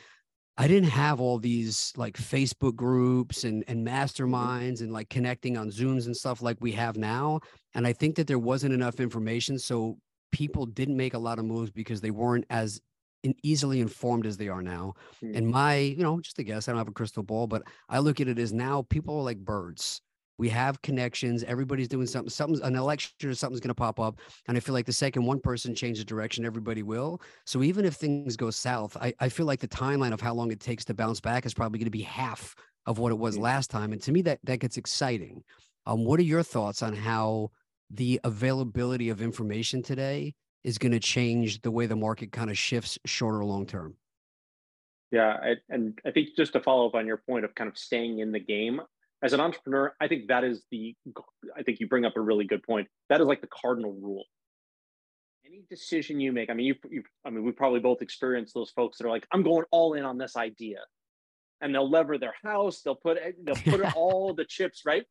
I 0.59 0.69
didn't 0.69 0.91
have 0.91 1.21
all 1.21 1.39
these 1.39 1.93
like 1.97 2.17
Facebook 2.17 2.77
groups 2.77 3.45
and 3.45 3.65
and 3.69 3.87
mm-hmm. 3.87 3.97
masterminds 3.97 4.81
and 4.81 4.93
like 4.93 5.09
connecting 5.09 5.57
on 5.57 5.71
Zooms 5.71 6.07
and 6.07 6.17
stuff 6.17 6.43
like 6.43 6.59
we 6.61 6.73
have 6.73 6.97
now. 6.97 7.41
And 7.75 7.87
I 7.87 7.93
think 7.93 8.17
that 8.17 8.27
there 8.27 8.39
wasn't 8.39 8.75
enough 8.75 9.01
information. 9.01 9.59
So 9.59 9.97
people 10.31 10.67
didn't 10.67 10.97
make 10.97 11.15
a 11.15 11.19
lot 11.19 11.39
of 11.39 11.45
moves 11.45 11.71
because 11.71 12.01
they 12.01 12.11
weren't 12.11 12.45
as 12.51 12.81
in 13.23 13.35
easily 13.43 13.81
informed 13.81 14.27
as 14.27 14.37
they 14.37 14.49
are 14.49 14.63
now. 14.63 14.95
Mm. 15.23 15.37
And 15.37 15.47
my, 15.49 15.77
you 15.77 16.03
know, 16.03 16.21
just 16.21 16.39
a 16.39 16.43
guess, 16.43 16.69
I 16.69 16.73
don't 16.73 16.79
have 16.79 16.89
a 16.89 16.93
crystal 16.93 17.23
ball, 17.23 17.47
but 17.47 17.63
I 17.89 18.01
look 18.01 18.21
at 18.21 18.29
it 18.29 18.39
as 18.39 18.53
now 18.53 18.83
people 18.89 19.17
are 19.19 19.23
like 19.23 19.39
birds. 19.39 20.01
We 20.43 20.49
have 20.49 20.83
connections. 20.83 21.45
Everybody's 21.45 21.87
doing 21.87 22.09
something. 22.09 22.29
Something's 22.29 22.63
an 22.63 22.75
election 22.75 23.31
or 23.31 23.35
something's 23.35 23.61
going 23.61 23.69
to 23.69 23.75
pop 23.75 24.01
up. 24.01 24.19
And 24.49 24.57
I 24.57 24.61
feel 24.61 24.73
like 24.73 24.87
the 24.87 24.93
second 24.93 25.25
one 25.25 25.39
person 25.39 25.73
changes 25.73 26.05
direction, 26.05 26.45
everybody 26.45 26.83
will. 26.83 27.23
So 27.47 27.63
even 27.63 27.85
if 27.85 27.95
things 27.95 28.37
go 28.37 28.51
south, 28.51 28.97
I, 28.97 29.15
I 29.21 29.29
feel 29.29 29.47
like 29.47 29.61
the 29.61 29.69
timeline 29.69 30.13
of 30.13 30.21
how 30.21 30.35
long 30.35 30.51
it 30.51 30.59
takes 30.59 30.85
to 30.87 30.95
bounce 30.95 31.21
back 31.21 31.47
is 31.47 31.55
probably 31.55 31.79
going 31.79 31.87
to 31.87 31.93
be 31.93 32.03
half 32.03 32.57
of 32.87 32.99
what 32.99 33.13
it 33.13 33.19
was 33.19 33.39
last 33.39 33.71
time. 33.71 33.93
And 33.93 34.03
to 34.03 34.11
me, 34.11 34.21
that 34.23 34.41
that 34.43 34.59
gets 34.59 34.79
exciting. 34.79 35.45
Um, 35.87 36.05
what 36.05 36.19
are 36.19 36.25
your 36.25 36.43
thoughts 36.43 36.83
on 36.83 36.93
how 36.93 37.53
the 37.89 38.19
availability 38.25 39.11
of 39.11 39.23
information 39.23 39.81
today 39.81 40.35
is 40.65 40.79
going 40.79 40.93
to 40.93 41.01
change 41.01 41.61
the 41.63 41.71
way 41.71 41.87
the 41.87 41.95
market 41.95 42.33
kind 42.33 42.51
of 42.51 42.59
shifts 42.59 42.99
shorter 43.05 43.45
long 43.45 43.67
term. 43.67 43.95
Yeah, 45.11 45.37
I, 45.43 45.55
and 45.69 45.99
I 46.07 46.11
think 46.11 46.31
just 46.37 46.55
to 46.55 46.61
follow 46.61 46.89
up 46.89 46.95
on 46.95 47.07
your 47.07 47.19
point 47.19 47.45
of 47.45 47.55
kind 47.55 47.69
of 47.69 47.77
staying 47.77 48.21
in 48.21 48.33
the 48.33 48.41
game 48.41 48.81
as 49.23 49.33
an 49.33 49.41
entrepreneur, 49.41 49.95
I 50.01 50.09
think 50.09 50.29
that 50.29 50.45
is 50.45 50.65
the. 50.71 50.95
I 51.57 51.63
think 51.63 51.81
you 51.81 51.87
bring 51.87 52.05
up 52.05 52.17
a 52.17 52.21
really 52.21 52.45
good 52.45 52.63
point. 52.63 52.89
That 53.09 53.21
is 53.21 53.27
like 53.27 53.41
the 53.41 53.49
cardinal 53.49 53.93
rule. 53.93 54.25
Any 55.47 55.65
decision 55.69 56.21
you 56.21 56.33
make, 56.33 56.51
I 56.51 56.55
mean, 56.55 56.67
you, 56.67 56.75
you 56.91 57.03
I 57.27 57.31
mean, 57.31 57.45
we 57.45 57.53
probably 57.53 57.81
both 57.81 58.03
experienced 58.03 58.55
those 58.55 58.71
folks 58.71 58.99
that 58.99 59.07
are 59.07 59.11
like, 59.11 59.27
"I'm 59.33 59.43
going 59.43 59.65
all 59.71 59.95
in 59.95 60.05
on 60.05 60.19
this 60.19 60.37
idea," 60.37 60.79
and 61.61 61.75
they'll 61.75 61.91
lever 61.91 62.19
their 62.19 62.35
house, 62.43 62.83
they'll 62.83 62.97
put 62.97 63.19
they'll 63.45 63.55
put 63.55 63.81
all 63.97 64.35
the 64.35 64.45
chips 64.45 64.83
right 64.85 65.05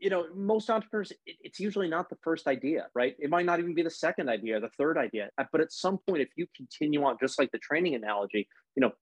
you 0.00 0.10
know, 0.10 0.26
most 0.34 0.70
entrepreneurs, 0.70 1.12
it, 1.26 1.36
it's 1.42 1.60
usually 1.60 1.88
not 1.88 2.08
the 2.08 2.16
first 2.22 2.46
idea, 2.46 2.86
right? 2.94 3.14
It 3.18 3.30
might 3.30 3.46
not 3.46 3.58
even 3.58 3.74
be 3.74 3.82
the 3.82 3.90
second 3.90 4.28
idea 4.28 4.60
the 4.60 4.70
third 4.78 4.98
idea. 4.98 5.28
But 5.52 5.60
at 5.60 5.72
some 5.72 5.98
point, 6.08 6.22
if 6.22 6.28
you 6.36 6.46
continue 6.56 7.04
on, 7.04 7.16
just 7.20 7.38
like 7.38 7.50
the 7.52 7.58
training 7.58 7.94
analogy, 7.94 8.48
you 8.76 8.80
know, 8.80 8.92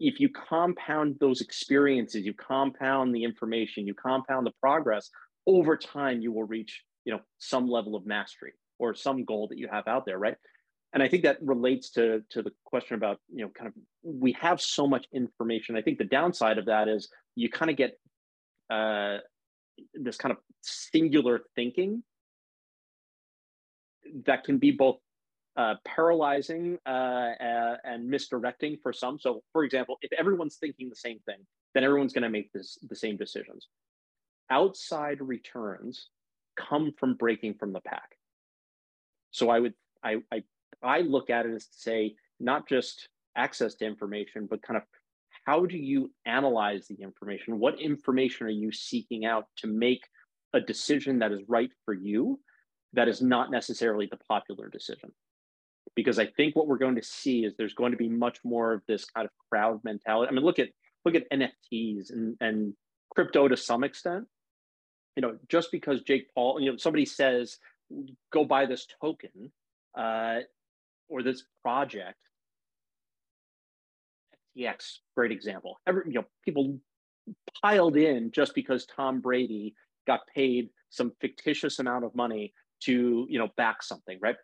if 0.00 0.20
you 0.20 0.28
compound 0.28 1.16
those 1.20 1.40
experiences, 1.40 2.24
you 2.24 2.34
compound 2.34 3.14
the 3.14 3.24
information, 3.24 3.86
you 3.86 3.94
compound 3.94 4.46
the 4.46 4.52
progress, 4.60 5.10
over 5.46 5.76
time, 5.76 6.20
you 6.20 6.32
will 6.32 6.44
reach, 6.44 6.82
you 7.04 7.12
know, 7.12 7.20
some 7.38 7.68
level 7.68 7.96
of 7.96 8.06
mastery 8.06 8.52
or 8.78 8.94
some 8.94 9.24
goal 9.24 9.48
that 9.48 9.58
you 9.58 9.68
have 9.70 9.88
out 9.88 10.04
there, 10.06 10.18
right? 10.18 10.36
And 10.92 11.02
I 11.02 11.08
think 11.08 11.24
that 11.24 11.38
relates 11.42 11.90
to 11.90 12.22
to 12.30 12.42
the 12.42 12.52
question 12.64 12.94
about, 12.94 13.20
you 13.30 13.44
know, 13.44 13.50
kind 13.50 13.68
of 13.68 13.74
we 14.02 14.32
have 14.32 14.60
so 14.60 14.86
much 14.86 15.06
information. 15.12 15.76
I 15.76 15.82
think 15.82 15.98
the 15.98 16.04
downside 16.04 16.58
of 16.58 16.66
that 16.66 16.88
is 16.88 17.10
you 17.34 17.50
kind 17.50 17.70
of 17.70 17.76
get 17.76 17.98
uh, 18.70 19.18
this 19.94 20.16
kind 20.16 20.32
of 20.32 20.38
singular 20.62 21.42
thinking 21.54 22.02
that 24.24 24.44
can 24.44 24.58
be 24.58 24.70
both 24.70 24.96
uh, 25.58 25.74
paralyzing 25.84 26.78
uh, 26.86 27.32
and 27.84 28.08
misdirecting 28.08 28.78
for 28.80 28.92
some. 28.92 29.18
So, 29.18 29.42
for 29.52 29.64
example, 29.64 29.98
if 30.02 30.12
everyone's 30.12 30.56
thinking 30.56 30.88
the 30.88 30.96
same 30.96 31.18
thing, 31.26 31.38
then 31.74 31.82
everyone's 31.82 32.12
going 32.12 32.22
to 32.22 32.30
make 32.30 32.52
this, 32.52 32.78
the 32.88 32.94
same 32.94 33.16
decisions. 33.16 33.66
Outside 34.50 35.20
returns 35.20 36.08
come 36.56 36.92
from 36.96 37.14
breaking 37.14 37.54
from 37.54 37.72
the 37.72 37.80
pack. 37.80 38.16
So, 39.32 39.50
I 39.50 39.58
would 39.58 39.74
I 40.02 40.18
I, 40.32 40.44
I 40.80 41.00
look 41.00 41.28
at 41.28 41.44
it 41.44 41.54
as 41.54 41.66
to 41.66 41.76
say 41.76 42.14
not 42.38 42.68
just 42.68 43.08
access 43.36 43.74
to 43.76 43.84
information, 43.84 44.46
but 44.48 44.62
kind 44.62 44.76
of 44.76 44.84
how 45.44 45.66
do 45.66 45.76
you 45.76 46.12
analyze 46.24 46.86
the 46.86 47.02
information? 47.02 47.58
What 47.58 47.80
information 47.80 48.46
are 48.46 48.50
you 48.50 48.70
seeking 48.70 49.24
out 49.24 49.46
to 49.58 49.66
make 49.66 50.02
a 50.54 50.60
decision 50.60 51.18
that 51.18 51.32
is 51.32 51.40
right 51.48 51.70
for 51.84 51.94
you, 51.94 52.38
that 52.92 53.08
is 53.08 53.20
not 53.20 53.50
necessarily 53.50 54.06
the 54.06 54.18
popular 54.28 54.68
decision? 54.68 55.10
Because 55.94 56.18
I 56.18 56.26
think 56.26 56.54
what 56.54 56.66
we're 56.66 56.78
going 56.78 56.96
to 56.96 57.02
see 57.02 57.44
is 57.44 57.54
there's 57.56 57.74
going 57.74 57.92
to 57.92 57.98
be 57.98 58.08
much 58.08 58.38
more 58.44 58.72
of 58.72 58.82
this 58.86 59.04
kind 59.04 59.24
of 59.24 59.30
crowd 59.50 59.80
mentality. 59.84 60.30
I 60.30 60.34
mean, 60.34 60.44
look 60.44 60.58
at 60.58 60.68
look 61.04 61.14
at 61.14 61.30
NFTs 61.30 62.10
and, 62.10 62.36
and 62.40 62.74
crypto 63.14 63.48
to 63.48 63.56
some 63.56 63.84
extent. 63.84 64.26
You 65.16 65.22
know, 65.22 65.36
just 65.48 65.72
because 65.72 66.02
Jake 66.02 66.28
Paul, 66.34 66.60
you 66.60 66.70
know, 66.70 66.76
somebody 66.76 67.04
says, 67.04 67.58
go 68.32 68.44
buy 68.44 68.66
this 68.66 68.86
token 69.00 69.50
uh, 69.96 70.40
or 71.08 71.22
this 71.22 71.44
project, 71.62 72.18
FTX, 74.58 74.98
great 75.16 75.32
example. 75.32 75.78
Every, 75.86 76.02
you 76.06 76.14
know, 76.14 76.24
people 76.44 76.78
piled 77.62 77.96
in 77.96 78.30
just 78.30 78.54
because 78.54 78.86
Tom 78.86 79.20
Brady 79.20 79.74
got 80.06 80.20
paid 80.34 80.70
some 80.90 81.12
fictitious 81.20 81.78
amount 81.78 82.04
of 82.04 82.14
money 82.14 82.52
to, 82.80 83.26
you 83.28 83.38
know, 83.38 83.48
back 83.56 83.82
something, 83.82 84.18
right? 84.20 84.36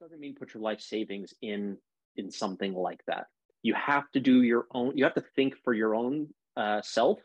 Doesn't 0.00 0.20
mean 0.20 0.34
put 0.34 0.54
your 0.54 0.62
life 0.62 0.80
savings 0.80 1.34
in 1.42 1.76
in 2.16 2.30
something 2.30 2.74
like 2.74 3.00
that. 3.06 3.26
You 3.62 3.74
have 3.74 4.10
to 4.12 4.20
do 4.20 4.42
your 4.42 4.66
own. 4.72 4.96
You 4.96 5.04
have 5.04 5.14
to 5.14 5.24
think 5.34 5.56
for 5.64 5.72
your 5.72 5.94
own 5.94 6.28
uh, 6.56 6.82
self. 6.82 7.18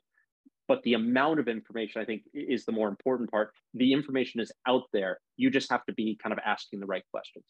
But 0.67 0.81
the 0.83 0.93
amount 0.93 1.39
of 1.39 1.47
information, 1.49 2.01
I 2.01 2.05
think, 2.05 2.23
is 2.33 2.63
the 2.63 2.71
more 2.71 2.87
important 2.87 3.29
part. 3.29 3.51
The 3.73 3.91
information 3.91 4.39
is 4.39 4.51
out 4.65 4.83
there. 4.93 5.19
You 5.35 5.51
just 5.51 5.69
have 5.71 5.85
to 5.85 5.93
be 5.93 6.17
kind 6.21 6.31
of 6.31 6.39
asking 6.45 6.79
the 6.79 6.85
right 6.85 7.03
questions 7.11 7.45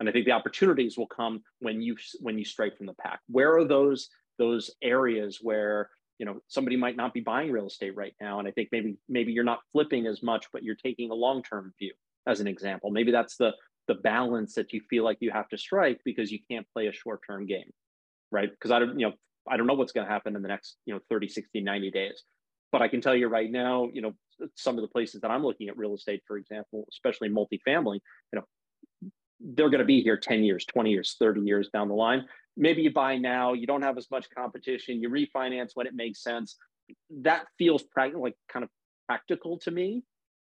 and 0.00 0.08
i 0.08 0.12
think 0.12 0.24
the 0.24 0.32
opportunities 0.32 0.96
will 0.96 1.06
come 1.06 1.42
when 1.60 1.80
you 1.80 1.96
when 2.20 2.38
you 2.38 2.44
strike 2.44 2.76
from 2.76 2.86
the 2.86 2.94
pack 2.94 3.20
where 3.28 3.56
are 3.56 3.64
those 3.64 4.08
those 4.38 4.70
areas 4.82 5.38
where 5.40 5.88
you 6.18 6.26
know 6.26 6.40
somebody 6.48 6.76
might 6.76 6.96
not 6.96 7.14
be 7.14 7.20
buying 7.20 7.50
real 7.50 7.66
estate 7.66 7.96
right 7.96 8.14
now 8.20 8.38
and 8.38 8.48
i 8.48 8.50
think 8.50 8.68
maybe 8.72 8.96
maybe 9.08 9.32
you're 9.32 9.44
not 9.44 9.60
flipping 9.72 10.06
as 10.06 10.22
much 10.22 10.46
but 10.52 10.62
you're 10.62 10.74
taking 10.74 11.10
a 11.10 11.14
long 11.14 11.42
term 11.42 11.72
view 11.78 11.92
as 12.26 12.40
an 12.40 12.46
example 12.46 12.90
maybe 12.90 13.12
that's 13.12 13.36
the 13.36 13.52
the 13.86 13.94
balance 13.94 14.54
that 14.54 14.72
you 14.72 14.80
feel 14.88 15.04
like 15.04 15.18
you 15.20 15.30
have 15.30 15.48
to 15.48 15.58
strike 15.58 16.00
because 16.04 16.30
you 16.30 16.38
can't 16.50 16.66
play 16.72 16.86
a 16.86 16.92
short 16.92 17.20
term 17.26 17.46
game 17.46 17.70
right 18.30 18.50
because 18.50 18.70
i 18.70 18.78
don't 18.78 18.98
you 18.98 19.06
know 19.06 19.14
i 19.48 19.56
don't 19.56 19.66
know 19.66 19.74
what's 19.74 19.92
going 19.92 20.06
to 20.06 20.12
happen 20.12 20.36
in 20.36 20.42
the 20.42 20.48
next 20.48 20.76
you 20.86 20.94
know 20.94 21.00
30 21.10 21.28
60 21.28 21.60
90 21.60 21.90
days 21.90 22.22
but 22.72 22.82
i 22.82 22.88
can 22.88 23.00
tell 23.00 23.14
you 23.14 23.28
right 23.28 23.50
now 23.50 23.88
you 23.92 24.02
know 24.02 24.12
some 24.56 24.76
of 24.76 24.82
the 24.82 24.88
places 24.88 25.20
that 25.20 25.30
i'm 25.30 25.44
looking 25.44 25.68
at 25.68 25.76
real 25.76 25.94
estate 25.94 26.22
for 26.26 26.36
example 26.36 26.86
especially 26.90 27.28
multifamily 27.28 28.00
you 28.32 28.38
know 28.38 28.44
they're 29.40 29.70
going 29.70 29.80
to 29.80 29.84
be 29.84 30.00
here 30.00 30.16
10 30.16 30.42
years, 30.42 30.64
20 30.64 30.90
years, 30.90 31.16
30 31.18 31.42
years 31.42 31.68
down 31.72 31.88
the 31.88 31.94
line. 31.94 32.26
Maybe 32.56 32.82
you 32.82 32.92
buy 32.92 33.18
now, 33.18 33.52
you 33.52 33.66
don't 33.66 33.82
have 33.82 33.98
as 33.98 34.10
much 34.10 34.26
competition, 34.30 35.02
you 35.02 35.10
refinance 35.10 35.70
when 35.74 35.86
it 35.86 35.94
makes 35.94 36.22
sense. 36.22 36.56
That 37.22 37.46
feels 37.58 37.82
practical, 37.82 38.22
like 38.22 38.36
kind 38.50 38.62
of 38.62 38.70
practical 39.08 39.58
to 39.60 39.70
me. 39.70 40.02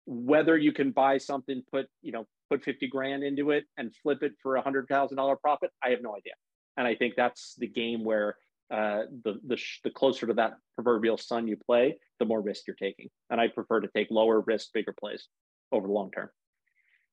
Whether 0.07 0.57
you 0.57 0.73
can 0.73 0.93
buy 0.93 1.19
something, 1.19 1.63
put, 1.71 1.89
you 2.03 2.13
know, 2.13 2.27
put 2.51 2.63
50 2.63 2.89
grand 2.89 3.23
into 3.23 3.51
it 3.51 3.65
and 3.77 3.95
flip 4.03 4.23
it 4.23 4.33
for 4.43 4.57
a 4.57 4.63
hundred 4.63 4.89
thousand 4.89 5.17
dollar 5.17 5.37
profit, 5.37 5.71
I 5.83 5.91
have 5.91 6.03
no 6.03 6.15
idea. 6.17 6.35
And 6.77 6.87
I 6.87 6.95
think 6.95 7.15
that's 7.17 7.55
the 7.59 7.67
game 7.67 8.05
where 8.05 8.37
uh, 8.71 9.03
the 9.25 9.41
the, 9.47 9.57
sh- 9.57 9.81
the 9.85 9.91
closer 9.91 10.27
to 10.27 10.35
that 10.35 10.55
proverbial 10.75 11.17
sun 11.17 11.47
you 11.47 11.57
play, 11.57 11.99
the 12.19 12.25
more 12.25 12.41
risk 12.41 12.67
you're 12.67 12.77
taking. 12.77 13.09
And 13.31 13.41
I 13.41 13.49
prefer 13.49 13.81
to 13.81 13.89
take 13.95 14.09
lower 14.11 14.41
risk, 14.41 14.73
bigger 14.73 14.95
plays 14.99 15.29
over 15.73 15.87
the 15.87 15.93
long 15.93 16.11
term. 16.11 16.29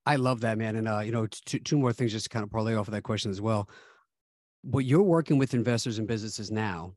I 0.05 0.17
love 0.17 0.41
that, 0.41 0.57
man. 0.57 0.75
And 0.75 0.87
uh, 0.87 0.99
you 0.99 1.11
know, 1.11 1.27
two, 1.27 1.59
two 1.59 1.77
more 1.77 1.93
things 1.93 2.11
just 2.11 2.25
to 2.25 2.29
kind 2.29 2.43
of 2.43 2.51
parlay 2.51 2.75
off 2.75 2.87
of 2.87 2.93
that 2.93 3.03
question 3.03 3.31
as 3.31 3.41
well. 3.41 3.69
What 4.63 4.85
you're 4.85 5.03
working 5.03 5.37
with 5.37 5.53
investors 5.53 5.99
and 5.99 6.07
businesses 6.07 6.51
now, 6.51 6.93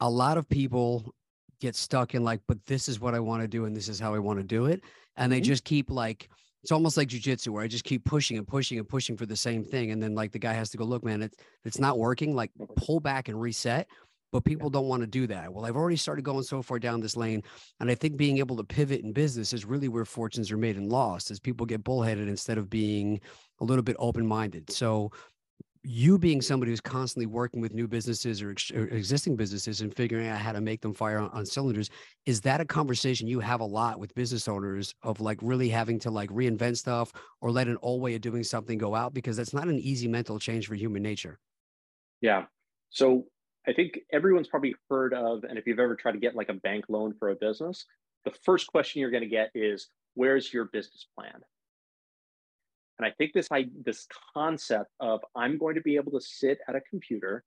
a 0.00 0.10
lot 0.10 0.38
of 0.38 0.48
people 0.48 1.14
get 1.60 1.76
stuck 1.76 2.14
in 2.14 2.24
like, 2.24 2.40
but 2.48 2.64
this 2.66 2.88
is 2.88 3.00
what 3.00 3.14
I 3.14 3.20
want 3.20 3.42
to 3.42 3.48
do 3.48 3.66
and 3.66 3.76
this 3.76 3.88
is 3.88 4.00
how 4.00 4.14
I 4.14 4.18
want 4.18 4.38
to 4.38 4.44
do 4.44 4.66
it. 4.66 4.82
And 5.16 5.30
they 5.30 5.38
mm-hmm. 5.38 5.44
just 5.44 5.64
keep 5.64 5.90
like 5.90 6.28
it's 6.62 6.72
almost 6.72 6.96
like 6.96 7.08
jujitsu 7.08 7.48
where 7.48 7.62
I 7.62 7.68
just 7.68 7.84
keep 7.84 8.04
pushing 8.04 8.36
and 8.38 8.46
pushing 8.46 8.78
and 8.78 8.88
pushing 8.88 9.16
for 9.16 9.26
the 9.26 9.36
same 9.36 9.64
thing. 9.64 9.90
And 9.90 10.02
then 10.02 10.14
like 10.14 10.32
the 10.32 10.38
guy 10.38 10.52
has 10.52 10.70
to 10.70 10.76
go, 10.76 10.84
look, 10.84 11.04
man, 11.04 11.22
it's 11.22 11.36
it's 11.64 11.78
not 11.78 11.98
working. 11.98 12.34
Like 12.34 12.50
mm-hmm. 12.58 12.72
pull 12.76 13.00
back 13.00 13.28
and 13.28 13.40
reset. 13.40 13.86
But 14.32 14.44
people 14.44 14.70
don't 14.70 14.86
want 14.86 15.00
to 15.00 15.08
do 15.08 15.26
that. 15.26 15.52
Well, 15.52 15.64
I've 15.64 15.74
already 15.74 15.96
started 15.96 16.24
going 16.24 16.44
so 16.44 16.62
far 16.62 16.78
down 16.78 17.00
this 17.00 17.16
lane. 17.16 17.42
And 17.80 17.90
I 17.90 17.96
think 17.96 18.16
being 18.16 18.38
able 18.38 18.56
to 18.58 18.62
pivot 18.62 19.00
in 19.00 19.12
business 19.12 19.52
is 19.52 19.64
really 19.64 19.88
where 19.88 20.04
fortunes 20.04 20.52
are 20.52 20.56
made 20.56 20.76
and 20.76 20.88
lost 20.88 21.32
as 21.32 21.40
people 21.40 21.66
get 21.66 21.82
bullheaded 21.82 22.28
instead 22.28 22.56
of 22.56 22.70
being 22.70 23.20
a 23.60 23.64
little 23.64 23.82
bit 23.82 23.96
open-minded. 23.98 24.70
So 24.70 25.10
you 25.82 26.18
being 26.18 26.42
somebody 26.42 26.70
who's 26.70 26.80
constantly 26.80 27.26
working 27.26 27.60
with 27.60 27.72
new 27.72 27.88
businesses 27.88 28.42
or, 28.42 28.50
ex- 28.50 28.70
or 28.70 28.86
existing 28.88 29.36
businesses 29.36 29.80
and 29.80 29.94
figuring 29.94 30.28
out 30.28 30.38
how 30.38 30.52
to 30.52 30.60
make 30.60 30.80
them 30.82 30.92
fire 30.92 31.18
on, 31.18 31.30
on, 31.30 31.46
cylinders 31.46 31.88
is 32.26 32.40
that 32.42 32.60
a 32.60 32.64
conversation 32.64 33.26
you 33.26 33.40
have 33.40 33.60
a 33.60 33.64
lot 33.64 33.98
with 33.98 34.14
business 34.14 34.46
owners 34.46 34.94
of 35.02 35.20
like 35.20 35.38
really 35.40 35.68
having 35.68 35.98
to 35.98 36.10
like 36.10 36.28
reinvent 36.30 36.76
stuff 36.76 37.12
or 37.40 37.50
let 37.50 37.66
an 37.66 37.78
old 37.80 38.02
way 38.02 38.14
of 38.14 38.20
doing 38.20 38.44
something 38.44 38.76
go 38.76 38.94
out? 38.94 39.14
Because 39.14 39.36
that's 39.36 39.54
not 39.54 39.68
an 39.68 39.78
easy 39.78 40.06
mental 40.06 40.38
change 40.38 40.66
for 40.66 40.74
human 40.74 41.02
nature. 41.02 41.38
Yeah. 42.20 42.44
So 42.90 43.26
i 43.66 43.72
think 43.72 44.00
everyone's 44.12 44.48
probably 44.48 44.74
heard 44.88 45.14
of 45.14 45.44
and 45.44 45.58
if 45.58 45.66
you've 45.66 45.78
ever 45.78 45.94
tried 45.94 46.12
to 46.12 46.18
get 46.18 46.34
like 46.34 46.48
a 46.48 46.54
bank 46.54 46.84
loan 46.88 47.14
for 47.18 47.30
a 47.30 47.36
business 47.36 47.84
the 48.24 48.32
first 48.44 48.66
question 48.66 49.00
you're 49.00 49.10
going 49.10 49.22
to 49.22 49.28
get 49.28 49.50
is 49.54 49.88
where's 50.14 50.52
your 50.52 50.66
business 50.66 51.06
plan 51.16 51.40
and 53.00 53.06
I 53.06 53.14
think 53.16 53.32
this 53.32 53.48
I, 53.50 53.64
this 53.82 54.06
concept 54.34 54.90
of 55.00 55.20
I'm 55.34 55.56
going 55.56 55.74
to 55.76 55.80
be 55.80 55.96
able 55.96 56.12
to 56.12 56.20
sit 56.20 56.58
at 56.68 56.76
a 56.76 56.82
computer 56.82 57.44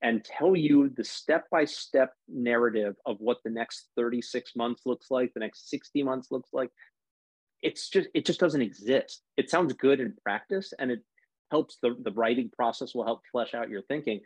and 0.00 0.24
tell 0.24 0.56
you 0.56 0.88
the 0.88 1.04
step-by-step 1.04 2.14
narrative 2.28 2.96
of 3.04 3.16
what 3.18 3.36
the 3.44 3.50
next 3.50 3.88
36 3.96 4.56
months 4.56 4.82
looks 4.86 5.10
like, 5.10 5.34
the 5.34 5.40
next 5.40 5.68
60 5.68 6.02
months 6.02 6.28
looks 6.30 6.48
like, 6.54 6.70
it's 7.60 7.90
just 7.90 8.08
it 8.14 8.24
just 8.24 8.40
doesn't 8.40 8.62
exist. 8.62 9.22
It 9.36 9.50
sounds 9.50 9.74
good 9.74 10.00
in 10.00 10.14
practice 10.22 10.72
and 10.78 10.90
it 10.90 11.00
helps 11.50 11.76
the, 11.82 11.94
the 12.02 12.12
writing 12.12 12.50
process 12.56 12.94
will 12.94 13.04
help 13.04 13.20
flesh 13.30 13.52
out 13.52 13.68
your 13.68 13.82
thinking. 13.82 14.20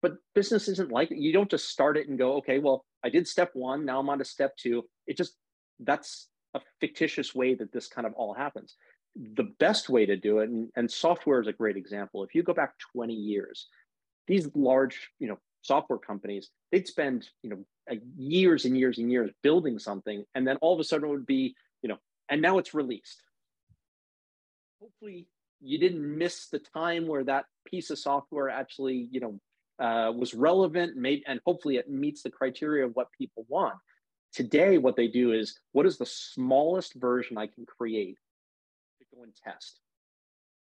But 0.00 0.14
business 0.34 0.66
isn't 0.68 0.90
like 0.90 1.10
it. 1.10 1.18
You 1.18 1.34
don't 1.34 1.50
just 1.50 1.68
start 1.68 1.98
it 1.98 2.08
and 2.08 2.18
go, 2.18 2.36
okay, 2.36 2.58
well, 2.58 2.86
I 3.04 3.10
did 3.10 3.28
step 3.28 3.50
one, 3.52 3.84
now 3.84 4.00
I'm 4.00 4.08
on 4.08 4.18
to 4.20 4.24
step 4.24 4.56
two. 4.56 4.84
It 5.06 5.18
just 5.18 5.34
that's 5.78 6.28
a 6.54 6.60
fictitious 6.80 7.34
way 7.34 7.54
that 7.54 7.70
this 7.70 7.86
kind 7.86 8.06
of 8.06 8.14
all 8.14 8.32
happens 8.32 8.76
the 9.16 9.50
best 9.58 9.88
way 9.88 10.06
to 10.06 10.16
do 10.16 10.40
it, 10.40 10.50
and, 10.50 10.68
and 10.76 10.90
software 10.90 11.40
is 11.40 11.46
a 11.46 11.52
great 11.52 11.76
example. 11.76 12.22
If 12.22 12.34
you 12.34 12.42
go 12.42 12.52
back 12.52 12.74
20 12.92 13.14
years, 13.14 13.66
these 14.26 14.48
large, 14.54 15.10
you 15.18 15.28
know, 15.28 15.38
software 15.62 15.98
companies, 15.98 16.50
they'd 16.70 16.86
spend, 16.86 17.28
you 17.42 17.50
know, 17.50 17.98
years 18.16 18.64
and 18.64 18.76
years 18.76 18.98
and 18.98 19.10
years 19.10 19.30
building 19.42 19.78
something, 19.78 20.24
and 20.34 20.46
then 20.46 20.56
all 20.56 20.74
of 20.74 20.80
a 20.80 20.84
sudden 20.84 21.08
it 21.08 21.12
would 21.12 21.26
be, 21.26 21.54
you 21.82 21.88
know, 21.88 21.96
and 22.28 22.42
now 22.42 22.58
it's 22.58 22.74
released. 22.74 23.22
Hopefully, 24.80 25.26
you 25.60 25.78
didn't 25.78 26.18
miss 26.18 26.48
the 26.48 26.58
time 26.58 27.06
where 27.06 27.24
that 27.24 27.46
piece 27.64 27.90
of 27.90 27.98
software 27.98 28.50
actually, 28.50 29.08
you 29.10 29.20
know, 29.20 29.40
uh, 29.78 30.12
was 30.12 30.34
relevant, 30.34 30.96
made, 30.96 31.22
and 31.26 31.40
hopefully 31.46 31.76
it 31.76 31.88
meets 31.88 32.22
the 32.22 32.30
criteria 32.30 32.84
of 32.84 32.92
what 32.94 33.08
people 33.16 33.46
want. 33.48 33.76
Today, 34.32 34.76
what 34.76 34.96
they 34.96 35.08
do 35.08 35.32
is, 35.32 35.58
what 35.72 35.86
is 35.86 35.96
the 35.96 36.06
smallest 36.06 36.94
version 36.94 37.38
I 37.38 37.46
can 37.46 37.64
create 37.64 38.18
go 39.16 39.22
and 39.22 39.32
test. 39.34 39.80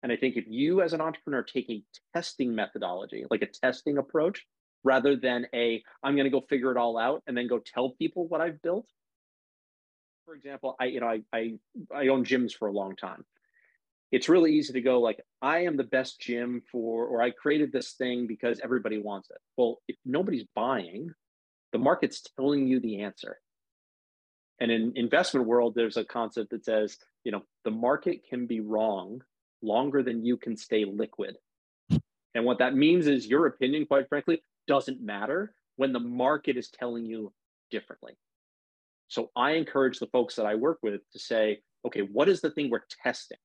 And 0.03 0.11
I 0.11 0.15
think 0.15 0.35
if 0.35 0.45
you 0.47 0.81
as 0.81 0.93
an 0.93 1.01
entrepreneur 1.01 1.43
take 1.43 1.69
a 1.69 1.83
testing 2.15 2.55
methodology, 2.55 3.25
like 3.29 3.43
a 3.43 3.47
testing 3.47 3.97
approach, 3.97 4.45
rather 4.83 5.15
than 5.15 5.45
a 5.53 5.83
I'm 6.03 6.15
going 6.15 6.25
to 6.25 6.31
go 6.31 6.41
figure 6.49 6.71
it 6.71 6.77
all 6.77 6.97
out 6.97 7.21
and 7.27 7.37
then 7.37 7.47
go 7.47 7.59
tell 7.59 7.91
people 7.91 8.27
what 8.27 8.41
I've 8.41 8.61
built. 8.61 8.87
For 10.25 10.35
example, 10.35 10.75
I 10.79 10.85
you 10.85 10.99
know 11.01 11.07
I 11.07 11.21
I 11.31 11.53
I 11.93 12.07
own 12.07 12.25
gyms 12.25 12.53
for 12.53 12.67
a 12.67 12.73
long 12.73 12.95
time. 12.95 13.23
It's 14.11 14.27
really 14.27 14.53
easy 14.53 14.73
to 14.73 14.81
go 14.81 14.99
like 14.99 15.21
I 15.41 15.59
am 15.59 15.77
the 15.77 15.83
best 15.83 16.19
gym 16.19 16.63
for 16.71 17.05
or 17.05 17.21
I 17.21 17.29
created 17.29 17.71
this 17.71 17.93
thing 17.93 18.25
because 18.27 18.59
everybody 18.63 18.97
wants 18.97 19.29
it. 19.29 19.37
Well, 19.55 19.81
if 19.87 19.97
nobody's 20.03 20.45
buying, 20.55 21.11
the 21.73 21.79
market's 21.79 22.21
telling 22.35 22.67
you 22.67 22.79
the 22.79 23.01
answer. 23.01 23.37
And 24.61 24.71
in 24.71 24.93
investment 24.95 25.47
world, 25.47 25.73
there's 25.75 25.97
a 25.97 26.05
concept 26.05 26.51
that 26.51 26.63
says, 26.63 26.97
you 27.23 27.31
know, 27.31 27.41
the 27.65 27.71
market 27.71 28.21
can 28.29 28.45
be 28.45 28.59
wrong 28.59 29.21
longer 29.63 30.03
than 30.03 30.23
you 30.23 30.37
can 30.37 30.55
stay 30.55 30.85
liquid. 30.85 31.35
And 32.35 32.45
what 32.45 32.59
that 32.59 32.75
means 32.75 33.07
is 33.07 33.27
your 33.27 33.47
opinion, 33.47 33.87
quite 33.87 34.07
frankly, 34.07 34.43
doesn't 34.67 35.01
matter 35.01 35.55
when 35.77 35.91
the 35.91 35.99
market 35.99 36.57
is 36.57 36.69
telling 36.69 37.05
you 37.05 37.33
differently. 37.71 38.13
So 39.07 39.31
I 39.35 39.53
encourage 39.53 39.97
the 39.97 40.07
folks 40.07 40.35
that 40.35 40.45
I 40.45 40.53
work 40.53 40.77
with 40.83 41.01
to 41.11 41.19
say, 41.19 41.61
okay, 41.85 42.01
what 42.01 42.29
is 42.29 42.39
the 42.39 42.51
thing 42.51 42.69
we're 42.69 42.83
testing? 43.03 43.39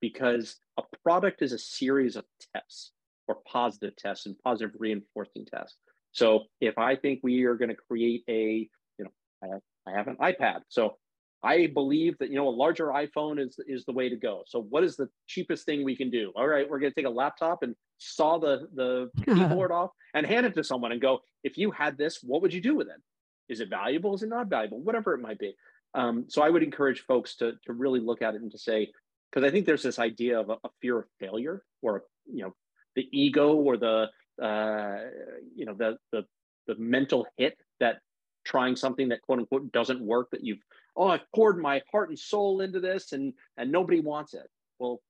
Because 0.00 0.56
a 0.78 0.82
product 1.04 1.42
is 1.42 1.52
a 1.52 1.58
series 1.58 2.16
of 2.16 2.24
tests 2.52 2.90
or 3.28 3.36
positive 3.46 3.94
tests 3.94 4.26
and 4.26 4.36
positive 4.40 4.74
reinforcing 4.78 5.46
tests. 5.46 5.76
So 6.10 6.40
if 6.60 6.76
I 6.76 6.96
think 6.96 7.20
we 7.22 7.44
are 7.44 7.54
going 7.54 7.68
to 7.68 7.76
create 7.76 8.24
a, 8.28 8.68
you 8.98 9.04
know, 9.04 9.62
I 9.86 9.92
have 9.92 10.08
an 10.08 10.16
iPad. 10.16 10.60
So 10.68 10.96
I 11.42 11.66
believe 11.66 12.18
that 12.18 12.30
you 12.30 12.36
know 12.36 12.48
a 12.48 12.50
larger 12.50 12.86
iPhone 12.86 13.40
is 13.44 13.58
is 13.66 13.84
the 13.84 13.92
way 13.92 14.08
to 14.08 14.16
go. 14.16 14.44
So 14.46 14.60
what 14.60 14.84
is 14.84 14.96
the 14.96 15.08
cheapest 15.26 15.66
thing 15.66 15.84
we 15.84 15.96
can 15.96 16.10
do? 16.10 16.32
All 16.36 16.46
right, 16.46 16.68
we're 16.68 16.78
going 16.78 16.92
to 16.92 16.94
take 16.94 17.06
a 17.06 17.10
laptop 17.10 17.62
and 17.62 17.74
saw 17.98 18.38
the 18.38 18.68
the 18.74 19.10
keyboard 19.24 19.72
off 19.72 19.90
and 20.14 20.26
hand 20.26 20.46
it 20.46 20.54
to 20.54 20.64
someone 20.64 20.92
and 20.92 21.00
go, 21.00 21.20
if 21.42 21.58
you 21.58 21.70
had 21.72 21.98
this, 21.98 22.20
what 22.22 22.42
would 22.42 22.54
you 22.54 22.60
do 22.60 22.76
with 22.76 22.88
it? 22.88 23.00
Is 23.48 23.60
it 23.60 23.68
valuable? 23.68 24.14
Is 24.14 24.22
it 24.22 24.28
not 24.28 24.48
valuable? 24.48 24.80
Whatever 24.80 25.14
it 25.14 25.18
might 25.20 25.38
be. 25.38 25.54
Um, 25.94 26.26
so 26.28 26.42
I 26.42 26.48
would 26.48 26.62
encourage 26.62 27.00
folks 27.00 27.36
to 27.36 27.52
to 27.66 27.72
really 27.72 28.00
look 28.00 28.22
at 28.22 28.34
it 28.34 28.42
and 28.42 28.52
to 28.52 28.58
say, 28.58 28.92
because 29.30 29.46
I 29.46 29.50
think 29.50 29.66
there's 29.66 29.82
this 29.82 29.98
idea 29.98 30.38
of 30.38 30.48
a, 30.48 30.58
a, 30.64 30.70
fear 30.80 31.00
of 31.00 31.04
failure 31.18 31.62
or 31.82 32.04
you 32.26 32.44
know 32.44 32.54
the 32.94 33.08
ego 33.12 33.54
or 33.54 33.76
the 33.76 34.06
uh, 34.40 34.98
you 35.56 35.66
know 35.66 35.74
the 35.74 35.98
the 36.12 36.24
the 36.68 36.76
mental 36.76 37.26
hit 37.36 37.58
that 37.80 37.98
trying 38.52 38.76
something 38.76 39.08
that 39.08 39.22
quote 39.22 39.38
unquote 39.38 39.72
doesn't 39.72 40.00
work 40.00 40.30
that 40.30 40.44
you've 40.44 40.62
oh 40.94 41.08
i've 41.08 41.32
poured 41.34 41.58
my 41.58 41.80
heart 41.90 42.10
and 42.10 42.18
soul 42.18 42.60
into 42.60 42.80
this 42.80 43.12
and 43.12 43.32
and 43.56 43.72
nobody 43.72 44.00
wants 44.00 44.34
it. 44.34 44.48
Well 44.78 45.00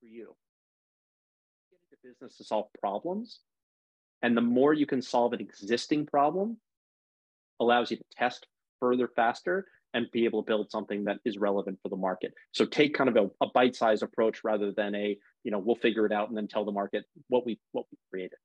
for 0.00 0.06
you 0.06 0.36
get 1.70 1.80
into 1.90 2.08
business 2.08 2.36
to 2.38 2.44
solve 2.44 2.66
problems 2.80 3.40
and 4.22 4.36
the 4.36 4.40
more 4.40 4.72
you 4.72 4.86
can 4.86 5.02
solve 5.02 5.32
an 5.32 5.40
existing 5.40 6.06
problem 6.06 6.58
allows 7.60 7.90
you 7.90 7.96
to 7.96 8.04
test 8.16 8.46
further 8.78 9.08
faster 9.16 9.66
and 9.94 10.06
be 10.12 10.24
able 10.24 10.42
to 10.42 10.46
build 10.46 10.70
something 10.70 11.04
that 11.04 11.18
is 11.24 11.38
relevant 11.38 11.78
for 11.82 11.88
the 11.88 11.96
market. 11.96 12.32
So 12.52 12.66
take 12.66 12.94
kind 12.94 13.08
of 13.08 13.16
a, 13.16 13.44
a 13.44 13.50
bite-sized 13.52 14.02
approach 14.02 14.44
rather 14.44 14.70
than 14.70 14.94
a 14.94 15.18
you 15.42 15.50
know 15.50 15.58
we'll 15.58 15.76
figure 15.76 16.06
it 16.06 16.12
out 16.12 16.28
and 16.28 16.36
then 16.36 16.46
tell 16.46 16.64
the 16.64 16.72
market 16.72 17.04
what 17.28 17.44
we 17.44 17.58
what 17.72 17.86
we 17.90 17.98
created 18.10 18.38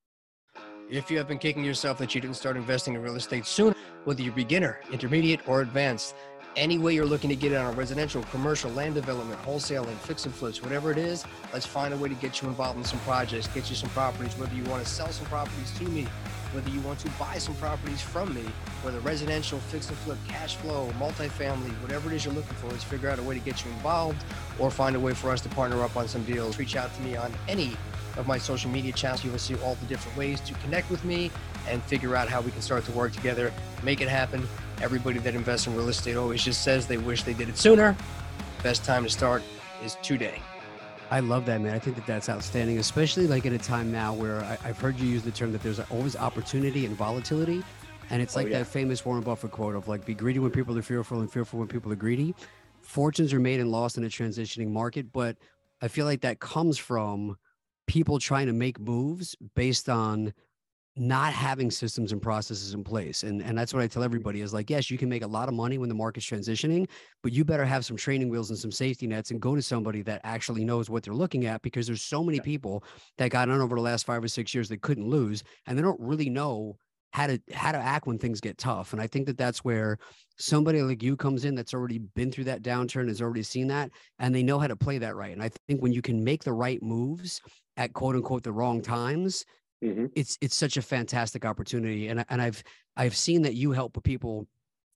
if 0.89 1.09
you 1.09 1.17
have 1.17 1.27
been 1.27 1.39
kicking 1.39 1.63
yourself 1.63 1.97
that 1.97 2.13
you 2.13 2.21
didn't 2.21 2.35
start 2.35 2.57
investing 2.57 2.93
in 2.93 3.01
real 3.01 3.15
estate 3.15 3.45
sooner, 3.45 3.75
whether 4.03 4.21
you're 4.21 4.33
beginner, 4.33 4.79
intermediate, 4.91 5.47
or 5.47 5.61
advanced, 5.61 6.15
any 6.55 6.77
way 6.77 6.93
you're 6.93 7.05
looking 7.05 7.29
to 7.29 7.35
get 7.35 7.53
on 7.53 7.73
a 7.73 7.75
residential, 7.75 8.21
commercial, 8.23 8.69
land 8.71 8.93
development, 8.93 9.41
wholesaling, 9.41 9.95
fix 9.97 10.25
and 10.25 10.35
flips, 10.35 10.61
whatever 10.61 10.91
it 10.91 10.97
is, 10.97 11.25
let's 11.51 11.65
find 11.65 11.93
a 11.93 11.97
way 11.97 12.09
to 12.09 12.15
get 12.15 12.41
you 12.41 12.47
involved 12.47 12.77
in 12.77 12.83
some 12.83 12.99
projects, 12.99 13.47
get 13.47 13.69
you 13.69 13.75
some 13.75 13.89
properties, 13.89 14.37
whether 14.37 14.53
you 14.53 14.63
want 14.65 14.83
to 14.83 14.89
sell 14.89 15.07
some 15.07 15.25
properties 15.27 15.71
to 15.79 15.85
me, 15.85 16.03
whether 16.51 16.69
you 16.69 16.79
want 16.81 16.99
to 16.99 17.09
buy 17.11 17.39
some 17.39 17.55
properties 17.55 18.01
from 18.01 18.33
me, 18.35 18.43
whether 18.83 18.99
residential, 18.99 19.57
fix 19.59 19.89
and 19.89 19.97
flip, 19.99 20.17
cash 20.27 20.55
flow, 20.57 20.91
multifamily, 20.99 21.71
whatever 21.81 22.11
it 22.11 22.15
is 22.15 22.25
you're 22.25 22.33
looking 22.33 22.55
for, 22.57 22.67
let's 22.67 22.83
figure 22.83 23.09
out 23.09 23.17
a 23.17 23.23
way 23.23 23.33
to 23.33 23.41
get 23.41 23.65
you 23.65 23.71
involved 23.71 24.23
or 24.59 24.69
find 24.69 24.95
a 24.95 24.99
way 24.99 25.13
for 25.13 25.31
us 25.31 25.41
to 25.41 25.49
partner 25.49 25.81
up 25.81 25.97
on 25.97 26.07
some 26.07 26.23
deals. 26.25 26.59
Reach 26.59 26.75
out 26.75 26.93
to 26.93 27.01
me 27.01 27.15
on 27.15 27.33
any 27.47 27.75
of 28.17 28.27
my 28.27 28.37
social 28.37 28.69
media 28.69 28.91
channels. 28.91 29.23
You 29.23 29.31
will 29.31 29.39
see 29.39 29.55
all 29.57 29.75
the 29.75 29.85
different 29.85 30.17
ways 30.17 30.39
to 30.41 30.53
connect 30.55 30.89
with 30.89 31.03
me 31.03 31.31
and 31.67 31.81
figure 31.83 32.15
out 32.15 32.27
how 32.29 32.41
we 32.41 32.51
can 32.51 32.61
start 32.61 32.85
to 32.85 32.91
work 32.91 33.11
together, 33.11 33.51
make 33.83 34.01
it 34.01 34.09
happen. 34.09 34.47
Everybody 34.81 35.19
that 35.19 35.35
invests 35.35 35.67
in 35.67 35.75
real 35.75 35.89
estate 35.89 36.15
always 36.15 36.43
just 36.43 36.63
says 36.63 36.87
they 36.87 36.97
wish 36.97 37.23
they 37.23 37.33
did 37.33 37.49
it 37.49 37.57
sooner. 37.57 37.95
Best 38.61 38.83
time 38.83 39.03
to 39.03 39.09
start 39.09 39.41
is 39.83 39.97
today. 40.01 40.41
I 41.11 41.19
love 41.19 41.45
that, 41.45 41.61
man. 41.61 41.75
I 41.75 41.79
think 41.79 41.95
that 41.97 42.07
that's 42.07 42.27
outstanding, 42.27 42.79
especially 42.79 43.27
like 43.27 43.45
at 43.45 43.53
a 43.53 43.57
time 43.57 43.91
now 43.91 44.13
where 44.13 44.43
I, 44.43 44.55
have 44.67 44.79
heard 44.79 44.99
you 44.99 45.07
use 45.07 45.21
the 45.21 45.31
term 45.31 45.51
that 45.51 45.61
there's 45.61 45.79
always 45.79 46.15
opportunity 46.15 46.85
and 46.85 46.95
volatility. 46.95 47.63
And 48.09 48.21
it's 48.21 48.35
oh, 48.35 48.39
like 48.39 48.47
oh, 48.47 48.51
yeah. 48.51 48.59
that 48.59 48.65
famous 48.65 49.05
Warren 49.05 49.21
Buffett 49.21 49.51
quote 49.51 49.75
of 49.75 49.87
like, 49.87 50.05
be 50.05 50.13
greedy 50.13 50.39
when 50.39 50.51
people 50.51 50.77
are 50.77 50.81
fearful 50.81 51.19
and 51.19 51.31
fearful 51.31 51.59
when 51.59 51.67
people 51.67 51.91
are 51.91 51.95
greedy. 51.95 52.33
Fortunes 52.81 53.31
are 53.31 53.39
made 53.39 53.59
and 53.59 53.71
lost 53.71 53.97
in 53.97 54.03
a 54.03 54.07
transitioning 54.07 54.69
market. 54.69 55.11
But 55.13 55.37
I 55.81 55.87
feel 55.87 56.05
like 56.05 56.21
that 56.21 56.39
comes 56.39 56.77
from 56.77 57.37
people 57.87 58.19
trying 58.19 58.47
to 58.47 58.53
make 58.53 58.79
moves 58.79 59.35
based 59.55 59.89
on 59.89 60.33
not 60.95 61.33
having 61.33 61.71
systems 61.71 62.11
and 62.11 62.21
processes 62.21 62.75
in 62.75 62.83
place. 62.83 63.23
And 63.23 63.41
and 63.41 63.57
that's 63.57 63.73
what 63.73 63.81
I 63.81 63.87
tell 63.87 64.03
everybody 64.03 64.41
is 64.41 64.53
like, 64.53 64.69
yes, 64.69 64.91
you 64.91 64.97
can 64.97 65.09
make 65.09 65.23
a 65.23 65.27
lot 65.27 65.47
of 65.47 65.55
money 65.55 65.79
when 65.79 65.89
the 65.89 65.95
market's 65.95 66.29
transitioning, 66.29 66.87
but 67.23 67.33
you 67.33 67.43
better 67.43 67.65
have 67.65 67.83
some 67.83 67.97
training 67.97 68.29
wheels 68.29 68.51
and 68.51 68.59
some 68.59 68.71
safety 68.71 69.07
nets 69.07 69.31
and 69.31 69.41
go 69.41 69.55
to 69.55 69.61
somebody 69.61 70.03
that 70.03 70.21
actually 70.23 70.63
knows 70.63 70.89
what 70.89 71.01
they're 71.03 71.13
looking 71.13 71.45
at 71.47 71.63
because 71.63 71.87
there's 71.87 72.03
so 72.03 72.23
many 72.23 72.39
people 72.39 72.83
that 73.17 73.31
got 73.31 73.49
on 73.49 73.59
over 73.59 73.75
the 73.75 73.81
last 73.81 74.05
5 74.05 74.23
or 74.23 74.27
6 74.27 74.53
years 74.53 74.69
that 74.69 74.81
couldn't 74.81 75.07
lose 75.07 75.43
and 75.65 75.77
they 75.77 75.81
don't 75.81 75.99
really 75.99 76.29
know 76.29 76.77
how 77.13 77.27
to 77.27 77.39
how 77.53 77.71
to 77.71 77.77
act 77.77 78.07
when 78.07 78.17
things 78.17 78.41
get 78.41 78.57
tough. 78.57 78.91
And 78.91 79.01
I 79.01 79.05
think 79.05 79.27
that 79.27 79.37
that's 79.37 79.63
where 79.63 79.99
somebody 80.39 80.81
like 80.81 81.03
you 81.03 81.15
comes 81.15 81.45
in 81.45 81.53
that's 81.53 81.73
already 81.73 81.99
been 81.99 82.31
through 82.31 82.45
that 82.45 82.63
downturn, 82.63 83.07
has 83.07 83.21
already 83.21 83.43
seen 83.43 83.67
that, 83.67 83.91
and 84.17 84.33
they 84.33 84.41
know 84.41 84.57
how 84.57 84.65
to 84.65 84.75
play 84.75 84.97
that 84.97 85.15
right. 85.15 85.31
And 85.31 85.41
I 85.41 85.51
think 85.67 85.81
when 85.81 85.93
you 85.93 86.01
can 86.01 86.23
make 86.23 86.43
the 86.43 86.53
right 86.53 86.81
moves 86.81 87.39
at 87.77 87.93
quote 87.93 88.15
unquote 88.15 88.41
the 88.41 88.51
wrong 88.51 88.81
times, 88.81 89.45
mm-hmm. 89.83 90.07
it's 90.15 90.39
it's 90.41 90.55
such 90.55 90.77
a 90.77 90.81
fantastic 90.81 91.45
opportunity. 91.45 92.07
And 92.07 92.25
and 92.29 92.41
I've 92.41 92.63
I've 92.97 93.15
seen 93.15 93.43
that 93.43 93.53
you 93.53 93.71
help 93.71 94.03
people 94.03 94.47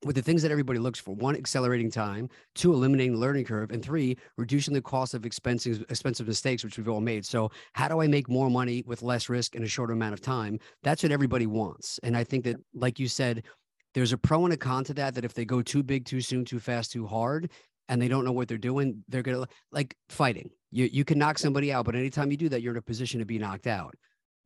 with 0.03 0.15
the 0.15 0.21
things 0.21 0.41
that 0.43 0.51
everybody 0.51 0.79
looks 0.79 0.99
for. 0.99 1.15
One 1.15 1.35
accelerating 1.35 1.89
time. 1.89 2.29
Two 2.55 2.73
eliminating 2.73 3.13
the 3.13 3.19
learning 3.19 3.45
curve. 3.45 3.71
And 3.71 3.83
three 3.83 4.17
reducing 4.37 4.73
the 4.73 4.81
cost 4.81 5.13
of 5.13 5.25
expensive 5.25 5.83
expensive 5.89 6.27
mistakes 6.27 6.63
which 6.63 6.77
we've 6.77 6.89
all 6.89 7.01
made. 7.01 7.25
So 7.25 7.51
how 7.73 7.87
do 7.87 8.01
i 8.01 8.07
make 8.07 8.29
more 8.29 8.49
money 8.49 8.83
with 8.85 9.01
less 9.01 9.29
risk 9.29 9.55
in 9.55 9.63
a 9.63 9.67
shorter 9.67 9.93
amount 9.93 10.13
of 10.13 10.21
time? 10.21 10.59
That's 10.83 11.03
what 11.03 11.11
everybody 11.11 11.47
wants. 11.47 11.99
And 12.03 12.15
i 12.15 12.23
think 12.23 12.43
that 12.45 12.57
like 12.73 12.99
you 12.99 13.07
said 13.07 13.43
there's 13.93 14.13
a 14.13 14.17
pro 14.17 14.43
and 14.43 14.53
a 14.53 14.57
con 14.57 14.83
to 14.83 14.93
that 14.93 15.15
that 15.15 15.25
if 15.25 15.33
they 15.33 15.45
go 15.45 15.61
too 15.61 15.81
big 15.81 16.05
too 16.05 16.21
soon 16.21 16.45
too 16.45 16.59
fast 16.59 16.91
too 16.91 17.07
hard 17.07 17.49
and 17.89 18.01
they 18.01 18.07
don't 18.07 18.25
know 18.25 18.31
what 18.31 18.47
they're 18.47 18.57
doing 18.57 19.03
they're 19.07 19.23
gonna 19.23 19.47
like 19.71 19.95
fighting. 20.09 20.49
You, 20.71 20.89
you 20.91 21.05
can 21.05 21.17
knock 21.17 21.37
somebody 21.37 21.71
out 21.71 21.85
but 21.85 21.95
anytime 21.95 22.29
you 22.29 22.37
do 22.37 22.49
that 22.49 22.61
you're 22.61 22.73
in 22.73 22.77
a 22.77 22.81
position 22.81 23.19
to 23.19 23.25
be 23.25 23.39
knocked 23.39 23.67
out 23.67 23.95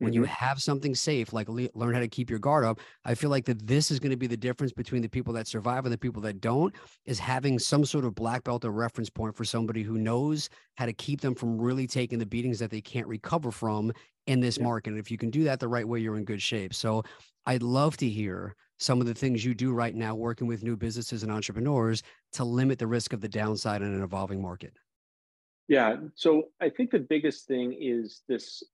when 0.02 0.12
you 0.12 0.22
mm-hmm. 0.22 0.32
have 0.32 0.60
something 0.60 0.94
safe 0.94 1.32
like 1.32 1.48
le- 1.48 1.68
learn 1.74 1.94
how 1.94 2.00
to 2.00 2.08
keep 2.08 2.28
your 2.28 2.38
guard 2.38 2.64
up 2.64 2.80
i 3.04 3.14
feel 3.14 3.30
like 3.30 3.44
that 3.44 3.66
this 3.66 3.90
is 3.90 4.00
going 4.00 4.10
to 4.10 4.16
be 4.16 4.26
the 4.26 4.36
difference 4.36 4.72
between 4.72 5.00
the 5.00 5.08
people 5.08 5.32
that 5.32 5.46
survive 5.46 5.84
and 5.84 5.92
the 5.92 5.98
people 5.98 6.20
that 6.20 6.40
don't 6.40 6.74
is 7.06 7.18
having 7.18 7.58
some 7.58 7.84
sort 7.84 8.04
of 8.04 8.14
black 8.14 8.42
belt 8.44 8.64
or 8.64 8.72
reference 8.72 9.08
point 9.08 9.34
for 9.34 9.44
somebody 9.44 9.82
who 9.82 9.98
knows 9.98 10.50
how 10.76 10.86
to 10.86 10.92
keep 10.92 11.20
them 11.20 11.34
from 11.34 11.58
really 11.58 11.86
taking 11.86 12.18
the 12.18 12.26
beatings 12.26 12.58
that 12.58 12.70
they 12.70 12.80
can't 12.80 13.06
recover 13.06 13.50
from 13.50 13.92
in 14.26 14.40
this 14.40 14.58
yeah. 14.58 14.64
market 14.64 14.90
and 14.90 14.98
if 14.98 15.10
you 15.10 15.18
can 15.18 15.30
do 15.30 15.44
that 15.44 15.60
the 15.60 15.68
right 15.68 15.86
way 15.86 16.00
you're 16.00 16.16
in 16.16 16.24
good 16.24 16.42
shape 16.42 16.74
so 16.74 17.02
i'd 17.46 17.62
love 17.62 17.96
to 17.96 18.08
hear 18.08 18.54
some 18.78 19.00
of 19.00 19.06
the 19.06 19.14
things 19.14 19.44
you 19.44 19.54
do 19.54 19.72
right 19.72 19.94
now 19.94 20.14
working 20.14 20.48
with 20.48 20.64
new 20.64 20.76
businesses 20.76 21.22
and 21.22 21.30
entrepreneurs 21.30 22.02
to 22.32 22.42
limit 22.42 22.78
the 22.78 22.86
risk 22.86 23.12
of 23.12 23.20
the 23.20 23.28
downside 23.28 23.82
in 23.82 23.94
an 23.94 24.02
evolving 24.02 24.42
market 24.42 24.72
yeah 25.68 25.96
so 26.16 26.48
i 26.60 26.68
think 26.68 26.90
the 26.90 26.98
biggest 26.98 27.46
thing 27.46 27.76
is 27.78 28.22
this 28.28 28.64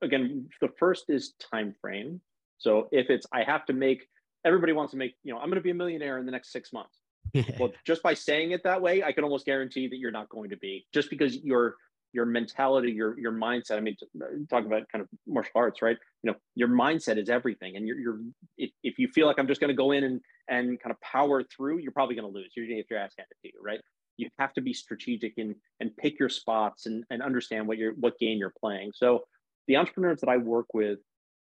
again, 0.00 0.48
the 0.60 0.68
first 0.78 1.04
is 1.08 1.34
time 1.52 1.74
frame. 1.80 2.20
So 2.58 2.88
if 2.92 3.10
it's 3.10 3.26
I 3.32 3.42
have 3.42 3.66
to 3.66 3.72
make 3.72 4.06
everybody 4.44 4.72
wants 4.72 4.92
to 4.92 4.96
make, 4.96 5.14
you 5.22 5.32
know, 5.32 5.38
I'm 5.38 5.46
going 5.46 5.56
to 5.56 5.62
be 5.62 5.70
a 5.70 5.74
millionaire 5.74 6.18
in 6.18 6.26
the 6.26 6.32
next 6.32 6.52
six 6.52 6.72
months. 6.72 6.98
well, 7.58 7.72
just 7.86 8.02
by 8.02 8.14
saying 8.14 8.50
it 8.50 8.62
that 8.64 8.82
way, 8.82 9.02
I 9.02 9.12
can 9.12 9.24
almost 9.24 9.46
guarantee 9.46 9.88
that 9.88 9.96
you're 9.96 10.10
not 10.10 10.28
going 10.28 10.50
to 10.50 10.56
be 10.56 10.86
just 10.92 11.08
because 11.08 11.36
your 11.36 11.76
your 12.12 12.26
mentality, 12.26 12.92
your 12.92 13.18
your 13.18 13.32
mindset. 13.32 13.78
I 13.78 13.80
mean, 13.80 13.96
uh, 14.20 14.26
talk 14.50 14.66
about 14.66 14.82
kind 14.90 15.00
of 15.02 15.08
martial 15.26 15.52
arts, 15.54 15.80
right? 15.80 15.96
You 16.22 16.32
know, 16.32 16.36
your 16.54 16.68
mindset 16.68 17.16
is 17.16 17.30
everything, 17.30 17.76
and 17.76 17.86
you're 17.86 17.98
you're 17.98 18.18
if, 18.58 18.70
if 18.82 18.98
you 18.98 19.08
feel 19.08 19.26
like 19.26 19.38
I'm 19.38 19.46
just 19.46 19.60
going 19.60 19.68
to 19.70 19.74
go 19.74 19.92
in 19.92 20.04
and 20.04 20.20
and 20.48 20.80
kind 20.80 20.92
of 20.92 21.00
power 21.00 21.42
through, 21.42 21.78
you're 21.78 21.92
probably 21.92 22.14
going 22.14 22.30
to 22.30 22.38
lose. 22.38 22.52
You're 22.54 22.66
going 22.66 22.76
to 22.76 22.82
get 22.82 22.90
your 22.90 22.98
ass 22.98 23.14
handed 23.16 23.34
to 23.42 23.48
you, 23.48 23.60
right? 23.64 23.80
You 24.18 24.28
have 24.38 24.52
to 24.54 24.60
be 24.60 24.74
strategic 24.74 25.38
and 25.38 25.54
and 25.80 25.96
pick 25.96 26.18
your 26.18 26.28
spots 26.28 26.84
and 26.86 27.04
and 27.10 27.22
understand 27.22 27.66
what 27.66 27.78
you're 27.78 27.94
what 27.94 28.18
game 28.18 28.38
you're 28.38 28.52
playing. 28.60 28.92
So 28.94 29.22
the 29.66 29.76
entrepreneurs 29.76 30.20
that 30.20 30.28
I 30.28 30.38
work 30.38 30.66
with, 30.74 30.98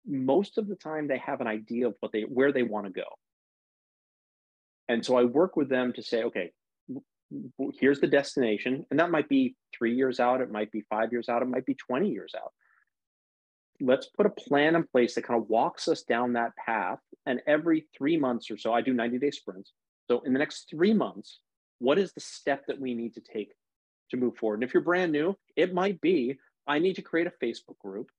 most 0.06 0.58
of 0.58 0.68
the 0.68 0.76
time 0.76 1.08
they 1.08 1.18
have 1.18 1.40
an 1.40 1.46
idea 1.46 1.88
of 1.88 1.94
what 2.00 2.12
they 2.12 2.22
where 2.22 2.52
they 2.52 2.62
want 2.62 2.86
to 2.86 2.92
go. 2.92 3.04
And 4.88 5.04
so 5.04 5.16
I 5.16 5.24
work 5.24 5.56
with 5.56 5.68
them 5.68 5.92
to 5.92 6.02
say, 6.02 6.24
okay, 6.24 6.50
here's 7.78 8.00
the 8.00 8.06
destination. 8.06 8.84
And 8.90 8.98
that 8.98 9.10
might 9.10 9.28
be 9.28 9.54
three 9.76 9.94
years 9.94 10.18
out, 10.18 10.40
it 10.40 10.50
might 10.50 10.72
be 10.72 10.82
five 10.90 11.12
years 11.12 11.28
out, 11.28 11.42
it 11.42 11.48
might 11.48 11.66
be 11.66 11.74
20 11.74 12.08
years 12.08 12.34
out. 12.36 12.52
Let's 13.80 14.08
put 14.08 14.26
a 14.26 14.30
plan 14.30 14.74
in 14.74 14.84
place 14.84 15.14
that 15.14 15.22
kind 15.22 15.40
of 15.40 15.48
walks 15.48 15.88
us 15.88 16.02
down 16.02 16.34
that 16.34 16.56
path. 16.56 16.98
And 17.24 17.40
every 17.46 17.86
three 17.96 18.16
months 18.18 18.50
or 18.50 18.58
so, 18.58 18.74
I 18.74 18.82
do 18.82 18.92
90 18.92 19.18
day 19.18 19.30
sprints. 19.30 19.72
So 20.10 20.20
in 20.20 20.32
the 20.32 20.38
next 20.38 20.68
three 20.68 20.92
months, 20.92 21.38
what 21.78 21.98
is 21.98 22.12
the 22.12 22.20
step 22.20 22.64
that 22.66 22.80
we 22.80 22.94
need 22.94 23.14
to 23.14 23.20
take 23.20 23.52
to 24.10 24.16
move 24.16 24.36
forward? 24.36 24.56
And 24.56 24.64
if 24.64 24.74
you're 24.74 24.82
brand 24.82 25.12
new, 25.12 25.36
it 25.56 25.72
might 25.72 26.00
be 26.00 26.36
I 26.70 26.78
need 26.78 26.94
to 26.96 27.02
create 27.02 27.26
a 27.26 27.44
Facebook 27.44 27.78
group 27.80 28.10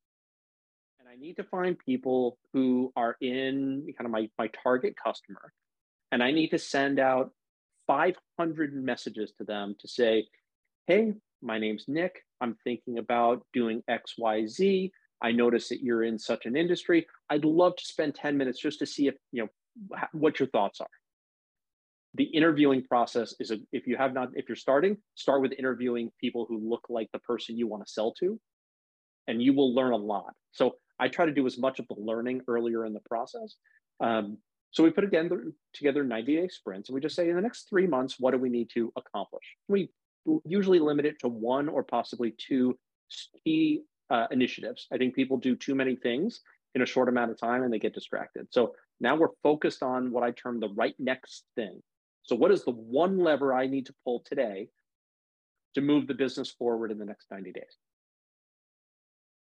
and 0.99 1.07
I 1.07 1.15
need 1.15 1.37
to 1.37 1.43
find 1.45 1.79
people 1.79 2.37
who 2.51 2.91
are 2.97 3.15
in 3.21 3.85
kind 3.97 4.05
of 4.05 4.11
my, 4.11 4.29
my 4.37 4.49
target 4.61 4.95
customer. 5.01 5.53
And 6.11 6.21
I 6.21 6.31
need 6.31 6.49
to 6.49 6.59
send 6.59 6.99
out 6.99 7.31
500 7.87 8.73
messages 8.73 9.31
to 9.37 9.45
them 9.45 9.75
to 9.79 9.87
say, 9.87 10.27
hey, 10.85 11.13
my 11.41 11.59
name's 11.59 11.85
Nick. 11.87 12.25
I'm 12.41 12.57
thinking 12.65 12.97
about 12.97 13.45
doing 13.53 13.83
XYZ. 13.89 14.91
I 15.21 15.31
notice 15.31 15.69
that 15.69 15.81
you're 15.81 16.03
in 16.03 16.19
such 16.19 16.45
an 16.45 16.57
industry. 16.57 17.07
I'd 17.29 17.45
love 17.45 17.77
to 17.77 17.85
spend 17.85 18.15
10 18.15 18.37
minutes 18.37 18.59
just 18.59 18.79
to 18.79 18.85
see 18.85 19.07
if, 19.07 19.15
you 19.31 19.43
know, 19.43 19.97
what 20.11 20.39
your 20.39 20.49
thoughts 20.49 20.81
are. 20.81 20.89
The 22.15 22.25
interviewing 22.25 22.83
process 22.83 23.33
is 23.39 23.51
a, 23.51 23.57
if 23.71 23.87
you 23.87 23.95
have 23.97 24.13
not, 24.13 24.29
if 24.33 24.49
you're 24.49 24.55
starting, 24.55 24.97
start 25.15 25.41
with 25.41 25.53
interviewing 25.57 26.11
people 26.19 26.45
who 26.47 26.59
look 26.69 26.85
like 26.89 27.09
the 27.13 27.19
person 27.19 27.57
you 27.57 27.67
want 27.67 27.85
to 27.85 27.91
sell 27.91 28.13
to, 28.19 28.39
and 29.27 29.41
you 29.41 29.53
will 29.53 29.73
learn 29.73 29.93
a 29.93 29.97
lot. 29.97 30.33
So 30.51 30.75
I 30.99 31.07
try 31.07 31.25
to 31.25 31.31
do 31.31 31.47
as 31.47 31.57
much 31.57 31.79
of 31.79 31.87
the 31.87 31.95
learning 31.97 32.41
earlier 32.47 32.85
in 32.85 32.93
the 32.93 32.99
process. 33.09 33.55
Um, 34.01 34.37
so 34.71 34.83
we 34.83 34.89
put 34.89 35.03
again 35.03 35.29
together 35.73 36.03
90 36.03 36.35
day 36.35 36.47
sprints 36.47 36.89
and 36.89 36.95
we 36.95 37.01
just 37.01 37.15
say 37.15 37.29
in 37.29 37.35
the 37.35 37.41
next 37.41 37.69
three 37.69 37.87
months, 37.87 38.15
what 38.19 38.31
do 38.31 38.37
we 38.37 38.49
need 38.49 38.69
to 38.73 38.91
accomplish? 38.95 39.43
We 39.67 39.89
usually 40.45 40.79
limit 40.79 41.05
it 41.05 41.19
to 41.19 41.27
one 41.27 41.67
or 41.67 41.83
possibly 41.83 42.33
two 42.37 42.77
key 43.43 43.81
uh, 44.09 44.27
initiatives. 44.31 44.87
I 44.91 44.97
think 44.97 45.15
people 45.15 45.37
do 45.37 45.55
too 45.55 45.75
many 45.75 45.95
things 45.95 46.41
in 46.75 46.81
a 46.81 46.85
short 46.85 47.09
amount 47.09 47.31
of 47.31 47.39
time 47.39 47.63
and 47.63 47.73
they 47.73 47.79
get 47.79 47.93
distracted. 47.93 48.47
So 48.51 48.75
now 48.99 49.15
we're 49.15 49.29
focused 49.43 49.83
on 49.83 50.11
what 50.11 50.23
I 50.23 50.31
term 50.31 50.59
the 50.59 50.69
right 50.69 50.95
next 50.99 51.43
thing. 51.55 51.81
So, 52.23 52.35
what 52.35 52.51
is 52.51 52.63
the 52.63 52.71
one 52.71 53.19
lever 53.19 53.53
I 53.53 53.67
need 53.67 53.87
to 53.87 53.95
pull 54.05 54.23
today 54.25 54.69
to 55.75 55.81
move 55.81 56.07
the 56.07 56.13
business 56.13 56.51
forward 56.51 56.91
in 56.91 56.99
the 56.99 57.05
next 57.05 57.31
90 57.31 57.51
days? 57.51 57.77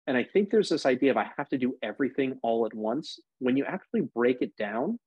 And 0.05 0.15
I 0.15 0.23
think 0.23 0.49
there's 0.49 0.69
this 0.69 0.85
idea 0.85 1.11
of 1.11 1.17
I 1.17 1.29
have 1.37 1.49
to 1.49 1.57
do 1.57 1.75
everything 1.83 2.39
all 2.41 2.65
at 2.65 2.73
once. 2.73 3.19
When 3.39 3.57
you 3.57 3.65
actually 3.65 4.01
break 4.01 4.41
it 4.41 4.55
down, 4.55 4.99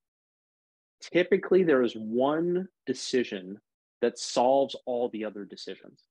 typically 1.01 1.63
there 1.63 1.83
is 1.83 1.95
one 1.95 2.69
decision 2.87 3.59
that 4.03 4.19
solves 4.19 4.77
all 4.85 5.09
the 5.09 5.25
other 5.25 5.45
decisions. 5.45 6.05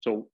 So, 0.00 0.28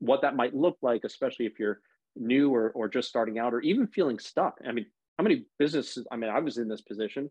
what 0.00 0.22
that 0.22 0.36
might 0.36 0.54
look 0.54 0.78
like, 0.82 1.04
especially 1.04 1.46
if 1.46 1.58
you're 1.58 1.80
new 2.16 2.54
or, 2.54 2.70
or 2.70 2.88
just 2.88 3.08
starting 3.08 3.38
out 3.38 3.54
or 3.54 3.60
even 3.60 3.86
feeling 3.86 4.18
stuck. 4.18 4.58
I 4.66 4.72
mean, 4.72 4.86
how 5.18 5.24
many 5.24 5.44
businesses? 5.58 6.06
I 6.10 6.16
mean, 6.16 6.30
I 6.30 6.40
was 6.40 6.58
in 6.58 6.68
this 6.68 6.80
position 6.80 7.30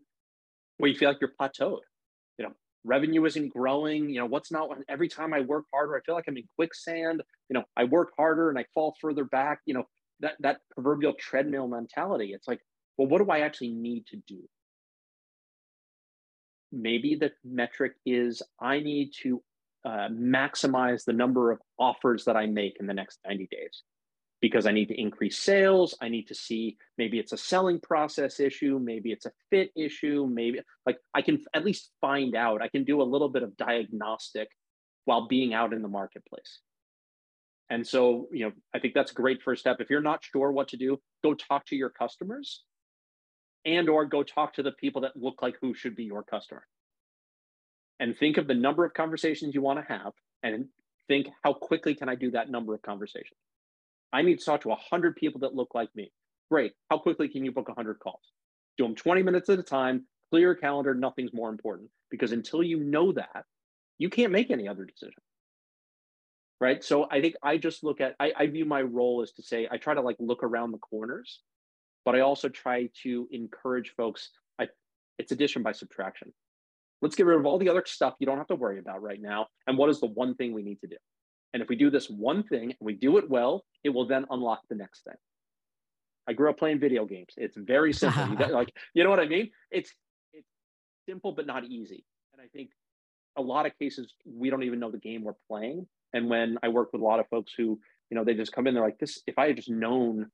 where 0.78 0.90
you 0.90 0.96
feel 0.96 1.08
like 1.08 1.20
you're 1.20 1.32
plateaued. 1.40 1.80
You 2.38 2.46
know, 2.46 2.52
revenue 2.84 3.26
isn't 3.26 3.52
growing 3.52 4.08
you 4.08 4.18
know 4.18 4.26
what's 4.26 4.50
not 4.50 4.70
every 4.88 5.08
time 5.08 5.34
i 5.34 5.40
work 5.40 5.64
harder 5.72 5.96
i 5.96 6.00
feel 6.00 6.14
like 6.14 6.24
i'm 6.28 6.36
in 6.36 6.48
quicksand 6.56 7.22
you 7.50 7.54
know 7.54 7.62
i 7.76 7.84
work 7.84 8.10
harder 8.16 8.48
and 8.48 8.58
i 8.58 8.64
fall 8.74 8.96
further 9.00 9.24
back 9.24 9.60
you 9.66 9.74
know 9.74 9.84
that 10.20 10.34
that 10.40 10.60
proverbial 10.70 11.14
treadmill 11.14 11.66
mentality. 11.66 12.32
It's 12.32 12.46
like 12.46 12.60
well 12.96 13.08
what 13.08 13.18
do 13.18 13.30
i 13.30 13.40
actually 13.40 13.70
need 13.70 14.06
to 14.06 14.16
do? 14.26 14.40
Maybe 16.72 17.16
the 17.16 17.32
metric 17.44 17.94
is 18.06 18.42
i 18.60 18.80
need 18.80 19.12
to 19.22 19.42
uh, 19.84 20.08
maximize 20.10 21.04
the 21.04 21.12
number 21.12 21.50
of 21.50 21.58
offers 21.78 22.26
that 22.26 22.36
i 22.36 22.46
make 22.46 22.76
in 22.78 22.86
the 22.86 22.94
next 22.94 23.18
90 23.26 23.48
days 23.50 23.82
because 24.40 24.66
I 24.66 24.72
need 24.72 24.88
to 24.88 25.00
increase 25.00 25.38
sales. 25.38 25.94
I 26.00 26.08
need 26.08 26.28
to 26.28 26.34
see 26.34 26.76
maybe 26.96 27.18
it's 27.18 27.32
a 27.32 27.36
selling 27.36 27.80
process 27.80 28.40
issue, 28.40 28.78
maybe 28.82 29.12
it's 29.12 29.26
a 29.26 29.32
fit 29.50 29.70
issue, 29.76 30.26
maybe 30.30 30.60
like 30.86 30.98
I 31.14 31.22
can 31.22 31.44
at 31.54 31.64
least 31.64 31.90
find 32.00 32.34
out. 32.34 32.62
I 32.62 32.68
can 32.68 32.84
do 32.84 33.02
a 33.02 33.04
little 33.04 33.28
bit 33.28 33.42
of 33.42 33.56
diagnostic 33.56 34.48
while 35.04 35.28
being 35.28 35.52
out 35.52 35.72
in 35.72 35.82
the 35.82 35.88
marketplace. 35.88 36.60
And 37.68 37.86
so, 37.86 38.28
you 38.32 38.46
know, 38.46 38.52
I 38.74 38.80
think 38.80 38.94
that's 38.94 39.12
a 39.12 39.14
great 39.14 39.42
first 39.42 39.60
step. 39.60 39.76
If 39.80 39.90
you're 39.90 40.00
not 40.00 40.24
sure 40.24 40.50
what 40.50 40.68
to 40.68 40.76
do, 40.76 40.98
go 41.22 41.34
talk 41.34 41.66
to 41.66 41.76
your 41.76 41.90
customers 41.90 42.64
and 43.64 43.88
or 43.88 44.06
go 44.06 44.22
talk 44.22 44.54
to 44.54 44.62
the 44.62 44.72
people 44.72 45.02
that 45.02 45.16
look 45.16 45.42
like 45.42 45.56
who 45.60 45.74
should 45.74 45.94
be 45.94 46.04
your 46.04 46.24
customer. 46.24 46.66
And 48.00 48.16
think 48.16 48.38
of 48.38 48.46
the 48.46 48.54
number 48.54 48.84
of 48.84 48.94
conversations 48.94 49.54
you 49.54 49.60
want 49.60 49.78
to 49.78 49.92
have 49.92 50.12
and 50.42 50.66
think 51.06 51.28
how 51.44 51.52
quickly 51.52 51.94
can 51.94 52.08
I 52.08 52.14
do 52.14 52.30
that 52.32 52.50
number 52.50 52.74
of 52.74 52.82
conversations? 52.82 53.38
I 54.12 54.22
need 54.22 54.38
to 54.38 54.44
talk 54.44 54.62
to 54.62 54.68
100 54.68 55.16
people 55.16 55.40
that 55.40 55.54
look 55.54 55.74
like 55.74 55.94
me. 55.94 56.12
Great. 56.50 56.72
How 56.90 56.98
quickly 56.98 57.28
can 57.28 57.44
you 57.44 57.52
book 57.52 57.68
100 57.68 57.98
calls? 58.00 58.32
Do 58.76 58.84
them 58.84 58.94
20 58.94 59.22
minutes 59.22 59.48
at 59.48 59.58
a 59.58 59.62
time, 59.62 60.06
clear 60.30 60.42
your 60.42 60.54
calendar, 60.54 60.94
nothing's 60.94 61.32
more 61.32 61.48
important. 61.48 61.90
Because 62.10 62.32
until 62.32 62.62
you 62.62 62.80
know 62.80 63.12
that, 63.12 63.44
you 63.98 64.10
can't 64.10 64.32
make 64.32 64.50
any 64.50 64.66
other 64.66 64.84
decision. 64.84 65.22
Right. 66.60 66.82
So 66.84 67.06
I 67.10 67.20
think 67.20 67.36
I 67.42 67.56
just 67.56 67.84
look 67.84 68.00
at, 68.00 68.16
I, 68.20 68.32
I 68.36 68.46
view 68.46 68.64
my 68.64 68.82
role 68.82 69.22
as 69.22 69.32
to 69.32 69.42
say, 69.42 69.68
I 69.70 69.78
try 69.78 69.94
to 69.94 70.02
like 70.02 70.16
look 70.18 70.42
around 70.42 70.72
the 70.72 70.78
corners, 70.78 71.40
but 72.04 72.14
I 72.14 72.20
also 72.20 72.48
try 72.48 72.90
to 73.02 73.28
encourage 73.30 73.94
folks. 73.96 74.30
I, 74.58 74.68
it's 75.18 75.32
addition 75.32 75.62
by 75.62 75.72
subtraction. 75.72 76.32
Let's 77.00 77.16
get 77.16 77.24
rid 77.24 77.38
of 77.38 77.46
all 77.46 77.58
the 77.58 77.70
other 77.70 77.82
stuff 77.86 78.14
you 78.18 78.26
don't 78.26 78.36
have 78.36 78.48
to 78.48 78.56
worry 78.56 78.78
about 78.78 79.02
right 79.02 79.20
now. 79.20 79.46
And 79.66 79.78
what 79.78 79.88
is 79.88 80.00
the 80.00 80.06
one 80.06 80.34
thing 80.34 80.52
we 80.52 80.62
need 80.62 80.80
to 80.80 80.86
do? 80.86 80.96
And 81.52 81.62
if 81.62 81.68
we 81.68 81.76
do 81.76 81.90
this 81.90 82.08
one 82.08 82.42
thing 82.42 82.64
and 82.64 82.76
we 82.80 82.92
do 82.92 83.18
it 83.18 83.28
well, 83.28 83.64
it 83.82 83.90
will 83.90 84.06
then 84.06 84.26
unlock 84.30 84.60
the 84.68 84.76
next 84.76 85.04
thing. 85.04 85.16
I 86.28 86.32
grew 86.32 86.48
up 86.50 86.58
playing 86.58 86.78
video 86.78 87.04
games. 87.04 87.34
It's 87.36 87.56
very 87.56 87.92
simple. 87.92 88.28
you 88.28 88.36
got, 88.36 88.50
like, 88.52 88.72
you 88.94 89.02
know 89.02 89.10
what 89.10 89.20
I 89.20 89.26
mean? 89.26 89.50
It's 89.70 89.92
it's 90.32 90.48
simple 91.08 91.32
but 91.32 91.46
not 91.46 91.64
easy. 91.64 92.04
And 92.32 92.40
I 92.40 92.46
think 92.48 92.70
a 93.36 93.42
lot 93.42 93.66
of 93.66 93.76
cases 93.78 94.14
we 94.24 94.50
don't 94.50 94.62
even 94.62 94.78
know 94.78 94.90
the 94.90 94.98
game 94.98 95.24
we're 95.24 95.34
playing. 95.48 95.86
And 96.12 96.28
when 96.28 96.58
I 96.62 96.68
work 96.68 96.92
with 96.92 97.02
a 97.02 97.04
lot 97.04 97.20
of 97.20 97.28
folks 97.28 97.52
who, 97.56 97.80
you 98.10 98.16
know, 98.16 98.24
they 98.24 98.34
just 98.34 98.52
come 98.52 98.66
in, 98.66 98.74
they're 98.74 98.82
like, 98.82 98.98
this, 98.98 99.20
if 99.26 99.38
I 99.38 99.48
had 99.48 99.56
just 99.56 99.70
known 99.70 100.30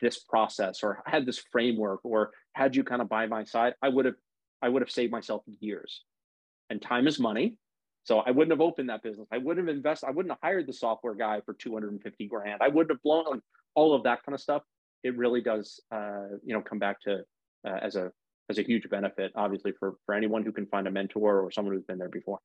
this 0.00 0.18
process 0.18 0.82
or 0.82 1.02
had 1.06 1.26
this 1.26 1.38
framework 1.38 2.00
or 2.04 2.30
had 2.54 2.74
you 2.74 2.82
kind 2.82 3.02
of 3.02 3.08
by 3.08 3.26
my 3.26 3.44
side, 3.44 3.74
I 3.82 3.88
would 3.88 4.04
have, 4.04 4.16
I 4.62 4.68
would 4.68 4.82
have 4.82 4.90
saved 4.90 5.12
myself 5.12 5.42
years. 5.60 6.02
And 6.70 6.82
time 6.82 7.06
is 7.06 7.20
money. 7.20 7.56
So 8.06 8.20
I 8.20 8.30
wouldn't 8.30 8.52
have 8.52 8.60
opened 8.60 8.88
that 8.88 9.02
business. 9.02 9.26
I 9.32 9.38
wouldn't 9.38 9.66
have 9.66 9.76
invested. 9.76 10.06
I 10.06 10.12
wouldn't 10.12 10.30
have 10.30 10.38
hired 10.40 10.68
the 10.68 10.72
software 10.72 11.14
guy 11.14 11.40
for 11.44 11.54
250 11.54 12.26
grand. 12.28 12.62
I 12.62 12.68
wouldn't 12.68 12.92
have 12.92 13.02
blown 13.02 13.24
like 13.28 13.40
all 13.74 13.94
of 13.94 14.04
that 14.04 14.22
kind 14.24 14.32
of 14.32 14.40
stuff. 14.40 14.62
It 15.02 15.16
really 15.16 15.40
does, 15.40 15.80
uh, 15.90 16.28
you 16.44 16.54
know, 16.54 16.60
come 16.60 16.78
back 16.78 17.00
to 17.02 17.24
uh, 17.66 17.78
as 17.82 17.96
a 17.96 18.12
as 18.48 18.58
a 18.58 18.62
huge 18.62 18.88
benefit, 18.88 19.32
obviously 19.34 19.72
for 19.72 19.96
for 20.06 20.14
anyone 20.14 20.44
who 20.44 20.52
can 20.52 20.66
find 20.66 20.86
a 20.86 20.90
mentor 20.90 21.40
or 21.40 21.50
someone 21.50 21.74
who's 21.74 21.84
been 21.84 21.98
there 21.98 22.08
before. 22.08 22.38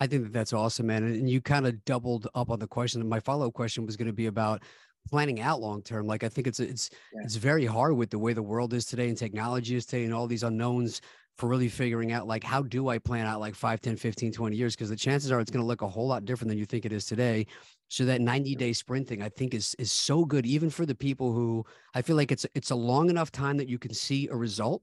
I 0.00 0.08
think 0.08 0.24
that 0.24 0.32
that's 0.32 0.52
awesome, 0.52 0.88
man. 0.88 1.04
And 1.04 1.30
you 1.30 1.40
kind 1.40 1.64
of 1.64 1.84
doubled 1.84 2.26
up 2.34 2.50
on 2.50 2.58
the 2.58 2.66
question. 2.66 3.08
My 3.08 3.20
follow 3.20 3.46
up 3.46 3.54
question 3.54 3.86
was 3.86 3.96
going 3.96 4.08
to 4.08 4.12
be 4.12 4.26
about 4.26 4.64
planning 5.08 5.40
out 5.40 5.60
long 5.60 5.80
term. 5.80 6.08
Like 6.08 6.24
I 6.24 6.28
think 6.28 6.48
it's 6.48 6.58
it's 6.58 6.90
yeah. 7.14 7.20
it's 7.22 7.36
very 7.36 7.66
hard 7.66 7.96
with 7.96 8.10
the 8.10 8.18
way 8.18 8.32
the 8.32 8.42
world 8.42 8.74
is 8.74 8.84
today 8.84 9.08
and 9.08 9.16
technology 9.16 9.76
is 9.76 9.86
today 9.86 10.04
and 10.04 10.12
all 10.12 10.26
these 10.26 10.42
unknowns 10.42 11.00
for 11.38 11.48
really 11.48 11.68
figuring 11.68 12.12
out 12.12 12.26
like 12.26 12.44
how 12.44 12.62
do 12.62 12.88
I 12.88 12.98
plan 12.98 13.26
out 13.26 13.40
like 13.40 13.54
5, 13.54 13.80
10, 13.80 13.96
15, 13.96 14.32
20 14.32 14.56
years 14.56 14.76
because 14.76 14.90
the 14.90 14.96
chances 14.96 15.32
are 15.32 15.40
it's 15.40 15.50
going 15.50 15.62
to 15.62 15.66
look 15.66 15.82
a 15.82 15.88
whole 15.88 16.06
lot 16.06 16.24
different 16.24 16.50
than 16.50 16.58
you 16.58 16.66
think 16.66 16.84
it 16.84 16.92
is 16.92 17.06
today. 17.06 17.46
So 17.88 18.04
that 18.04 18.20
90 18.20 18.54
day 18.54 18.72
sprint 18.72 19.08
thing 19.08 19.22
I 19.22 19.28
think 19.28 19.54
is 19.54 19.74
is 19.78 19.92
so 19.92 20.24
good 20.24 20.46
even 20.46 20.70
for 20.70 20.86
the 20.86 20.94
people 20.94 21.32
who 21.32 21.64
I 21.94 22.02
feel 22.02 22.16
like 22.16 22.32
it's 22.32 22.46
it's 22.54 22.70
a 22.70 22.76
long 22.76 23.10
enough 23.10 23.30
time 23.30 23.56
that 23.58 23.68
you 23.68 23.78
can 23.78 23.92
see 23.92 24.28
a 24.28 24.36
result 24.36 24.82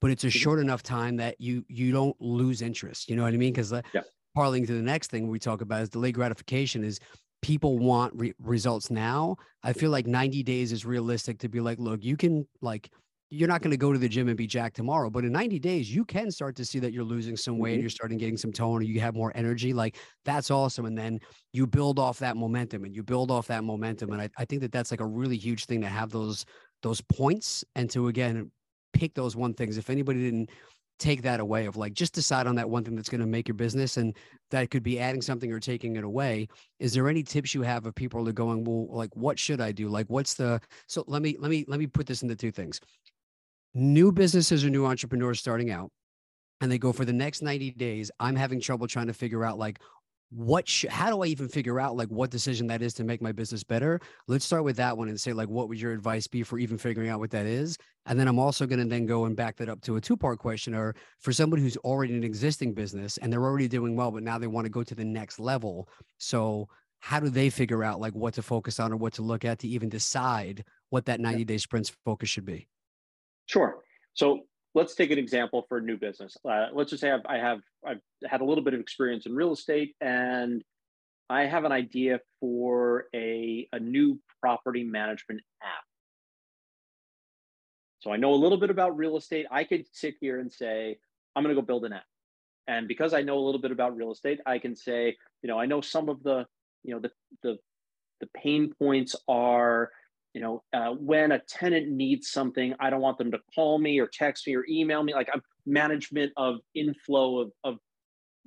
but 0.00 0.10
it's 0.10 0.24
a 0.24 0.28
mm-hmm. 0.28 0.38
short 0.38 0.60
enough 0.60 0.82
time 0.82 1.16
that 1.16 1.40
you 1.40 1.64
you 1.68 1.92
don't 1.92 2.16
lose 2.20 2.62
interest. 2.62 3.08
You 3.08 3.16
know 3.16 3.22
what 3.22 3.34
I 3.34 3.36
mean? 3.36 3.52
Because 3.52 3.72
yeah. 3.94 4.02
parlaying 4.36 4.66
to 4.66 4.74
the 4.74 4.82
next 4.82 5.10
thing 5.10 5.28
we 5.28 5.38
talk 5.38 5.60
about 5.60 5.82
is 5.82 5.90
delayed 5.90 6.14
gratification 6.14 6.82
is 6.82 6.98
people 7.42 7.78
want 7.78 8.12
re- 8.16 8.34
results 8.38 8.90
now. 8.90 9.36
I 9.62 9.72
feel 9.72 9.90
like 9.90 10.06
90 10.06 10.42
days 10.42 10.72
is 10.72 10.84
realistic 10.84 11.38
to 11.40 11.48
be 11.48 11.60
like, 11.60 11.78
look, 11.78 12.02
you 12.02 12.16
can 12.16 12.46
like 12.60 12.90
you're 13.30 13.48
not 13.48 13.62
going 13.62 13.70
to 13.70 13.76
go 13.76 13.92
to 13.92 13.98
the 13.98 14.08
gym 14.08 14.26
and 14.26 14.36
be 14.36 14.46
jacked 14.46 14.74
tomorrow, 14.74 15.08
but 15.08 15.24
in 15.24 15.30
90 15.30 15.60
days, 15.60 15.94
you 15.94 16.04
can 16.04 16.32
start 16.32 16.56
to 16.56 16.64
see 16.64 16.80
that 16.80 16.92
you're 16.92 17.04
losing 17.04 17.36
some 17.36 17.58
weight, 17.58 17.74
mm-hmm. 17.74 17.82
you're 17.82 17.90
starting 17.90 18.18
getting 18.18 18.36
some 18.36 18.52
tone, 18.52 18.80
or 18.80 18.82
you 18.82 19.00
have 19.00 19.14
more 19.14 19.30
energy. 19.36 19.72
Like 19.72 19.96
that's 20.24 20.50
awesome. 20.50 20.84
And 20.84 20.98
then 20.98 21.20
you 21.52 21.66
build 21.66 22.00
off 22.00 22.18
that 22.18 22.36
momentum 22.36 22.84
and 22.84 22.94
you 22.94 23.04
build 23.04 23.30
off 23.30 23.46
that 23.46 23.62
momentum. 23.62 24.10
And 24.10 24.20
I, 24.20 24.28
I 24.36 24.44
think 24.44 24.62
that 24.62 24.72
that's 24.72 24.90
like 24.90 25.00
a 25.00 25.06
really 25.06 25.36
huge 25.36 25.66
thing 25.66 25.80
to 25.82 25.88
have 25.88 26.10
those 26.10 26.44
those 26.82 27.00
points 27.00 27.64
and 27.76 27.88
to 27.90 28.08
again 28.08 28.50
pick 28.92 29.14
those 29.14 29.36
one 29.36 29.54
things. 29.54 29.78
If 29.78 29.90
anybody 29.90 30.20
didn't 30.20 30.50
take 31.00 31.22
that 31.22 31.40
away 31.40 31.64
of 31.64 31.76
like 31.76 31.94
just 31.94 32.12
decide 32.12 32.46
on 32.46 32.54
that 32.54 32.68
one 32.68 32.84
thing 32.84 32.94
that's 32.94 33.08
going 33.08 33.22
to 33.22 33.26
make 33.26 33.48
your 33.48 33.54
business 33.54 33.96
and 33.96 34.14
that 34.50 34.70
could 34.70 34.82
be 34.82 35.00
adding 35.00 35.22
something 35.22 35.50
or 35.50 35.58
taking 35.58 35.96
it 35.96 36.04
away 36.04 36.46
is 36.78 36.92
there 36.92 37.08
any 37.08 37.22
tips 37.22 37.54
you 37.54 37.62
have 37.62 37.86
of 37.86 37.94
people 37.94 38.22
that 38.22 38.30
are 38.30 38.34
going 38.34 38.62
well 38.64 38.86
like 38.90 39.08
what 39.16 39.38
should 39.38 39.62
i 39.62 39.72
do 39.72 39.88
like 39.88 40.04
what's 40.08 40.34
the 40.34 40.60
so 40.86 41.02
let 41.06 41.22
me 41.22 41.36
let 41.40 41.50
me 41.50 41.64
let 41.66 41.80
me 41.80 41.86
put 41.86 42.06
this 42.06 42.22
into 42.22 42.36
two 42.36 42.52
things 42.52 42.80
new 43.74 44.12
businesses 44.12 44.64
or 44.64 44.70
new 44.70 44.86
entrepreneurs 44.86 45.38
starting 45.38 45.70
out 45.70 45.90
and 46.60 46.70
they 46.70 46.78
go 46.78 46.92
for 46.92 47.04
the 47.04 47.12
next 47.12 47.42
90 47.42 47.72
days 47.72 48.10
i'm 48.20 48.36
having 48.36 48.60
trouble 48.60 48.86
trying 48.86 49.06
to 49.06 49.14
figure 49.14 49.44
out 49.44 49.58
like 49.58 49.78
what 50.30 50.68
sh- 50.68 50.86
how 50.88 51.10
do 51.10 51.22
i 51.22 51.26
even 51.26 51.48
figure 51.48 51.80
out 51.80 51.96
like 51.96 52.08
what 52.08 52.30
decision 52.30 52.66
that 52.68 52.82
is 52.82 52.94
to 52.94 53.04
make 53.04 53.20
my 53.20 53.32
business 53.32 53.64
better? 53.64 54.00
Let's 54.28 54.44
start 54.44 54.62
with 54.62 54.76
that 54.76 54.96
one 54.96 55.08
and 55.08 55.20
say 55.20 55.32
like 55.32 55.48
what 55.48 55.68
would 55.68 55.80
your 55.80 55.92
advice 55.92 56.28
be 56.28 56.44
for 56.44 56.58
even 56.58 56.78
figuring 56.78 57.08
out 57.08 57.18
what 57.18 57.32
that 57.32 57.46
is? 57.46 57.76
And 58.06 58.18
then 58.18 58.28
i'm 58.28 58.38
also 58.38 58.66
going 58.66 58.78
to 58.78 58.84
then 58.84 59.06
go 59.06 59.24
and 59.24 59.36
back 59.36 59.56
that 59.56 59.68
up 59.68 59.80
to 59.82 59.96
a 59.96 60.00
two 60.00 60.16
part 60.16 60.38
question 60.38 60.74
or 60.74 60.94
for 61.18 61.32
somebody 61.32 61.62
who's 61.62 61.76
already 61.78 62.12
in 62.12 62.18
an 62.18 62.24
existing 62.24 62.74
business 62.74 63.18
and 63.18 63.32
they're 63.32 63.44
already 63.44 63.68
doing 63.68 63.96
well 63.96 64.10
but 64.10 64.22
now 64.22 64.38
they 64.38 64.46
want 64.46 64.64
to 64.64 64.70
go 64.70 64.84
to 64.84 64.94
the 64.94 65.04
next 65.04 65.40
level. 65.40 65.88
So 66.18 66.68
how 67.00 67.18
do 67.18 67.28
they 67.28 67.50
figure 67.50 67.82
out 67.82 68.00
like 68.00 68.14
what 68.14 68.34
to 68.34 68.42
focus 68.42 68.78
on 68.78 68.92
or 68.92 68.96
what 68.96 69.14
to 69.14 69.22
look 69.22 69.44
at 69.44 69.58
to 69.60 69.68
even 69.68 69.88
decide 69.88 70.64
what 70.90 71.06
that 71.06 71.18
90 71.18 71.44
day 71.44 71.58
sprints 71.58 71.92
focus 72.04 72.28
should 72.28 72.44
be 72.44 72.68
sure 73.50 73.82
so 74.14 74.40
let's 74.74 74.94
take 74.94 75.10
an 75.10 75.18
example 75.18 75.64
for 75.68 75.78
a 75.78 75.80
new 75.80 75.96
business. 75.96 76.36
Uh, 76.48 76.66
let's 76.72 76.90
just 76.90 77.00
say 77.00 77.10
I've, 77.10 77.24
I 77.26 77.38
have 77.38 77.60
I've 77.86 78.00
had 78.28 78.40
a 78.40 78.44
little 78.44 78.64
bit 78.64 78.74
of 78.74 78.80
experience 78.80 79.26
in 79.26 79.34
real 79.34 79.52
estate, 79.52 79.94
and 80.00 80.62
I 81.28 81.46
have 81.46 81.64
an 81.64 81.72
idea 81.72 82.20
for 82.40 83.06
a 83.14 83.68
a 83.72 83.78
new 83.78 84.18
property 84.40 84.84
management 84.84 85.40
app. 85.62 85.84
So 88.00 88.12
I 88.12 88.16
know 88.16 88.32
a 88.32 88.36
little 88.36 88.58
bit 88.58 88.70
about 88.70 88.96
real 88.96 89.16
estate. 89.16 89.46
I 89.50 89.64
could 89.64 89.84
sit 89.92 90.14
here 90.20 90.40
and 90.40 90.50
say 90.50 90.98
I'm 91.36 91.42
going 91.42 91.54
to 91.54 91.60
go 91.60 91.66
build 91.66 91.84
an 91.84 91.92
app, 91.92 92.04
and 92.66 92.88
because 92.88 93.14
I 93.14 93.22
know 93.22 93.38
a 93.38 93.44
little 93.44 93.60
bit 93.60 93.72
about 93.72 93.96
real 93.96 94.12
estate, 94.12 94.40
I 94.46 94.58
can 94.58 94.76
say 94.76 95.16
you 95.42 95.48
know 95.48 95.58
I 95.58 95.66
know 95.66 95.80
some 95.80 96.08
of 96.08 96.22
the 96.22 96.46
you 96.82 96.94
know 96.94 97.00
the 97.00 97.10
the 97.42 97.58
the 98.20 98.28
pain 98.36 98.74
points 98.78 99.16
are 99.28 99.90
you 100.34 100.40
know 100.40 100.62
uh, 100.72 100.90
when 100.90 101.32
a 101.32 101.38
tenant 101.40 101.88
needs 101.88 102.30
something 102.30 102.74
i 102.80 102.88
don't 102.90 103.00
want 103.00 103.18
them 103.18 103.30
to 103.30 103.38
call 103.54 103.78
me 103.78 103.98
or 103.98 104.06
text 104.06 104.46
me 104.46 104.54
or 104.54 104.64
email 104.68 105.02
me 105.02 105.12
like 105.12 105.28
i'm 105.32 105.42
management 105.66 106.32
of 106.36 106.56
inflow 106.74 107.38
of, 107.38 107.52
of 107.64 107.78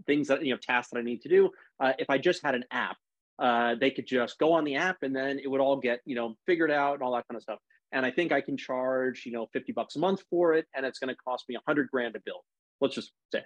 things 0.08 0.28
that 0.28 0.44
you 0.44 0.54
know 0.54 0.60
tasks 0.62 0.92
that 0.92 1.00
i 1.00 1.04
need 1.04 1.22
to 1.22 1.30
do. 1.30 1.50
Uh, 1.80 1.94
if 2.00 2.10
i 2.10 2.18
just 2.18 2.44
had 2.44 2.56
an 2.56 2.64
app 2.72 2.98
uh, 3.40 3.76
they 3.80 3.90
could 3.90 4.06
just 4.06 4.38
go 4.38 4.54
on 4.54 4.64
the 4.64 4.76
app 4.76 4.98
and 5.02 5.16
then 5.16 5.40
it 5.40 5.50
would 5.50 5.62
all 5.62 5.78
get 5.78 6.00
you 6.06 6.16
know 6.16 6.36
figured 6.46 6.72
out 6.72 6.94
and 6.94 7.04
all 7.04 7.14
that 7.14 7.28
kind 7.28 7.36
of 7.36 7.42
stuff. 7.42 7.60
And 7.92 8.06
i 8.06 8.12
think 8.12 8.32
i 8.32 8.42
can 8.42 8.58
charge 8.58 9.24
you 9.26 9.32
know 9.32 9.48
50 9.54 9.72
bucks 9.72 9.96
a 9.96 10.00
month 10.00 10.24
for 10.30 10.54
it 10.54 10.66
and 10.76 10.86
it's 10.86 11.00
going 11.00 11.10
to 11.10 11.16
cost 11.16 11.46
me 11.50 11.56
100 11.56 11.90
grand 11.90 12.14
to 12.14 12.22
build. 12.26 12.42
Let's 12.82 12.96
just 12.96 13.12
say. 13.32 13.44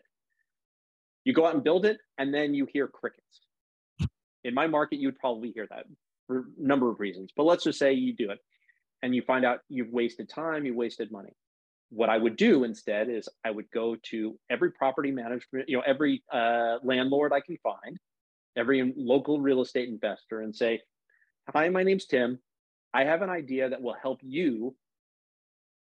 You 1.24 1.34
go 1.34 1.46
out 1.46 1.56
and 1.56 1.64
build 1.64 1.86
it 1.86 1.98
and 2.18 2.34
then 2.34 2.54
you 2.54 2.68
hear 2.72 2.88
crickets. 2.88 3.42
In 4.44 4.54
my 4.54 4.68
market 4.68 5.00
you'd 5.00 5.20
probably 5.20 5.52
hear 5.52 5.68
that 5.70 5.86
for 6.28 6.40
a 6.40 6.44
number 6.58 6.90
of 6.90 7.00
reasons. 7.00 7.32
But 7.36 7.44
let's 7.44 7.64
just 7.64 7.80
say 7.80 7.94
you 7.94 8.14
do 8.14 8.32
it 8.32 8.40
and 9.02 9.16
you 9.16 9.22
find 9.22 9.46
out 9.46 9.60
you've 9.70 9.92
wasted 9.92 10.30
time, 10.30 10.66
you 10.66 10.76
wasted 10.76 11.12
money. 11.12 11.32
What 11.90 12.10
I 12.10 12.18
would 12.18 12.36
do 12.36 12.66
instead 12.66 13.10
is 13.10 13.30
I 13.46 13.52
would 13.52 13.70
go 13.72 13.96
to 14.10 14.38
every 14.50 14.72
property 14.72 15.12
management, 15.12 15.70
you 15.70 15.78
know, 15.78 15.84
every 15.86 16.24
uh, 16.32 16.78
landlord 16.84 17.32
I 17.32 17.40
can 17.40 17.58
find, 17.64 17.98
every 18.58 18.94
local 18.98 19.40
real 19.40 19.62
estate 19.62 19.88
investor, 19.88 20.42
and 20.42 20.54
say, 20.54 20.82
"Hi, 21.54 21.70
my 21.70 21.84
name's 21.84 22.06
Tim. 22.06 22.40
I 22.94 23.06
have 23.06 23.22
an 23.22 23.30
idea 23.30 23.70
that 23.70 23.82
will 23.82 23.96
help 24.02 24.20
you 24.22 24.76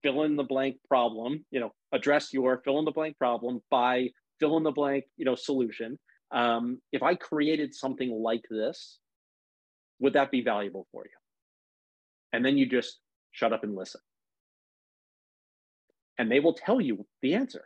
fill 0.03 0.25
in 0.25 0.37
the 0.37 0.45
blank 0.45 0.77
problem. 0.87 1.45
You 1.51 1.61
know, 1.61 1.73
address 1.93 2.33
your 2.33 2.61
fill 2.63 2.79
in 2.79 2.85
the 2.85 2.91
blank 2.91 3.17
problem 3.19 3.61
by 3.71 4.11
fill 4.39 4.57
in 4.57 4.63
the 4.63 4.73
blank, 4.73 5.05
you 5.17 5.25
know, 5.25 5.35
solution. 5.35 5.99
Um, 6.31 6.81
if 6.93 7.03
I 7.03 7.15
created 7.15 7.75
something 7.75 8.11
like 8.11 8.45
this, 8.51 8.99
would 10.01 10.15
that 10.15 10.31
be 10.31 10.43
valuable 10.43 10.87
for 10.93 11.05
you? 11.05 11.17
And 12.33 12.45
then 12.45 12.59
you 12.59 12.67
just 12.67 12.99
shut 13.33 13.53
up 13.53 13.65
and 13.65 13.75
listen. 13.75 14.01
And 16.19 16.31
they 16.31 16.41
will 16.41 16.55
tell 16.55 16.81
you 16.81 17.07
the 17.23 17.35
answer. 17.35 17.65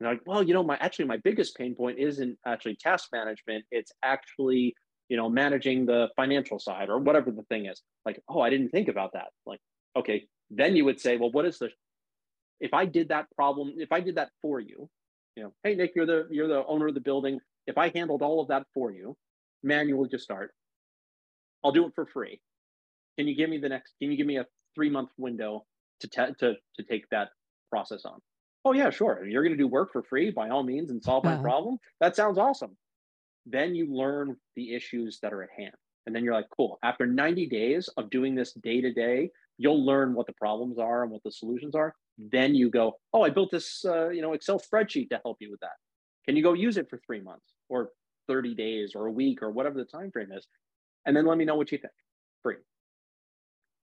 And 0.00 0.08
like, 0.08 0.20
well, 0.26 0.42
you 0.42 0.54
know, 0.54 0.62
my 0.62 0.76
actually 0.76 1.06
my 1.06 1.16
biggest 1.18 1.56
pain 1.56 1.74
point 1.74 1.98
isn't 1.98 2.38
actually 2.46 2.76
task 2.76 3.08
management. 3.12 3.64
It's 3.70 3.92
actually, 4.02 4.74
you 5.08 5.16
know, 5.16 5.28
managing 5.28 5.86
the 5.86 6.08
financial 6.16 6.58
side 6.58 6.88
or 6.88 6.98
whatever 6.98 7.30
the 7.30 7.42
thing 7.44 7.66
is. 7.66 7.82
Like, 8.04 8.20
oh, 8.28 8.40
I 8.40 8.50
didn't 8.50 8.70
think 8.70 8.88
about 8.88 9.14
that. 9.14 9.28
Like, 9.46 9.60
okay, 9.96 10.26
then 10.50 10.76
you 10.76 10.84
would 10.84 11.00
say, 11.00 11.16
well, 11.16 11.32
what 11.32 11.46
is 11.46 11.58
the 11.58 11.70
if 12.60 12.72
I 12.72 12.86
did 12.86 13.08
that 13.08 13.26
problem, 13.34 13.74
if 13.76 13.92
I 13.92 14.00
did 14.00 14.16
that 14.16 14.30
for 14.40 14.60
you, 14.60 14.88
you 15.36 15.42
know, 15.42 15.52
hey 15.62 15.74
Nick, 15.74 15.92
you're 15.94 16.06
the 16.06 16.26
you're 16.30 16.48
the 16.48 16.64
owner 16.66 16.88
of 16.88 16.94
the 16.94 17.00
building. 17.00 17.40
If 17.66 17.78
I 17.78 17.90
handled 17.94 18.22
all 18.22 18.40
of 18.40 18.48
that 18.48 18.64
for 18.72 18.92
you, 18.92 19.16
manually 19.62 20.08
just 20.08 20.24
start, 20.24 20.52
I'll 21.64 21.72
do 21.72 21.86
it 21.86 21.92
for 21.94 22.06
free. 22.06 22.40
Can 23.18 23.26
you 23.26 23.34
give 23.34 23.50
me 23.50 23.58
the 23.58 23.68
next? 23.68 23.94
Can 24.00 24.10
you 24.10 24.16
give 24.16 24.26
me 24.26 24.38
a 24.38 24.46
three 24.74 24.90
month 24.90 25.10
window 25.16 25.64
to 26.00 26.08
te- 26.08 26.34
to 26.40 26.54
to 26.76 26.82
take 26.88 27.08
that 27.10 27.28
process 27.70 28.04
on? 28.04 28.20
Oh 28.64 28.72
yeah, 28.72 28.90
sure. 28.90 29.24
You're 29.24 29.42
going 29.42 29.56
to 29.56 29.62
do 29.62 29.68
work 29.68 29.92
for 29.92 30.02
free 30.02 30.30
by 30.30 30.50
all 30.50 30.62
means 30.62 30.90
and 30.90 31.02
solve 31.02 31.24
my 31.24 31.34
uh-huh. 31.34 31.42
problem. 31.42 31.78
That 32.00 32.16
sounds 32.16 32.38
awesome. 32.38 32.76
Then 33.46 33.74
you 33.74 33.94
learn 33.94 34.36
the 34.56 34.74
issues 34.74 35.20
that 35.22 35.32
are 35.32 35.42
at 35.42 35.50
hand, 35.56 35.74
and 36.04 36.14
then 36.14 36.24
you're 36.24 36.34
like, 36.34 36.48
cool. 36.56 36.78
After 36.82 37.06
90 37.06 37.46
days 37.46 37.88
of 37.96 38.10
doing 38.10 38.34
this 38.34 38.52
day 38.54 38.80
to 38.80 38.92
day, 38.92 39.30
you'll 39.56 39.86
learn 39.86 40.14
what 40.14 40.26
the 40.26 40.32
problems 40.32 40.80
are 40.80 41.04
and 41.04 41.12
what 41.12 41.22
the 41.22 41.30
solutions 41.30 41.76
are. 41.76 41.94
Then 42.18 42.56
you 42.56 42.68
go, 42.68 42.94
oh, 43.12 43.22
I 43.22 43.30
built 43.30 43.50
this 43.52 43.84
uh, 43.84 44.08
you 44.08 44.20
know 44.20 44.32
Excel 44.32 44.60
spreadsheet 44.60 45.10
to 45.10 45.20
help 45.24 45.36
you 45.40 45.50
with 45.50 45.60
that. 45.60 45.76
Can 46.26 46.36
you 46.36 46.42
go 46.42 46.52
use 46.52 46.76
it 46.76 46.90
for 46.90 47.00
three 47.06 47.20
months 47.20 47.46
or 47.68 47.90
30 48.26 48.56
days 48.56 48.92
or 48.96 49.06
a 49.06 49.12
week 49.12 49.42
or 49.42 49.50
whatever 49.52 49.78
the 49.78 49.84
time 49.84 50.10
frame 50.10 50.32
is? 50.32 50.46
And 51.06 51.16
then 51.16 51.24
let 51.24 51.38
me 51.38 51.44
know 51.44 51.54
what 51.54 51.72
you 51.72 51.78
think. 51.78 51.92
Free. 52.42 52.56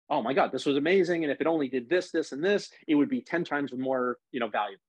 Oh 0.09 0.21
my 0.21 0.33
God, 0.33 0.51
this 0.51 0.65
was 0.65 0.77
amazing. 0.77 1.23
And 1.23 1.31
if 1.31 1.41
it 1.41 1.47
only 1.47 1.69
did 1.69 1.89
this, 1.89 2.11
this, 2.11 2.33
and 2.33 2.43
this, 2.43 2.69
it 2.87 2.95
would 2.95 3.09
be 3.09 3.21
10 3.21 3.43
times 3.43 3.71
more, 3.73 4.17
you 4.31 4.39
know, 4.39 4.49
valuable. 4.49 4.83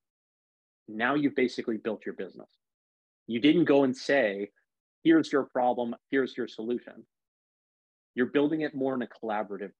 Now 0.88 1.14
you've 1.14 1.36
basically 1.36 1.76
built 1.76 2.04
your 2.04 2.14
business. 2.14 2.48
You 3.26 3.40
didn't 3.40 3.64
go 3.64 3.84
and 3.84 3.96
say, 3.96 4.50
here's 5.04 5.32
your 5.32 5.44
problem, 5.44 5.94
here's 6.10 6.36
your 6.36 6.48
solution. 6.48 7.06
You're 8.14 8.26
building 8.26 8.62
it 8.62 8.74
more 8.74 8.94
in 8.94 9.02
a 9.02 9.06
collaborative 9.06 9.72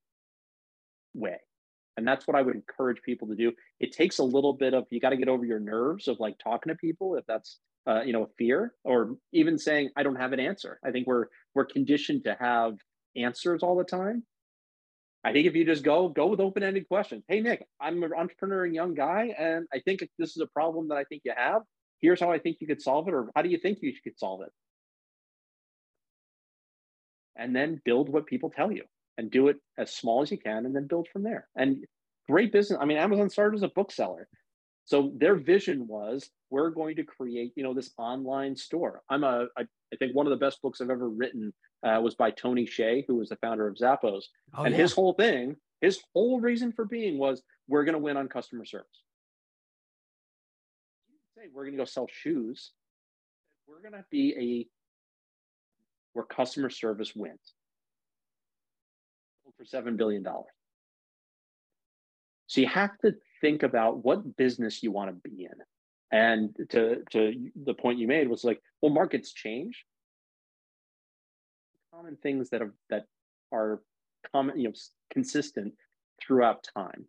way. 1.14 1.38
And 1.96 2.06
that's 2.06 2.28
what 2.28 2.36
I 2.36 2.42
would 2.42 2.54
encourage 2.54 3.02
people 3.02 3.26
to 3.28 3.34
do. 3.34 3.52
It 3.80 3.92
takes 3.92 4.18
a 4.18 4.24
little 4.24 4.52
bit 4.52 4.74
of 4.74 4.86
you 4.90 5.00
got 5.00 5.10
to 5.10 5.16
get 5.16 5.28
over 5.28 5.44
your 5.44 5.58
nerves 5.58 6.06
of 6.06 6.20
like 6.20 6.38
talking 6.38 6.70
to 6.70 6.76
people 6.76 7.16
if 7.16 7.26
that's 7.26 7.58
uh, 7.88 8.02
you 8.02 8.12
know 8.12 8.28
fear 8.36 8.74
or 8.84 9.16
even 9.32 9.58
saying 9.58 9.90
I 9.96 10.02
don't 10.02 10.16
have 10.16 10.32
an 10.32 10.40
answer. 10.40 10.78
I 10.84 10.90
think 10.90 11.06
we're 11.06 11.26
we're 11.54 11.64
conditioned 11.64 12.24
to 12.24 12.36
have 12.38 12.74
answers 13.16 13.62
all 13.62 13.76
the 13.76 13.84
time. 13.84 14.24
I 15.24 15.32
think 15.32 15.46
if 15.46 15.54
you 15.54 15.64
just 15.64 15.82
go 15.82 16.08
go 16.08 16.26
with 16.26 16.40
open 16.40 16.62
ended 16.62 16.86
questions. 16.86 17.24
Hey 17.28 17.40
Nick, 17.40 17.66
I'm 17.80 18.02
an 18.02 18.12
entrepreneur 18.16 18.64
and 18.64 18.74
young 18.74 18.94
guy, 18.94 19.34
and 19.38 19.66
I 19.72 19.80
think 19.80 20.00
this 20.18 20.36
is 20.36 20.42
a 20.42 20.46
problem 20.46 20.88
that 20.88 20.98
I 20.98 21.04
think 21.04 21.22
you 21.24 21.32
have. 21.36 21.62
Here's 22.00 22.20
how 22.20 22.30
I 22.30 22.38
think 22.38 22.58
you 22.60 22.66
could 22.66 22.82
solve 22.82 23.08
it, 23.08 23.14
or 23.14 23.30
how 23.34 23.42
do 23.42 23.48
you 23.48 23.58
think 23.58 23.78
you 23.80 23.92
could 24.04 24.18
solve 24.18 24.42
it? 24.42 24.52
And 27.36 27.54
then 27.56 27.80
build 27.84 28.08
what 28.08 28.26
people 28.26 28.50
tell 28.50 28.70
you 28.70 28.84
and 29.16 29.30
do 29.30 29.48
it 29.48 29.56
as 29.76 29.94
small 29.94 30.22
as 30.22 30.30
you 30.30 30.38
can 30.38 30.66
and 30.66 30.74
then 30.74 30.86
build 30.86 31.08
from 31.12 31.22
there. 31.22 31.48
And 31.56 31.84
great 32.28 32.52
business. 32.52 32.78
I 32.80 32.84
mean, 32.84 32.98
Amazon 32.98 33.30
started 33.30 33.56
as 33.56 33.62
a 33.62 33.68
bookseller. 33.68 34.28
So 34.88 35.12
their 35.18 35.34
vision 35.34 35.86
was 35.86 36.30
we're 36.48 36.70
going 36.70 36.96
to 36.96 37.04
create, 37.04 37.52
you 37.56 37.62
know, 37.62 37.74
this 37.74 37.90
online 37.98 38.56
store. 38.56 39.02
I'm 39.10 39.22
a, 39.22 39.46
I, 39.54 39.64
I 39.92 39.96
think 39.98 40.16
one 40.16 40.26
of 40.26 40.30
the 40.30 40.38
best 40.38 40.62
books 40.62 40.80
I've 40.80 40.88
ever 40.88 41.10
written 41.10 41.52
uh, 41.82 42.00
was 42.02 42.14
by 42.14 42.30
Tony 42.30 42.64
Hsieh, 42.64 43.04
who 43.06 43.16
was 43.16 43.28
the 43.28 43.36
founder 43.36 43.68
of 43.68 43.76
Zappos. 43.76 44.22
Oh, 44.56 44.64
and 44.64 44.74
yeah. 44.74 44.80
his 44.80 44.94
whole 44.94 45.12
thing, 45.12 45.56
his 45.82 46.00
whole 46.14 46.40
reason 46.40 46.72
for 46.72 46.86
being 46.86 47.18
was 47.18 47.42
we're 47.68 47.84
going 47.84 47.96
to 47.96 47.98
win 47.98 48.16
on 48.16 48.28
customer 48.28 48.64
service. 48.64 48.86
Say 51.36 51.48
we're 51.52 51.64
going 51.64 51.74
to 51.74 51.78
go 51.78 51.84
sell 51.84 52.08
shoes. 52.10 52.72
We're 53.66 53.82
going 53.82 53.92
to 53.92 54.06
be 54.10 54.34
a 54.38 54.66
where 56.14 56.24
customer 56.24 56.70
service 56.70 57.14
wins 57.14 57.52
for 59.58 59.64
$7 59.64 59.98
billion. 59.98 60.24
So 62.46 62.62
you 62.62 62.68
have 62.68 62.96
to 63.04 63.12
think 63.40 63.62
about 63.62 64.04
what 64.04 64.36
business 64.36 64.82
you 64.82 64.92
want 64.92 65.10
to 65.10 65.28
be 65.28 65.44
in. 65.44 65.50
And 66.10 66.56
to, 66.70 67.02
to 67.10 67.50
the 67.64 67.74
point 67.74 67.98
you 67.98 68.08
made 68.08 68.28
was 68.28 68.44
like, 68.44 68.60
well, 68.80 68.92
markets 68.92 69.32
change. 69.32 69.84
Common 71.92 72.16
things 72.16 72.50
that 72.50 72.62
are 72.62 72.74
that 72.90 73.04
are 73.52 73.82
common, 74.32 74.58
you 74.58 74.68
know, 74.68 74.74
consistent 75.12 75.74
throughout 76.20 76.66
time. 76.74 77.04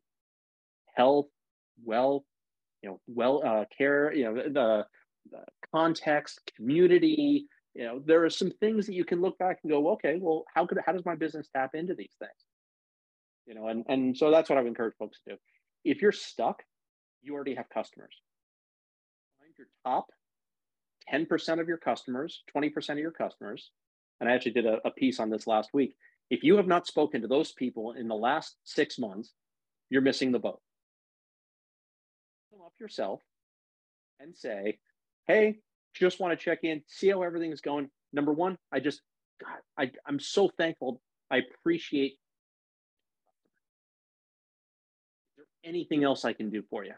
Health, 0.95 1.27
wealth, 1.83 2.23
you 2.81 2.89
know, 2.89 2.99
well 3.07 3.41
uh, 3.45 3.65
care, 3.77 4.13
you 4.13 4.25
know, 4.25 4.35
the, 4.35 4.85
the 5.31 5.43
context, 5.71 6.51
community, 6.55 7.47
you 7.79 7.85
know 7.85 8.01
there 8.05 8.23
are 8.25 8.29
some 8.29 8.51
things 8.51 8.85
that 8.85 8.93
you 8.93 9.05
can 9.05 9.21
look 9.21 9.37
back 9.37 9.59
and 9.63 9.71
go 9.71 9.91
okay 9.91 10.17
well 10.19 10.43
how 10.53 10.65
could 10.65 10.79
how 10.85 10.91
does 10.91 11.05
my 11.05 11.15
business 11.15 11.47
tap 11.55 11.75
into 11.75 11.93
these 11.93 12.15
things 12.19 12.31
you 13.45 13.53
know 13.53 13.67
and 13.67 13.85
and 13.87 14.17
so 14.17 14.31
that's 14.31 14.49
what 14.49 14.57
i've 14.57 14.67
encouraged 14.67 14.97
folks 14.97 15.19
to 15.21 15.31
do 15.31 15.37
if 15.89 16.01
you're 16.01 16.11
stuck 16.11 16.63
you 17.21 17.33
already 17.33 17.55
have 17.55 17.69
customers 17.69 18.13
find 19.39 19.53
your 19.57 19.67
top 19.85 20.07
10% 21.11 21.59
of 21.59 21.67
your 21.67 21.77
customers 21.77 22.43
20% 22.55 22.89
of 22.91 22.97
your 22.97 23.11
customers 23.11 23.71
and 24.19 24.29
i 24.29 24.33
actually 24.33 24.51
did 24.51 24.65
a, 24.65 24.79
a 24.85 24.91
piece 24.91 25.19
on 25.19 25.29
this 25.29 25.47
last 25.47 25.69
week 25.73 25.95
if 26.29 26.43
you 26.43 26.57
have 26.57 26.67
not 26.67 26.87
spoken 26.87 27.21
to 27.21 27.27
those 27.27 27.51
people 27.51 27.93
in 27.93 28.07
the 28.07 28.15
last 28.15 28.55
six 28.63 28.99
months 28.99 29.33
you're 29.89 30.01
missing 30.01 30.31
the 30.31 30.39
boat 30.39 30.61
come 32.51 32.61
up 32.61 32.73
yourself 32.79 33.21
and 34.19 34.35
say 34.35 34.77
hey 35.27 35.57
just 35.93 36.19
want 36.19 36.37
to 36.37 36.43
check 36.43 36.59
in, 36.63 36.81
see 36.87 37.09
how 37.09 37.23
everything 37.23 37.51
is 37.51 37.61
going. 37.61 37.89
Number 38.13 38.33
one, 38.33 38.57
I 38.71 38.79
just, 38.79 39.01
God, 39.43 39.57
I, 39.77 39.91
I'm 40.05 40.19
so 40.19 40.49
thankful. 40.57 41.01
I 41.31 41.37
appreciate. 41.37 42.17
Anything 45.63 46.03
else 46.03 46.25
I 46.25 46.33
can 46.33 46.49
do 46.49 46.63
for 46.69 46.83
you? 46.83 46.93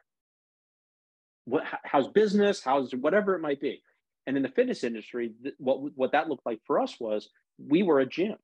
What, 1.45 1.64
how's 1.84 2.07
business? 2.07 2.62
How's 2.64 2.93
whatever 2.93 3.36
it 3.36 3.41
might 3.41 3.59
be? 3.59 3.82
And 4.28 4.38
in 4.38 4.43
the 4.43 4.49
fitness 4.49 4.84
industry, 4.84 5.34
what 5.57 5.80
what 5.95 6.12
that 6.12 6.30
looked 6.30 6.45
like 6.45 6.59
for 6.66 6.80
us 6.80 6.99
was 6.99 7.30
we 7.57 7.82
were 7.82 7.99
a 7.99 8.05
gym, 8.05 8.38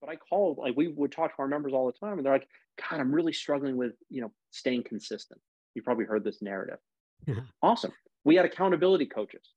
but 0.00 0.10
I 0.10 0.16
called 0.16 0.58
like 0.58 0.76
we 0.76 0.88
would 0.88 1.12
talk 1.12 1.36
to 1.36 1.42
our 1.42 1.48
members 1.48 1.72
all 1.72 1.86
the 1.86 2.06
time, 2.06 2.18
and 2.18 2.26
they're 2.26 2.32
like, 2.32 2.48
"God, 2.90 3.00
I'm 3.00 3.14
really 3.14 3.32
struggling 3.32 3.76
with 3.76 3.92
you 4.10 4.20
know 4.22 4.32
staying 4.50 4.82
consistent." 4.82 5.40
You 5.74 5.82
probably 5.82 6.06
heard 6.06 6.24
this 6.24 6.42
narrative. 6.42 6.78
Yeah. 7.26 7.40
Awesome. 7.62 7.92
We 8.24 8.34
had 8.34 8.46
accountability 8.46 9.06
coaches 9.06 9.52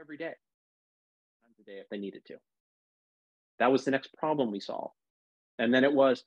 every 0.00 0.16
day, 0.16 0.34
times 1.44 1.56
a 1.60 1.64
day 1.64 1.78
if 1.78 1.88
they 1.88 1.98
needed 1.98 2.24
to. 2.26 2.34
That 3.58 3.72
was 3.72 3.84
the 3.84 3.90
next 3.90 4.14
problem 4.16 4.50
we 4.50 4.60
solved. 4.60 4.94
And 5.58 5.72
then 5.72 5.84
it 5.84 5.92
was, 5.92 6.24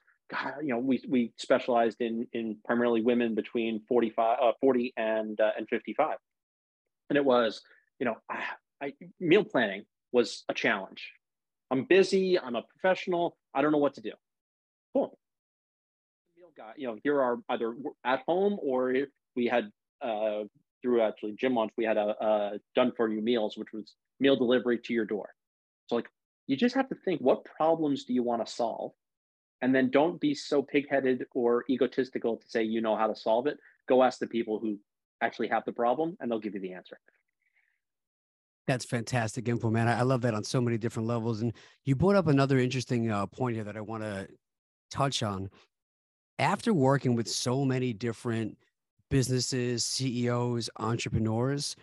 you 0.61 0.69
know, 0.69 0.79
we, 0.79 1.03
we 1.07 1.33
specialized 1.37 2.01
in, 2.01 2.27
in 2.33 2.57
primarily 2.65 3.01
women 3.01 3.35
between 3.35 3.81
45, 3.87 4.37
uh, 4.41 4.51
40 4.59 4.93
and, 4.97 5.39
uh, 5.39 5.51
and 5.57 5.67
55. 5.69 6.17
And 7.09 7.17
it 7.17 7.25
was, 7.25 7.61
you 7.99 8.05
know, 8.05 8.15
I, 8.29 8.43
I, 8.81 8.93
meal 9.19 9.43
planning 9.43 9.85
was 10.11 10.43
a 10.49 10.53
challenge. 10.53 11.11
I'm 11.71 11.83
busy. 11.85 12.39
I'm 12.39 12.55
a 12.55 12.63
professional. 12.63 13.37
I 13.53 13.61
don't 13.61 13.71
know 13.71 13.77
what 13.77 13.95
to 13.95 14.01
do. 14.01 14.11
Cool. 14.93 15.17
Meal 16.37 16.51
guy, 16.55 16.73
you 16.77 16.87
know, 16.87 16.97
here 17.03 17.21
are 17.21 17.37
either 17.49 17.75
at 18.03 18.23
home 18.27 18.57
or 18.61 18.93
we 19.35 19.47
had 19.47 19.71
uh, 20.01 20.43
through 20.81 21.01
actually 21.01 21.33
gym 21.33 21.55
launch, 21.55 21.71
we 21.77 21.85
had 21.85 21.97
a, 21.97 22.15
a 22.23 22.51
done 22.75 22.91
for 22.95 23.09
you 23.09 23.21
meals, 23.21 23.57
which 23.57 23.73
was 23.73 23.93
meal 24.19 24.35
delivery 24.35 24.79
to 24.79 24.93
your 24.93 25.05
door. 25.05 25.29
So 25.87 25.95
like 25.95 26.07
you 26.47 26.55
just 26.55 26.75
have 26.75 26.89
to 26.89 26.95
think 27.03 27.21
what 27.21 27.45
problems 27.45 28.05
do 28.05 28.13
you 28.13 28.23
want 28.23 28.45
to 28.45 28.51
solve? 28.51 28.91
And 29.65 29.73
then 29.73 29.89
don't 29.89 30.21
be 30.21 30.35
so 30.35 30.61
pig-headed 30.61 31.25
or 31.33 31.65
egotistical 31.71 32.37
to 32.37 32.47
say 32.47 32.61
you 32.61 32.81
know 32.81 32.95
how 32.95 33.07
to 33.07 33.15
solve 33.15 33.47
it. 33.47 33.57
Go 33.89 34.03
ask 34.03 34.19
the 34.19 34.27
people 34.27 34.59
who 34.59 34.77
actually 35.21 35.47
have 35.47 35.65
the 35.65 35.71
problem 35.71 36.15
and 36.19 36.29
they'll 36.29 36.37
give 36.37 36.53
you 36.53 36.59
the 36.59 36.73
answer. 36.73 36.99
That's 38.67 38.85
fantastic 38.85 39.47
info, 39.47 39.71
man. 39.71 39.87
I 39.87 40.03
love 40.03 40.21
that 40.21 40.35
on 40.35 40.43
so 40.43 40.61
many 40.61 40.77
different 40.77 41.07
levels. 41.07 41.41
And 41.41 41.51
you 41.83 41.95
brought 41.95 42.15
up 42.15 42.27
another 42.27 42.59
interesting 42.59 43.09
uh, 43.09 43.25
point 43.25 43.55
here 43.55 43.63
that 43.63 43.75
I 43.75 43.81
want 43.81 44.03
to 44.03 44.27
touch 44.91 45.23
on. 45.23 45.49
After 46.37 46.71
working 46.71 47.15
with 47.15 47.27
so 47.27 47.65
many 47.65 47.91
different 47.91 48.59
businesses, 49.09 49.83
CEOs, 49.83 50.69
entrepreneurs. 50.77 51.75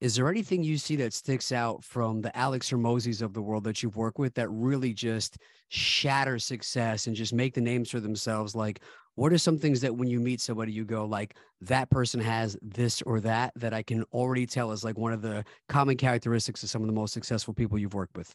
Is 0.00 0.14
there 0.14 0.30
anything 0.30 0.62
you 0.62 0.78
see 0.78 0.96
that 0.96 1.12
sticks 1.12 1.52
out 1.52 1.84
from 1.84 2.22
the 2.22 2.34
Alex 2.34 2.70
Hormozis 2.70 3.20
of 3.20 3.34
the 3.34 3.42
world 3.42 3.64
that 3.64 3.82
you've 3.82 3.96
worked 3.96 4.18
with 4.18 4.32
that 4.34 4.48
really 4.48 4.94
just 4.94 5.36
shatter 5.68 6.38
success 6.38 7.06
and 7.06 7.14
just 7.14 7.34
make 7.34 7.52
the 7.52 7.60
names 7.60 7.90
for 7.90 8.00
themselves? 8.00 8.54
Like, 8.54 8.80
what 9.16 9.30
are 9.30 9.38
some 9.38 9.58
things 9.58 9.82
that 9.82 9.94
when 9.94 10.08
you 10.08 10.18
meet 10.18 10.40
somebody, 10.40 10.72
you 10.72 10.86
go 10.86 11.04
like, 11.04 11.36
that 11.60 11.90
person 11.90 12.18
has 12.20 12.56
this 12.62 13.02
or 13.02 13.20
that 13.20 13.52
that 13.56 13.74
I 13.74 13.82
can 13.82 14.04
already 14.04 14.46
tell 14.46 14.72
is 14.72 14.84
like 14.84 14.96
one 14.96 15.12
of 15.12 15.20
the 15.20 15.44
common 15.68 15.98
characteristics 15.98 16.62
of 16.62 16.70
some 16.70 16.80
of 16.80 16.86
the 16.86 16.94
most 16.94 17.12
successful 17.12 17.52
people 17.52 17.78
you've 17.78 17.92
worked 17.92 18.16
with? 18.16 18.34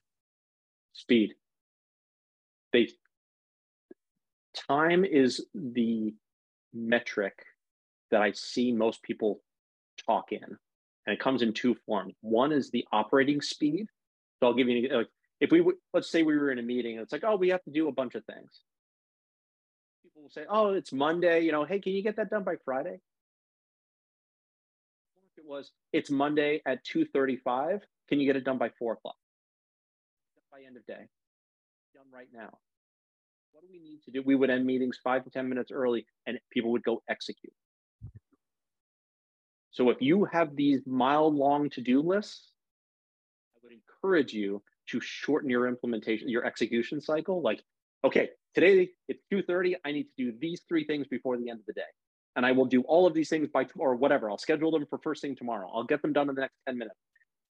Speed. 0.93 1.33
They 2.71 2.89
time 4.53 5.03
is 5.03 5.47
the 5.55 6.13
metric 6.73 7.43
that 8.11 8.21
I 8.21 8.31
see 8.33 8.71
most 8.71 9.01
people 9.01 9.41
talk 10.05 10.31
in, 10.31 10.57
and 11.05 11.13
it 11.13 11.19
comes 11.19 11.41
in 11.41 11.53
two 11.53 11.75
forms. 11.85 12.13
One 12.21 12.51
is 12.51 12.71
the 12.71 12.85
operating 12.91 13.41
speed. 13.41 13.87
So 14.39 14.47
I'll 14.47 14.53
give 14.53 14.67
you 14.67 14.89
like 14.89 15.07
if 15.39 15.51
we 15.51 15.63
let's 15.93 16.09
say 16.09 16.23
we 16.23 16.37
were 16.37 16.51
in 16.51 16.59
a 16.59 16.63
meeting 16.63 16.95
and 16.95 17.03
it's 17.03 17.13
like, 17.13 17.23
oh, 17.25 17.35
we 17.35 17.49
have 17.49 17.63
to 17.63 17.71
do 17.71 17.87
a 17.87 17.91
bunch 17.91 18.15
of 18.15 18.23
things. 18.25 18.61
People 20.03 20.23
will 20.23 20.29
say, 20.29 20.45
oh, 20.49 20.73
it's 20.73 20.93
Monday. 20.93 21.41
You 21.41 21.51
know, 21.51 21.65
hey, 21.65 21.79
can 21.79 21.93
you 21.93 22.03
get 22.03 22.15
that 22.17 22.29
done 22.29 22.43
by 22.43 22.55
Friday? 22.63 22.99
It 25.37 25.43
was, 25.45 25.71
it's 25.93 26.09
Monday 26.09 26.61
at 26.65 26.83
two 26.83 27.05
thirty-five. 27.05 27.81
Can 28.09 28.19
you 28.19 28.25
get 28.25 28.35
it 28.35 28.43
done 28.45 28.57
by 28.57 28.69
four 28.79 28.93
o'clock? 28.93 29.15
By 30.51 30.59
end 30.65 30.77
of 30.77 30.85
day. 30.85 31.05
Done 31.93 32.05
right 32.11 32.27
now. 32.33 32.49
What 33.51 33.61
do 33.61 33.67
we 33.71 33.79
need 33.79 34.01
to 34.05 34.11
do? 34.11 34.23
We 34.25 34.35
would 34.35 34.49
end 34.49 34.65
meetings 34.65 34.97
five 35.03 35.23
to 35.25 35.29
ten 35.29 35.47
minutes 35.47 35.71
early, 35.71 36.05
and 36.25 36.39
people 36.51 36.71
would 36.71 36.83
go 36.83 37.03
execute. 37.09 37.53
So 39.75 39.89
if 39.89 40.01
you 40.01 40.23
have 40.31 40.55
these 40.55 40.79
mile 40.87 41.29
long 41.29 41.69
to 41.71 41.81
do 41.81 41.99
lists, 41.99 42.49
I 43.57 43.59
would 43.61 43.73
encourage 43.73 44.31
you 44.31 44.63
to 44.91 45.01
shorten 45.01 45.49
your 45.49 45.67
implementation, 45.67 46.29
your 46.29 46.45
execution 46.45 47.01
cycle. 47.01 47.41
Like, 47.41 47.61
okay, 48.05 48.29
today 48.53 48.87
it's 49.09 49.21
2.30. 49.33 49.75
I 49.83 49.91
need 49.91 50.03
to 50.03 50.31
do 50.31 50.37
these 50.39 50.61
three 50.69 50.85
things 50.85 51.07
before 51.09 51.35
the 51.35 51.49
end 51.49 51.59
of 51.59 51.65
the 51.65 51.73
day. 51.73 51.81
And 52.37 52.45
I 52.45 52.53
will 52.53 52.63
do 52.63 52.83
all 52.83 53.05
of 53.05 53.13
these 53.13 53.27
things 53.27 53.49
by 53.53 53.67
or 53.75 53.95
whatever. 53.95 54.31
I'll 54.31 54.37
schedule 54.37 54.71
them 54.71 54.85
for 54.89 54.97
first 54.99 55.21
thing 55.21 55.35
tomorrow. 55.35 55.69
I'll 55.73 55.83
get 55.83 56.01
them 56.01 56.13
done 56.13 56.29
in 56.29 56.35
the 56.35 56.41
next 56.41 56.55
10 56.67 56.77
minutes. 56.77 56.95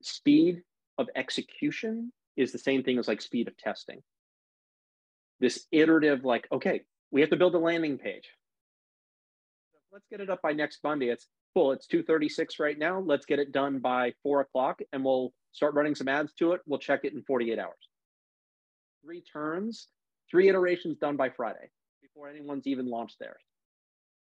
Speed 0.01 0.63
of 0.97 1.09
execution 1.15 2.11
is 2.35 2.51
the 2.51 2.57
same 2.57 2.81
thing 2.81 2.97
as 2.97 3.07
like 3.07 3.21
speed 3.21 3.47
of 3.47 3.55
testing. 3.57 4.01
This 5.39 5.67
iterative, 5.71 6.25
like, 6.25 6.47
okay, 6.51 6.81
we 7.11 7.21
have 7.21 7.29
to 7.29 7.37
build 7.37 7.53
a 7.53 7.59
landing 7.59 7.99
page. 7.99 8.27
Let's 9.91 10.07
get 10.09 10.19
it 10.19 10.31
up 10.31 10.41
by 10.41 10.53
next 10.53 10.79
Monday. 10.83 11.09
It's 11.09 11.27
cool, 11.57 11.71
it's 11.71 11.87
236 11.87 12.59
right 12.59 12.77
now. 12.77 12.99
Let's 12.99 13.25
get 13.25 13.39
it 13.39 13.51
done 13.51 13.79
by 13.79 14.13
four 14.21 14.41
o'clock 14.41 14.79
and 14.93 15.03
we'll 15.03 15.33
start 15.53 15.73
running 15.73 15.95
some 15.95 16.07
ads 16.07 16.31
to 16.33 16.51
it. 16.51 16.61
We'll 16.67 16.77
check 16.77 16.99
it 17.03 17.13
in 17.13 17.23
48 17.23 17.57
hours. 17.57 17.73
Three 19.03 19.21
turns, 19.21 19.87
three 20.29 20.49
iterations 20.49 20.97
done 20.99 21.17
by 21.17 21.29
Friday 21.29 21.71
before 21.99 22.29
anyone's 22.29 22.67
even 22.67 22.87
launched 22.87 23.17
theirs. 23.19 23.41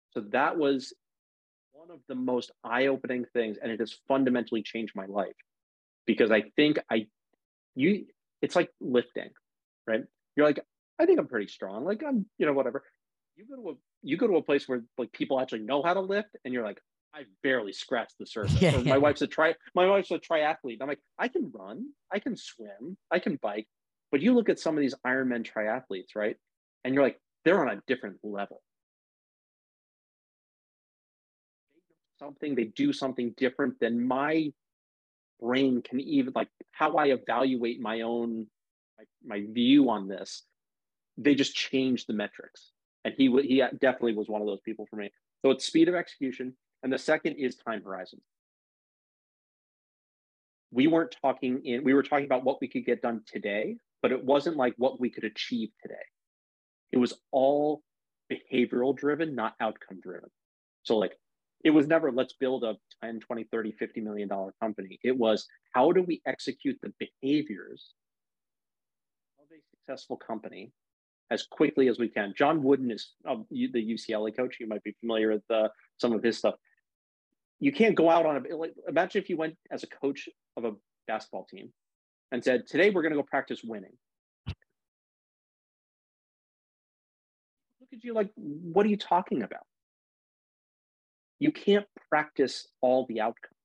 So 0.10 0.22
that 0.32 0.58
was 0.58 0.92
one 1.72 1.92
of 1.92 2.00
the 2.08 2.16
most 2.16 2.50
eye-opening 2.64 3.26
things, 3.32 3.58
and 3.62 3.72
it 3.72 3.80
has 3.80 3.96
fundamentally 4.08 4.64
changed 4.64 4.94
my 4.96 5.06
life 5.06 5.36
because 6.08 6.32
I 6.32 6.46
think 6.56 6.80
I 6.90 7.06
you 7.76 8.06
it's 8.42 8.56
like 8.56 8.72
lifting, 8.82 9.30
right? 9.86 10.02
You're 10.36 10.48
like, 10.48 10.62
I 10.98 11.06
think 11.06 11.20
I'm 11.20 11.28
pretty 11.28 11.48
strong. 11.48 11.86
Like 11.86 12.02
I'm, 12.04 12.26
you 12.40 12.48
know, 12.48 12.54
whatever. 12.54 12.82
You 13.36 13.46
go 13.46 13.62
to 13.62 13.70
a 13.70 13.74
you 14.02 14.18
go 14.18 14.26
to 14.26 14.38
a 14.38 14.42
place 14.42 14.68
where 14.68 14.82
like 14.98 15.12
people 15.12 15.40
actually 15.40 15.62
know 15.62 15.84
how 15.84 15.94
to 15.94 16.02
lift, 16.02 16.36
and 16.44 16.56
you're 16.56 16.66
like, 16.66 16.80
I 17.14 17.24
barely 17.43 17.74
scratched 17.74 18.18
the 18.20 18.26
surface. 18.28 18.62
Yeah. 18.62 18.78
my 18.84 18.97
wife's 18.97 19.22
a 19.22 19.28
tri 19.28 19.55
my 19.76 19.86
wife's 19.88 20.12
a 20.12 20.20
triathlete. 20.20 20.78
I'm 20.82 20.88
like, 20.88 20.99
I 21.18 21.28
can 21.28 21.51
run, 21.53 21.88
I 22.12 22.20
can 22.20 22.36
swim, 22.36 22.97
I 23.12 23.20
can 23.20 23.38
bike. 23.41 23.68
But 24.12 24.22
you 24.22 24.34
look 24.34 24.49
at 24.49 24.60
some 24.60 24.76
of 24.76 24.82
these 24.82 24.95
Ironman 25.05 25.47
triathletes, 25.47 26.16
right? 26.16 26.36
And 26.84 26.95
you're 26.95 27.03
like, 27.03 27.20
they're 27.45 27.62
on 27.62 27.78
a 27.78 27.82
different 27.88 28.18
level. 28.24 28.62
something, 32.20 32.53
they 32.53 32.66
do 32.66 32.93
something 32.93 33.34
different 33.38 33.80
than 33.80 34.05
my 34.05 34.51
brain 35.41 35.82
can 35.82 36.01
even 36.01 36.34
like 36.36 36.49
how 36.72 36.97
I 36.97 37.07
evaluate 37.07 37.80
my 37.80 38.01
own 38.01 38.45
my, 38.97 39.38
my 39.38 39.45
view 39.51 39.89
on 39.89 40.07
this. 40.07 40.43
They 41.18 41.34
just 41.34 41.55
change 41.55 42.05
the 42.05 42.14
metrics. 42.14 42.72
And 43.05 43.14
he 43.18 43.30
he 43.43 43.64
definitely 43.80 44.16
was 44.16 44.28
one 44.28 44.41
of 44.41 44.47
those 44.47 44.62
people 44.62 44.86
for 44.89 44.97
me. 44.97 45.10
So 45.41 45.51
it's 45.51 45.66
speed 45.66 45.88
of 45.88 45.95
execution. 45.95 46.53
And 46.84 46.92
the 46.92 46.98
second 46.98 47.34
is 47.34 47.56
time 47.56 47.84
horizon. 47.84 48.22
We 50.72 50.88
weren't 50.88 51.16
talking 51.22 51.66
in, 51.66 51.84
we 51.84 51.94
were 51.94 52.04
talking 52.04 52.26
about 52.26 52.44
what 52.44 52.62
we 52.62 52.68
could 52.68 52.86
get 52.86 53.02
done 53.02 53.22
today, 53.26 53.78
but 54.02 54.12
it 54.12 54.24
wasn't 54.24 54.56
like 54.56 54.76
what 54.78 55.00
we 55.00 55.10
could 55.10 55.24
achieve 55.24 55.70
today. 55.82 55.96
It 56.92 56.98
was 56.98 57.14
all 57.32 57.82
behavioral 58.32 58.96
driven, 58.96 59.36
not 59.36 59.56
outcome 59.60 60.00
driven. 60.02 60.30
So, 60.84 60.98
like, 60.98 61.18
it 61.64 61.72
was 61.72 61.88
never 61.88 62.12
let's 62.12 62.34
build 62.34 62.64
a 62.64 62.76
10 63.04 63.20
20 63.20 63.44
30 63.46 63.72
50 63.74 64.02
million 64.02 64.28
dollar 64.28 64.54
company 64.62 65.00
it 65.04 65.18
was 65.18 65.48
how 65.74 65.92
do 65.92 66.02
we 66.02 66.22
execute 66.26 66.78
the 66.82 66.94
behaviors 67.00 67.94
of 69.40 69.46
a 69.52 69.60
successful 69.76 70.18
company 70.18 70.72
as 71.32 71.44
quickly 71.44 71.88
as 71.88 72.00
we 72.00 72.08
can 72.08 72.34
john 72.38 72.64
wooden 72.64 72.92
is 72.92 73.14
uh, 73.28 73.36
the 73.50 73.94
ucla 73.94 74.36
coach 74.36 74.58
you 74.60 74.68
might 74.68 74.84
be 74.84 74.96
familiar 75.00 75.32
with 75.32 75.44
uh, 75.52 75.68
some 75.98 76.14
of 76.14 76.24
his 76.24 76.38
stuff 76.38 76.56
you 77.60 77.72
can't 77.72 77.95
go 77.95 78.10
out 78.10 78.26
on 78.26 78.38
a 78.38 78.55
like, 78.55 78.74
imagine 78.88 79.22
if 79.22 79.30
you 79.30 79.38
went 79.38 79.55
as 79.72 79.84
a 79.84 79.88
coach 79.88 80.30
of 80.57 80.66
a 80.66 80.72
basketball 81.07 81.45
team 81.45 81.72
and 82.32 82.43
said 82.43 82.68
today 82.68 82.89
we're 82.89 83.01
going 83.01 83.14
to 83.14 83.18
go 83.18 83.24
practice 83.24 83.62
winning 83.64 83.93
look 84.47 84.55
at 87.93 88.03
you 88.03 88.14
like 88.14 88.30
what 88.36 88.86
are 88.86 88.89
you 88.89 88.97
talking 88.97 89.43
about 89.43 89.64
you 91.39 91.53
can't 91.53 91.86
practice 92.10 92.68
all 92.82 93.05
the 93.07 93.22
outcomes. 93.22 93.55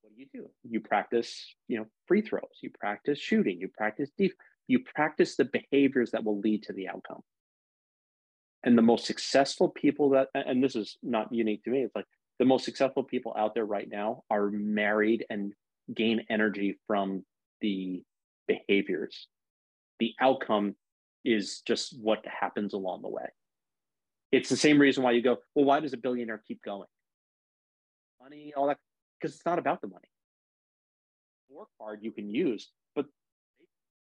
What 0.00 0.14
do 0.14 0.20
you 0.20 0.28
do? 0.32 0.48
You 0.68 0.80
practice, 0.80 1.54
you 1.68 1.78
know, 1.78 1.86
free 2.08 2.22
throws, 2.22 2.58
you 2.62 2.70
practice 2.70 3.18
shooting, 3.18 3.58
you 3.60 3.68
practice 3.68 4.10
deep, 4.16 4.32
you 4.66 4.80
practice 4.94 5.36
the 5.36 5.44
behaviors 5.44 6.10
that 6.12 6.24
will 6.24 6.40
lead 6.40 6.62
to 6.64 6.72
the 6.72 6.88
outcome. 6.88 7.20
And 8.64 8.78
the 8.78 8.82
most 8.82 9.04
successful 9.04 9.68
people 9.68 10.10
that, 10.10 10.28
and 10.34 10.64
this 10.64 10.74
is 10.74 10.96
not 11.02 11.32
unique 11.32 11.62
to 11.64 11.70
me, 11.70 11.82
it's 11.82 11.94
like 11.94 12.06
the 12.38 12.46
most 12.46 12.64
successful 12.64 13.04
people 13.04 13.34
out 13.38 13.54
there 13.54 13.66
right 13.66 13.88
now 13.88 14.24
are 14.30 14.50
married 14.50 15.26
and 15.28 15.52
gain 15.94 16.24
energy 16.30 16.78
from 16.86 17.24
the 17.60 18.02
behaviors. 18.48 19.28
The 20.00 20.14
outcome 20.18 20.76
is 21.26 21.60
just 21.66 21.94
what 22.00 22.24
happens 22.26 22.72
along 22.72 23.02
the 23.02 23.08
way. 23.08 23.26
It's 24.32 24.48
the 24.48 24.56
same 24.56 24.80
reason 24.80 25.04
why 25.04 25.12
you 25.12 25.22
go, 25.22 25.36
well, 25.54 25.66
why 25.66 25.80
does 25.80 25.92
a 25.92 25.98
billionaire 25.98 26.42
keep 26.48 26.62
going? 26.62 26.88
Money, 28.20 28.54
all 28.56 28.66
that, 28.68 28.78
because 29.20 29.36
it's 29.36 29.46
not 29.46 29.58
about 29.58 29.82
the 29.82 29.88
money. 29.88 30.08
Work 31.50 31.68
hard 31.78 32.00
you 32.02 32.12
can 32.12 32.30
use, 32.30 32.70
but 32.96 33.06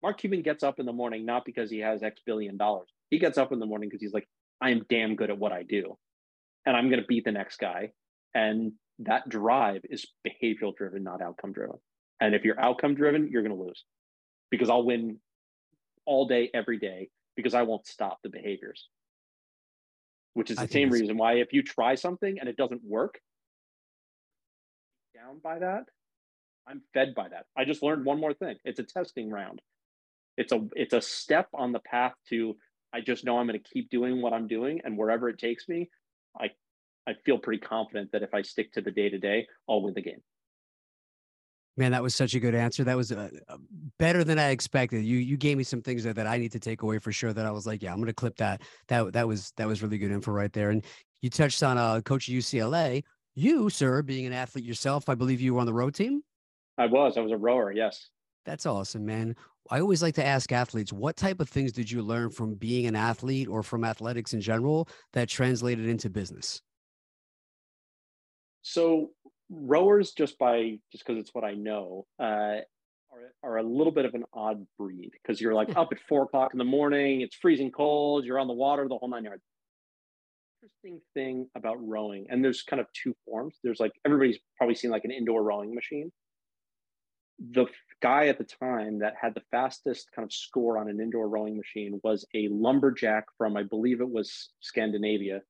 Mark 0.04 0.20
Cuban 0.20 0.42
gets 0.42 0.64
up 0.64 0.80
in 0.80 0.86
the 0.86 0.94
morning 0.94 1.26
not 1.26 1.46
because 1.46 1.72
he 1.72 1.80
has 1.80 2.04
X 2.04 2.22
billion 2.26 2.58
dollars. 2.58 2.90
He 3.10 3.18
gets 3.20 3.38
up 3.38 3.54
in 3.54 3.60
the 3.60 3.66
morning 3.66 3.90
because 3.90 4.02
he's 4.02 4.14
like, 4.14 4.28
I 4.62 4.72
am 4.72 4.86
damn 4.90 5.16
good 5.16 5.30
at 5.30 5.38
what 5.38 5.52
I 5.52 5.64
do, 5.64 5.98
and 6.66 6.76
I'm 6.76 6.90
going 6.90 7.02
to 7.02 7.08
beat 7.08 7.26
the 7.26 7.32
next 7.32 7.58
guy. 7.58 7.92
And 8.34 8.74
that 9.00 9.30
drive 9.30 9.82
is 9.90 10.06
behavioral 10.28 10.76
driven, 10.76 11.04
not 11.04 11.22
outcome 11.22 11.54
driven. 11.54 11.78
And 12.20 12.36
if 12.36 12.44
you're 12.44 12.60
outcome 12.60 12.96
driven, 12.96 13.30
you're 13.30 13.44
going 13.44 13.56
to 13.56 13.64
lose 13.64 13.84
because 14.52 14.70
I'll 14.70 14.84
win 14.84 15.20
all 16.06 16.28
day, 16.28 16.50
every 16.54 16.78
day, 16.78 17.10
because 17.36 17.54
I 17.54 17.62
won't 17.62 17.88
stop 17.88 18.20
the 18.24 18.30
behaviors 18.30 18.88
which 20.34 20.52
is 20.52 20.58
the 20.58 20.68
same 20.68 20.90
reason 20.90 21.18
why 21.18 21.34
if 21.34 21.54
you 21.54 21.64
try 21.64 21.96
something 21.96 22.40
and 22.40 22.48
it 22.48 22.56
doesn't 22.56 22.82
work, 22.84 23.20
down 25.14 25.40
by 25.44 25.60
that, 25.60 25.84
I'm 26.68 26.82
fed 26.94 27.16
by 27.16 27.30
that. 27.30 27.46
I 27.58 27.66
just 27.66 27.84
learned 27.84 28.06
one 28.06 28.20
more 28.20 28.34
thing. 28.34 28.56
It's 28.64 28.80
a 28.80 28.84
testing 28.84 29.30
round. 29.30 29.62
It's 30.38 30.54
a 30.54 30.66
it's 30.76 30.94
a 30.94 31.02
step 31.02 31.48
on 31.54 31.74
the 31.74 31.80
path 31.80 32.14
to 32.30 32.56
I 32.94 33.02
just 33.02 33.26
know 33.26 33.38
I'm 33.38 33.48
going 33.48 33.60
to 33.60 33.70
keep 33.70 33.90
doing 33.90 34.22
what 34.22 34.34
I'm 34.34 34.48
doing 34.48 34.82
and 34.84 34.98
wherever 34.98 35.30
it 35.30 35.38
takes 35.38 35.68
me, 35.68 35.90
I 36.40 36.50
I 37.08 37.14
feel 37.26 37.40
pretty 37.40 37.62
confident 37.62 38.12
that 38.12 38.22
if 38.22 38.34
I 38.34 38.42
stick 38.44 38.72
to 38.74 38.82
the 38.82 38.92
day 38.92 39.10
to 39.10 39.18
day, 39.18 39.48
I'll 39.68 39.82
win 39.82 39.94
the 39.96 40.02
game. 40.02 40.22
Man, 41.76 41.92
that 41.94 42.04
was 42.04 42.14
such 42.14 42.36
a 42.36 42.40
good 42.40 42.54
answer. 42.54 42.84
That 42.84 42.98
was 42.98 43.12
uh, 43.12 43.30
uh, 43.48 43.58
better 43.98 44.24
than 44.24 44.38
I 44.38 44.50
expected. 44.50 45.04
You 45.06 45.18
you 45.18 45.38
gave 45.38 45.58
me 45.58 45.64
some 45.64 45.82
things 45.82 46.04
that, 46.04 46.16
that 46.18 46.28
I 46.28 46.38
need 46.38 46.52
to 46.52 46.60
take 46.60 46.82
away 46.82 47.00
for 47.00 47.12
sure. 47.12 47.32
That 47.32 47.46
I 47.46 47.52
was 47.52 47.66
like, 47.66 47.82
yeah, 47.82 47.94
I'm 47.94 48.00
gonna 48.00 48.14
clip 48.14 48.36
that. 48.38 48.62
That 48.90 49.14
that 49.14 49.28
was 49.28 49.54
that 49.56 49.68
was 49.68 49.82
really 49.82 49.98
good 49.98 50.12
info 50.12 50.32
right 50.32 50.52
there. 50.52 50.72
And 50.72 50.84
you 51.22 51.30
touched 51.30 51.64
on 51.64 51.78
uh, 51.78 52.02
coach 52.02 52.28
UCLA. 52.28 53.04
You, 53.36 53.70
sir, 53.70 54.02
being 54.02 54.26
an 54.26 54.34
athlete 54.34 54.66
yourself, 54.66 55.08
I 55.08 55.16
believe 55.16 55.40
you 55.40 55.54
were 55.54 55.62
on 55.62 55.66
the 55.66 55.74
road 55.74 55.96
team. 55.96 56.22
I 56.78 56.88
was. 56.88 57.18
I 57.18 57.22
was 57.22 57.32
a 57.32 57.38
rower. 57.38 57.72
Yes. 57.72 58.10
That's 58.46 58.66
awesome, 58.66 59.06
man. 59.06 59.36
I 59.70 59.80
always 59.82 60.02
like 60.02 60.16
to 60.16 60.26
ask 60.26 60.52
athletes, 60.52 60.92
what 60.92 61.16
type 61.16 61.40
of 61.40 61.50
things 61.50 61.72
did 61.72 61.92
you 61.92 62.02
learn 62.02 62.32
from 62.32 62.56
being 62.56 62.88
an 62.88 62.96
athlete 62.96 63.48
or 63.48 63.62
from 63.62 63.84
athletics 63.84 64.34
in 64.34 64.42
general 64.42 64.88
that 65.14 65.30
translated 65.30 65.88
into 65.88 66.10
business? 66.10 66.62
So 68.62 69.12
rowers 69.50 70.12
just 70.12 70.38
by 70.38 70.80
just 70.92 71.06
because 71.06 71.20
it's 71.20 71.34
what 71.34 71.44
I 71.44 71.54
know 71.54 72.06
uh, 72.20 72.62
are 73.12 73.34
are 73.44 73.58
a 73.58 73.64
little 73.64 73.92
bit 73.92 74.06
of 74.06 74.14
an 74.14 74.24
odd 74.34 74.66
breed 74.78 75.12
because 75.12 75.40
you're 75.40 75.54
like 75.54 75.70
up 75.76 75.90
at 75.92 76.00
four 76.08 76.24
o'clock 76.24 76.54
in 76.54 76.58
the 76.58 76.64
morning, 76.66 77.22
it's 77.22 77.36
freezing 77.36 77.72
cold, 77.72 78.26
you're 78.26 78.40
on 78.40 78.48
the 78.48 78.54
water, 78.54 78.88
the 78.88 78.98
whole 78.98 79.10
nine 79.10 79.24
yards. 79.24 79.44
Interesting 80.62 81.00
thing 81.14 81.48
about 81.56 81.78
rowing, 81.80 82.28
and 82.30 82.44
there's 82.44 82.64
kind 82.64 82.80
of 82.82 82.88
two 82.94 83.16
forms. 83.26 83.58
There's 83.64 83.80
like 83.80 83.94
everybody's 84.06 84.40
probably 84.58 84.76
seen 84.76 84.92
like 84.92 85.06
an 85.06 85.12
indoor 85.12 85.42
rowing 85.42 85.74
machine. 85.74 86.12
The 87.52 87.68
guy 88.02 88.28
at 88.28 88.38
the 88.38 88.44
time 88.44 89.00
that 89.00 89.16
had 89.20 89.34
the 89.34 89.44
fastest 89.52 90.10
kind 90.16 90.26
of 90.26 90.34
score 90.34 90.78
on 90.78 90.90
an 90.90 91.00
indoor 91.00 91.28
rowing 91.28 91.58
machine 91.58 92.00
was 92.04 92.26
a 92.34 92.48
lumberjack 92.50 93.26
from, 93.38 93.58
I 93.58 93.64
believe 93.64 94.02
it 94.02 94.10
was 94.10 94.50
Scandinavia, 94.60 95.42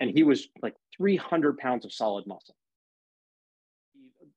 and 0.00 0.10
he 0.10 0.22
was 0.22 0.48
like 0.62 0.74
300 0.96 1.58
pounds 1.58 1.84
of 1.84 1.92
solid 1.92 2.26
muscle 2.26 2.56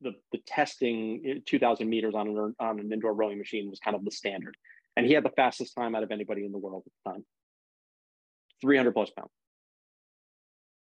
the, 0.01 0.13
the 0.31 0.39
testing 0.45 1.21
eh, 1.25 1.39
2000 1.45 1.89
meters 1.89 2.13
on 2.15 2.29
an, 2.29 2.55
on 2.59 2.79
an 2.79 2.93
indoor 2.93 3.13
rowing 3.13 3.37
machine 3.37 3.69
was 3.69 3.79
kind 3.79 3.95
of 3.95 4.05
the 4.05 4.11
standard. 4.11 4.55
And 4.95 5.05
he 5.05 5.13
had 5.13 5.25
the 5.25 5.31
fastest 5.31 5.75
time 5.75 5.95
out 5.95 6.03
of 6.03 6.11
anybody 6.11 6.45
in 6.45 6.53
the 6.53 6.57
world 6.57 6.83
at 6.85 6.91
the 7.03 7.11
time 7.11 7.25
300 8.61 8.93
plus 8.93 9.09
pounds. 9.09 9.31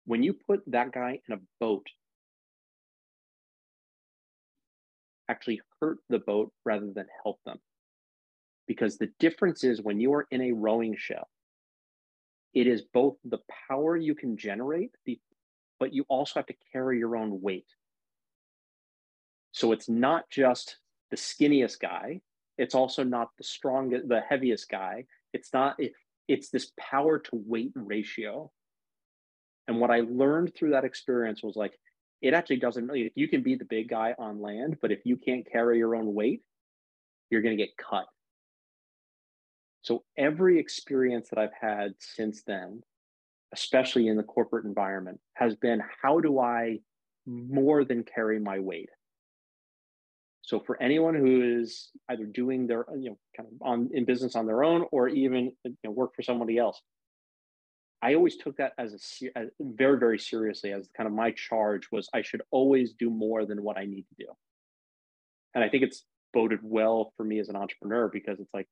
When 0.05 0.24
you 0.24 0.34
put 0.34 0.61
that 0.67 0.91
guy 0.91 1.20
in 1.28 1.36
a 1.36 1.39
boat, 1.59 1.86
actually 5.30 5.61
hurt 5.80 5.99
the 6.09 6.19
boat 6.19 6.51
rather 6.65 6.91
than 6.93 7.05
help 7.23 7.39
them. 7.45 7.59
Because 8.67 8.97
the 8.97 9.11
difference 9.19 9.63
is 9.63 9.82
when 9.82 9.99
you 9.99 10.13
are 10.13 10.27
in 10.32 10.41
a 10.41 10.51
rowing 10.51 10.95
shell, 10.97 11.27
it 12.53 12.67
is 12.67 12.84
both 12.93 13.15
the 13.23 13.39
power 13.69 13.95
you 13.95 14.15
can 14.15 14.36
generate, 14.36 14.91
but 15.80 15.93
you 15.93 16.05
also 16.09 16.39
have 16.39 16.47
to 16.47 16.55
carry 16.73 16.97
your 16.97 17.15
own 17.15 17.41
weight. 17.41 17.67
So 19.51 19.71
it's 19.71 19.89
not 19.89 20.30
just 20.30 20.77
the 21.11 21.17
skinniest 21.17 21.80
guy. 21.80 22.21
It's 22.57 22.75
also 22.75 23.03
not 23.03 23.30
the 23.38 23.43
strongest, 23.43 24.07
the 24.07 24.21
heaviest 24.27 24.69
guy. 24.69 25.05
It's 25.34 25.53
not, 25.53 25.80
it, 25.80 25.93
it's 26.27 26.49
this 26.49 26.71
power 26.80 27.19
to 27.19 27.30
weight 27.34 27.71
ratio. 27.75 28.51
And 29.67 29.80
what 29.80 29.91
I 29.91 30.01
learned 30.01 30.53
through 30.55 30.71
that 30.71 30.86
experience 30.86 31.41
was 31.43 31.55
like, 31.55 31.80
it 32.22 32.34
actually 32.34 32.57
doesn't 32.57 32.88
really, 32.88 33.11
you 33.15 33.28
can 33.28 33.43
be 33.43 33.55
the 33.55 33.65
big 33.65 33.89
guy 33.89 34.13
on 34.17 34.41
land, 34.41 34.78
but 34.82 34.91
if 34.91 34.99
you 35.05 35.17
can't 35.17 35.49
carry 35.49 35.78
your 35.78 35.95
own 35.95 36.13
weight, 36.13 36.41
you're 37.30 37.41
going 37.41 37.57
to 37.57 37.63
get 37.63 37.78
cut. 37.78 38.05
So 39.82 40.03
every 40.17 40.59
experience 40.59 41.30
that 41.30 41.39
I've 41.39 41.53
had 41.59 41.93
since 41.99 42.43
then, 42.43 42.82
especially 43.53 44.07
in 44.07 44.17
the 44.17 44.24
corporate 44.24 44.65
environment, 44.65 45.20
has 45.34 45.55
been 45.55 45.82
how 46.01 46.20
do 46.20 46.39
I 46.39 46.80
more 47.26 47.86
than 47.86 48.03
carry 48.03 48.39
my 48.39 48.59
weight? 48.59 48.89
So 50.41 50.59
for 50.59 50.82
anyone 50.82 51.15
who 51.15 51.59
is 51.59 51.89
either 52.09 52.26
doing 52.26 52.67
their, 52.67 52.86
you 52.97 53.11
know, 53.11 53.17
kind 53.38 53.47
of 53.49 53.55
on 53.61 53.89
in 53.93 54.03
business 54.03 54.36
on 54.36 54.47
their 54.47 54.63
own 54.63 54.86
or 54.91 55.07
even 55.07 55.51
you 55.63 55.76
know, 55.84 55.91
work 55.91 56.15
for 56.15 56.24
somebody 56.24 56.57
else, 56.57 56.82
I 58.02 58.16
always 58.16 58.38
took 58.38 58.58
that 58.58 58.74
as 58.78 58.93
a 58.93 59.38
as 59.38 59.47
uh, 59.47 59.50
very 59.60 60.00
very 60.00 60.20
seriously 60.20 60.72
as 60.72 60.88
kind 60.95 61.08
of 61.08 61.14
my 61.14 61.32
charge 61.32 61.88
was 61.91 62.10
I 62.14 62.22
should 62.22 62.41
always 62.52 62.93
do 62.93 63.10
more 63.10 63.45
than 63.45 63.64
what 63.64 63.78
I 63.78 63.86
need 63.86 64.06
to 64.10 64.26
do. 64.26 64.28
And 65.54 65.64
I 65.64 65.70
think 65.70 65.84
it's 65.84 66.04
boded 66.34 66.60
well 66.62 67.14
for 67.18 67.24
me 67.24 67.39
as 67.39 67.50
an 67.50 67.56
entrepreneur 67.56 68.08
because 68.08 68.39
it's 68.39 68.54
like 68.54 68.68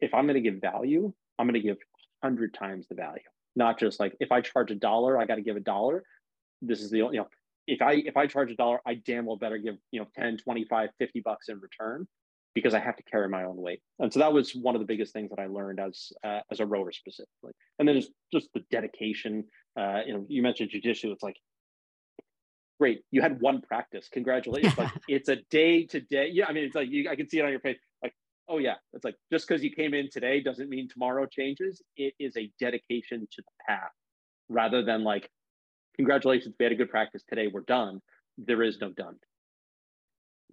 if 0.00 0.12
I'm 0.14 0.26
going 0.26 0.42
to 0.42 0.50
give 0.50 0.60
value, 0.60 1.12
I'm 1.38 1.46
going 1.46 1.60
to 1.60 1.66
give 1.66 1.78
100 2.20 2.54
times 2.54 2.86
the 2.88 2.94
value. 2.94 3.22
Not 3.56 3.78
just 3.78 4.00
like 4.00 4.16
if 4.20 4.32
I 4.32 4.40
charge 4.40 4.70
a 4.70 4.74
dollar, 4.74 5.18
I 5.18 5.26
got 5.26 5.36
to 5.36 5.42
give 5.42 5.56
a 5.56 5.60
dollar. 5.60 6.04
This 6.62 6.80
is 6.80 6.90
the 6.90 6.98
you 6.98 7.12
know 7.12 7.28
if 7.66 7.80
I 7.80 7.92
if 7.92 8.16
I 8.16 8.26
charge 8.26 8.50
a 8.50 8.56
dollar, 8.56 8.80
I 8.86 8.94
damn 8.94 9.26
well 9.26 9.36
better 9.36 9.58
give, 9.58 9.76
you 9.92 10.00
know, 10.00 10.06
10, 10.16 10.38
25, 10.38 10.90
50 10.98 11.20
bucks 11.20 11.48
in 11.48 11.60
return 11.60 12.06
because 12.54 12.74
I 12.74 12.80
have 12.80 12.96
to 12.96 13.02
carry 13.04 13.28
my 13.28 13.44
own 13.44 13.56
weight. 13.56 13.80
And 13.98 14.12
so 14.12 14.18
that 14.20 14.32
was 14.32 14.54
one 14.54 14.74
of 14.74 14.80
the 14.80 14.86
biggest 14.86 15.12
things 15.12 15.30
that 15.30 15.38
I 15.38 15.46
learned 15.46 15.80
as 15.80 16.12
uh, 16.24 16.40
as 16.50 16.60
a 16.60 16.66
rower 16.66 16.92
specifically. 16.92 17.52
And 17.78 17.88
then 17.88 17.96
it's 17.96 18.08
just 18.32 18.48
the 18.54 18.64
dedication. 18.70 19.44
Uh, 19.78 20.00
you 20.06 20.14
know, 20.14 20.26
you 20.28 20.42
mentioned 20.42 20.70
jujitsu. 20.70 21.12
It's 21.12 21.22
like, 21.22 21.36
great, 22.78 23.02
you 23.10 23.22
had 23.22 23.40
one 23.40 23.60
practice. 23.60 24.08
Congratulations! 24.12 24.76
like 24.76 24.90
it's 25.08 25.28
a 25.28 25.36
day 25.50 25.84
to 25.86 26.00
day. 26.00 26.30
Yeah, 26.32 26.46
I 26.46 26.52
mean, 26.52 26.64
it's 26.64 26.74
like 26.74 26.90
you, 26.90 27.08
I 27.08 27.16
can 27.16 27.28
see 27.28 27.38
it 27.38 27.44
on 27.44 27.50
your 27.50 27.60
face. 27.60 27.78
Like, 28.02 28.14
oh 28.48 28.58
yeah, 28.58 28.74
it's 28.92 29.04
like 29.04 29.16
just 29.32 29.46
because 29.46 29.62
you 29.62 29.70
came 29.70 29.94
in 29.94 30.08
today 30.10 30.40
doesn't 30.40 30.68
mean 30.68 30.88
tomorrow 30.88 31.26
changes. 31.26 31.82
It 31.96 32.14
is 32.18 32.36
a 32.36 32.50
dedication 32.58 33.28
to 33.30 33.42
the 33.42 33.64
path, 33.68 33.92
rather 34.48 34.82
than 34.84 35.04
like, 35.04 35.30
congratulations, 35.96 36.54
we 36.58 36.64
had 36.64 36.72
a 36.72 36.76
good 36.76 36.90
practice 36.90 37.22
today. 37.28 37.46
We're 37.46 37.60
done. 37.60 38.00
There 38.38 38.62
is 38.62 38.78
no 38.80 38.90
done. 38.90 39.16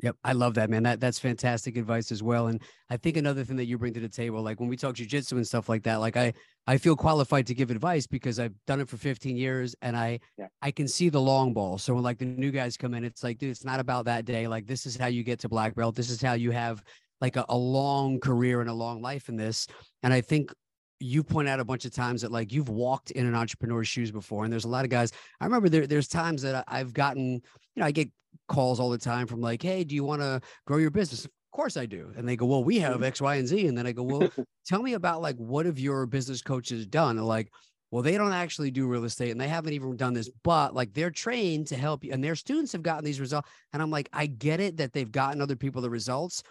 Yep, 0.04 0.16
I 0.24 0.34
love 0.34 0.54
that, 0.56 0.70
man. 0.70 0.84
That 0.84 1.00
that's 1.00 1.18
fantastic 1.18 1.76
advice 1.76 2.12
as 2.12 2.22
well. 2.22 2.48
And 2.48 2.62
I 2.90 2.98
think 2.98 3.18
another 3.18 3.44
thing 3.44 3.56
that 3.58 3.66
you 3.66 3.80
bring 3.80 3.94
to 3.96 4.00
the 4.00 4.10
table, 4.10 4.42
like 4.44 4.60
when 4.60 4.70
we 4.70 4.78
talk 4.78 4.96
jujitsu 4.96 5.34
and 5.34 5.48
stuff 5.48 5.70
like 5.70 5.84
that, 5.84 5.96
like 5.96 6.16
I 6.16 6.34
I 6.68 6.78
feel 6.78 6.96
qualified 6.96 7.48
to 7.48 7.56
give 7.56 7.72
advice 7.72 8.06
because 8.06 8.40
I've 8.40 8.54
done 8.68 8.80
it 8.80 8.90
for 8.90 8.98
15 8.98 9.36
years 9.36 9.76
and 9.82 9.98
I 9.98 10.20
yeah. 10.38 10.48
I 10.62 10.70
can 10.70 10.88
see 10.88 11.10
the 11.10 11.22
long 11.22 11.54
ball. 11.54 11.80
So 11.80 11.96
when 11.96 12.04
like 12.04 12.20
the 12.20 12.26
new 12.26 12.52
guys 12.52 12.78
come 12.78 12.94
in, 12.94 13.04
it's 13.04 13.24
like, 13.24 13.40
dude, 13.40 13.50
it's 13.50 13.66
not 13.66 13.80
about 13.80 14.06
that 14.06 14.26
day. 14.26 14.48
Like 14.48 14.68
this 14.68 14.86
is 14.86 14.96
how 14.96 15.08
you 15.08 15.24
get 15.24 15.40
to 15.40 15.50
black 15.50 15.74
belt. 15.74 15.96
This 15.96 16.12
is 16.12 16.22
how 16.22 16.34
you 16.34 16.52
have 16.52 16.84
like 17.20 17.36
a, 17.36 17.46
a 17.50 17.58
long 17.58 18.20
career 18.20 18.62
and 18.62 18.70
a 18.70 18.74
long 18.74 19.02
life 19.02 19.30
in 19.30 19.36
this. 19.36 19.66
And 20.04 20.14
I 20.14 20.22
think 20.22 20.54
you 21.00 21.24
point 21.24 21.48
out 21.48 21.60
a 21.60 21.66
bunch 21.66 21.86
of 21.86 21.92
times 21.92 22.22
that 22.22 22.32
like 22.32 22.52
you've 22.52 22.70
walked 22.70 23.12
in 23.12 23.26
an 23.26 23.36
entrepreneur's 23.36 23.88
shoes 23.88 24.12
before 24.12 24.44
and 24.44 24.52
there's 24.52 24.66
a 24.66 24.70
lot 24.70 24.84
of 24.84 24.90
guys 24.90 25.12
i 25.40 25.46
remember 25.46 25.70
there, 25.70 25.86
there's 25.86 26.08
times 26.08 26.42
that 26.42 26.64
i've 26.68 26.92
gotten 26.92 27.34
you 27.34 27.42
know 27.76 27.86
i 27.86 27.92
get 27.92 28.10
calls 28.48 28.80
all 28.80 28.90
the 28.90 28.98
time 28.98 29.28
from 29.28 29.42
like 29.42 29.62
hey 29.62 29.84
do 29.84 29.96
you 29.96 30.04
want 30.04 30.22
to 30.22 30.42
grow 30.66 30.78
your 30.78 30.92
business 30.92 31.26
of 31.26 31.32
course 31.52 31.78
i 31.78 31.86
do 31.86 32.12
and 32.16 32.28
they 32.28 32.36
go 32.36 32.46
well 32.46 32.64
we 32.64 32.80
have 32.80 32.96
mm-hmm. 32.96 33.06
x 33.06 33.22
y 33.22 33.36
and 33.36 33.48
z 33.48 33.68
and 33.68 33.78
then 33.78 33.88
i 33.88 33.92
go 33.92 34.04
well 34.04 34.30
tell 34.66 34.82
me 34.82 34.94
about 34.94 35.22
like 35.22 35.36
what 35.38 35.66
have 35.66 35.80
your 35.80 36.06
business 36.06 36.42
coaches 36.42 36.86
done 36.86 37.18
And 37.18 37.26
like 37.26 37.50
well 37.92 38.04
they 38.04 38.18
don't 38.18 38.34
actually 38.34 38.72
do 38.72 38.88
real 38.88 39.06
estate 39.06 39.32
and 39.32 39.40
they 39.40 39.48
haven't 39.48 39.74
even 39.74 39.96
done 39.96 40.14
this 40.14 40.30
but 40.44 40.74
like 40.74 40.94
they're 40.94 41.12
trained 41.12 41.68
to 41.68 41.76
help 41.76 42.04
you 42.04 42.12
and 42.12 42.24
their 42.24 42.36
students 42.36 42.72
have 42.74 42.84
gotten 42.84 43.06
these 43.06 43.20
results 43.20 43.50
and 43.74 43.82
i'm 43.82 43.92
like 43.92 44.10
i 44.14 44.26
get 44.26 44.60
it 44.60 44.78
that 44.78 44.94
they've 44.94 45.12
gotten 45.12 45.42
other 45.42 45.56
people 45.56 45.82
the 45.82 45.90
results 45.90 46.44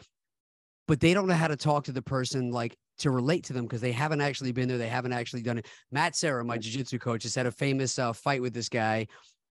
but 0.88 1.00
they 1.00 1.14
don't 1.14 1.26
know 1.26 1.34
how 1.34 1.48
to 1.48 1.56
talk 1.56 1.84
to 1.84 1.92
the 1.92 2.02
person 2.02 2.50
like 2.50 2.76
to 2.98 3.10
relate 3.10 3.44
to 3.44 3.52
them 3.52 3.64
because 3.64 3.80
they 3.80 3.92
haven't 3.92 4.20
actually 4.20 4.52
been 4.52 4.68
there. 4.68 4.78
They 4.78 4.88
haven't 4.88 5.12
actually 5.12 5.42
done 5.42 5.58
it. 5.58 5.66
Matt 5.92 6.16
Serra, 6.16 6.44
my 6.44 6.58
jiu-jitsu 6.58 6.98
coach, 6.98 7.24
has 7.24 7.34
had 7.34 7.46
a 7.46 7.50
famous 7.50 7.98
uh, 7.98 8.12
fight 8.12 8.40
with 8.40 8.54
this 8.54 8.68
guy 8.68 9.06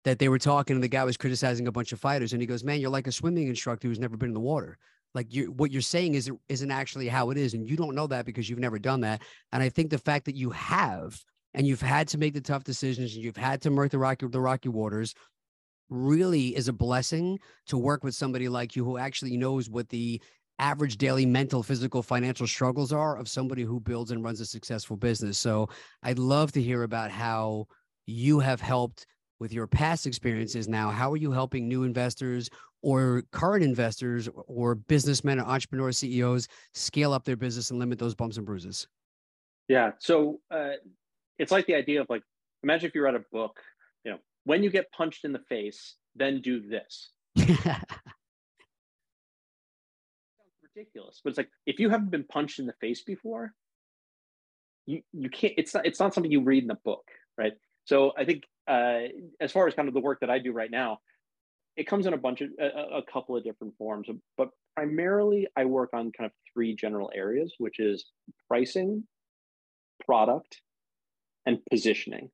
that 0.05 0.19
they 0.19 0.29
were 0.29 0.39
talking 0.39 0.75
and 0.75 0.83
the 0.83 0.87
guy 0.87 1.03
was 1.03 1.17
criticizing 1.17 1.67
a 1.67 1.71
bunch 1.71 1.91
of 1.91 1.99
fighters. 1.99 2.33
And 2.33 2.41
he 2.41 2.47
goes, 2.47 2.63
man, 2.63 2.79
you're 2.79 2.89
like 2.89 3.07
a 3.07 3.11
swimming 3.11 3.47
instructor 3.47 3.87
who's 3.87 3.99
never 3.99 4.17
been 4.17 4.29
in 4.29 4.33
the 4.33 4.39
water. 4.39 4.77
Like 5.13 5.33
you, 5.33 5.51
what 5.51 5.71
you're 5.71 5.81
saying 5.81 6.13
is 6.13 6.31
isn't 6.47 6.71
actually 6.71 7.07
how 7.07 7.31
it 7.31 7.37
is. 7.37 7.53
And 7.53 7.67
you 7.67 7.75
don't 7.75 7.95
know 7.95 8.07
that 8.07 8.25
because 8.25 8.49
you've 8.49 8.59
never 8.59 8.79
done 8.79 9.01
that. 9.01 9.21
And 9.51 9.61
I 9.61 9.69
think 9.69 9.89
the 9.89 9.97
fact 9.97 10.25
that 10.25 10.35
you 10.35 10.51
have, 10.51 11.19
and 11.53 11.65
you've 11.65 11.81
had 11.81 12.07
to 12.09 12.17
make 12.17 12.33
the 12.33 12.41
tough 12.41 12.63
decisions 12.63 13.15
and 13.15 13.23
you've 13.23 13.35
had 13.35 13.61
to 13.63 13.71
murk 13.71 13.91
the 13.91 13.97
rocky, 13.97 14.27
the 14.27 14.39
rocky 14.39 14.69
waters 14.69 15.15
really 15.89 16.55
is 16.55 16.67
a 16.67 16.73
blessing 16.73 17.39
to 17.65 17.77
work 17.77 18.03
with 18.03 18.13
somebody 18.13 18.47
like 18.47 18.75
you 18.75 18.85
who 18.85 18.97
actually 18.97 19.35
knows 19.35 19.69
what 19.69 19.89
the 19.89 20.21
average 20.59 20.97
daily 20.97 21.25
mental, 21.25 21.63
physical, 21.63 22.03
financial 22.03 22.45
struggles 22.45 22.93
are 22.93 23.17
of 23.17 23.27
somebody 23.27 23.63
who 23.63 23.79
builds 23.79 24.11
and 24.11 24.23
runs 24.23 24.41
a 24.41 24.45
successful 24.45 24.97
business. 24.97 25.37
So 25.37 25.69
I'd 26.03 26.19
love 26.19 26.51
to 26.51 26.61
hear 26.61 26.83
about 26.83 27.11
how 27.11 27.65
you 28.05 28.39
have 28.39 28.61
helped 28.61 29.07
with 29.39 29.53
your 29.53 29.67
past 29.67 30.05
experiences 30.05 30.67
now. 30.67 30.89
How 30.89 31.11
are 31.11 31.17
you 31.17 31.31
helping 31.31 31.67
new 31.67 31.83
investors 31.83 32.49
or 32.81 33.23
current 33.31 33.63
investors 33.63 34.29
or 34.47 34.75
businessmen 34.75 35.39
or 35.39 35.43
entrepreneur 35.43 35.91
CEOs 35.91 36.47
scale 36.73 37.13
up 37.13 37.25
their 37.25 37.37
business 37.37 37.71
and 37.71 37.79
limit 37.79 37.99
those 37.99 38.15
bumps 38.15 38.37
and 38.37 38.45
bruises? 38.45 38.87
Yeah. 39.67 39.91
So 39.99 40.39
uh, 40.51 40.73
it's 41.37 41.51
like 41.51 41.65
the 41.65 41.75
idea 41.75 42.01
of 42.01 42.07
like, 42.09 42.23
imagine 42.63 42.87
if 42.87 42.95
you 42.95 43.03
read 43.03 43.15
a 43.15 43.23
book, 43.31 43.59
you 44.03 44.11
know, 44.11 44.17
when 44.43 44.63
you 44.63 44.69
get 44.69 44.91
punched 44.91 45.25
in 45.25 45.33
the 45.33 45.41
face, 45.49 45.95
then 46.15 46.41
do 46.41 46.61
this. 46.61 47.11
ridiculous. 50.79 51.21
But 51.23 51.31
it's 51.31 51.37
like 51.37 51.49
if 51.65 51.79
you 51.79 51.89
haven't 51.89 52.11
been 52.11 52.23
punched 52.23 52.59
in 52.59 52.65
the 52.65 52.73
face 52.73 53.03
before, 53.03 53.53
you 54.85 55.01
you 55.13 55.29
can't. 55.29 55.53
It's 55.57 55.73
not. 55.73 55.85
It's 55.85 55.99
not 55.99 56.13
something 56.13 56.31
you 56.31 56.41
read 56.41 56.63
in 56.63 56.71
a 56.71 56.75
book, 56.75 57.05
right? 57.37 57.53
So 57.89 58.13
I 58.15 58.23
think 58.23 58.43
uh, 58.67 59.09
as 59.41 59.51
far 59.51 59.67
as 59.67 59.73
kind 59.73 59.87
of 59.87 59.95
the 59.95 59.99
work 59.99 60.19
that 60.19 60.29
I 60.29 60.37
do 60.37 60.51
right 60.51 60.69
now, 60.69 60.99
it 61.75 61.87
comes 61.87 62.05
in 62.05 62.13
a 62.13 62.17
bunch 62.17 62.41
of 62.41 62.51
a, 62.59 62.97
a 62.97 63.01
couple 63.11 63.35
of 63.35 63.43
different 63.43 63.73
forms, 63.79 64.07
but 64.37 64.49
primarily 64.75 65.47
I 65.57 65.65
work 65.65 65.89
on 65.93 66.11
kind 66.11 66.27
of 66.27 66.31
three 66.53 66.75
general 66.75 67.09
areas, 67.15 67.55
which 67.57 67.79
is 67.79 68.05
pricing, 68.47 69.05
product, 70.05 70.61
and 71.47 71.57
positioning. 71.71 72.29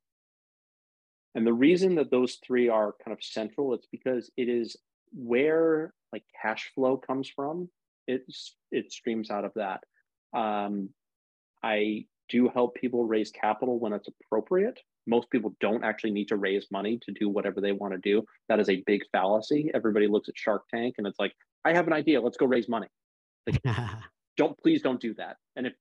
And 1.34 1.46
the 1.46 1.54
reason 1.54 1.94
that 1.94 2.10
those 2.10 2.38
three 2.46 2.68
are 2.68 2.94
kind 3.02 3.16
of 3.16 3.24
central, 3.24 3.72
it's 3.72 3.88
because 3.90 4.30
it 4.36 4.50
is 4.50 4.76
where 5.14 5.94
like 6.12 6.24
cash 6.42 6.70
flow 6.74 6.98
comes 6.98 7.30
from 7.30 7.70
it 8.06 8.22
it 8.70 8.92
streams 8.92 9.30
out 9.30 9.46
of 9.46 9.52
that. 9.54 9.84
Um, 10.38 10.90
I 11.62 12.04
do 12.28 12.48
help 12.48 12.74
people 12.74 13.06
raise 13.06 13.30
capital 13.30 13.78
when 13.78 13.94
it's 13.94 14.08
appropriate. 14.08 14.78
Most 15.06 15.30
people 15.30 15.54
don't 15.60 15.84
actually 15.84 16.10
need 16.10 16.28
to 16.28 16.36
raise 16.36 16.66
money 16.70 16.98
to 17.02 17.12
do 17.12 17.28
whatever 17.28 17.60
they 17.60 17.72
want 17.72 17.94
to 17.94 17.98
do. 17.98 18.24
That 18.48 18.60
is 18.60 18.68
a 18.68 18.82
big 18.86 19.02
fallacy. 19.12 19.70
Everybody 19.74 20.08
looks 20.08 20.28
at 20.28 20.36
Shark 20.36 20.64
Tank 20.72 20.96
and 20.98 21.06
it's 21.06 21.18
like, 21.18 21.32
I 21.64 21.72
have 21.72 21.86
an 21.86 21.92
idea. 21.92 22.20
Let's 22.20 22.36
go 22.36 22.46
raise 22.46 22.68
money. 22.68 22.88
Like, 23.46 23.62
don't 24.36 24.58
please 24.58 24.82
don't 24.82 25.00
do 25.00 25.14
that. 25.14 25.36
And 25.54 25.66
if 25.66 25.74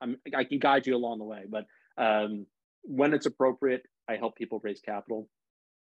I'm, 0.00 0.16
I 0.34 0.44
can 0.44 0.58
guide 0.58 0.86
you 0.86 0.96
along 0.96 1.18
the 1.18 1.24
way, 1.24 1.44
but 1.48 1.66
um, 1.96 2.46
when 2.82 3.14
it's 3.14 3.26
appropriate, 3.26 3.82
I 4.08 4.16
help 4.16 4.36
people 4.36 4.60
raise 4.62 4.80
capital. 4.80 5.28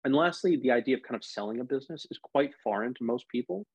And 0.03 0.15
lastly, 0.15 0.57
the 0.57 0.71
idea 0.71 0.95
of 0.95 1.03
kind 1.03 1.15
of 1.15 1.23
selling 1.23 1.59
a 1.59 1.63
business 1.63 2.05
is 2.09 2.19
quite 2.21 2.51
foreign 2.63 2.93
to 2.95 3.03
most 3.03 3.27
people. 3.29 3.65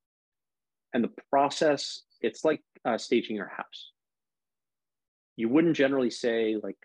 And 0.93 1.05
the 1.05 1.11
process, 1.31 2.03
it's 2.21 2.45
like 2.45 2.63
uh, 2.85 2.99
staging 2.99 3.37
your 3.37 3.49
house. 3.49 3.91
You 5.37 5.49
wouldn't 5.49 5.77
generally 5.77 6.11
say, 6.11 6.57
like, 6.63 6.77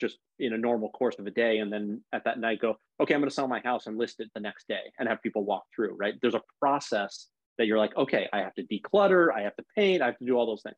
just 0.00 0.18
in 0.38 0.52
a 0.52 0.58
normal 0.58 0.90
course 0.90 1.16
of 1.18 1.26
a 1.26 1.30
day, 1.30 1.58
and 1.58 1.72
then 1.72 2.02
at 2.12 2.24
that 2.24 2.40
night 2.40 2.60
go, 2.60 2.76
okay, 3.00 3.14
I'm 3.14 3.20
going 3.20 3.28
to 3.28 3.34
sell 3.34 3.48
my 3.48 3.60
house 3.60 3.86
and 3.86 3.98
list 3.98 4.20
it 4.20 4.30
the 4.34 4.40
next 4.40 4.66
day 4.68 4.92
and 4.98 5.08
have 5.08 5.22
people 5.22 5.44
walk 5.44 5.64
through, 5.74 5.96
right? 5.98 6.14
There's 6.20 6.34
a 6.34 6.42
process 6.58 7.28
that 7.58 7.66
you're 7.66 7.78
like, 7.78 7.96
okay, 7.96 8.28
I 8.32 8.38
have 8.38 8.54
to 8.54 8.64
declutter, 8.64 9.28
I 9.34 9.42
have 9.42 9.56
to 9.56 9.64
paint, 9.76 10.02
I 10.02 10.06
have 10.06 10.18
to 10.18 10.24
do 10.24 10.36
all 10.36 10.46
those 10.46 10.62
things. 10.62 10.76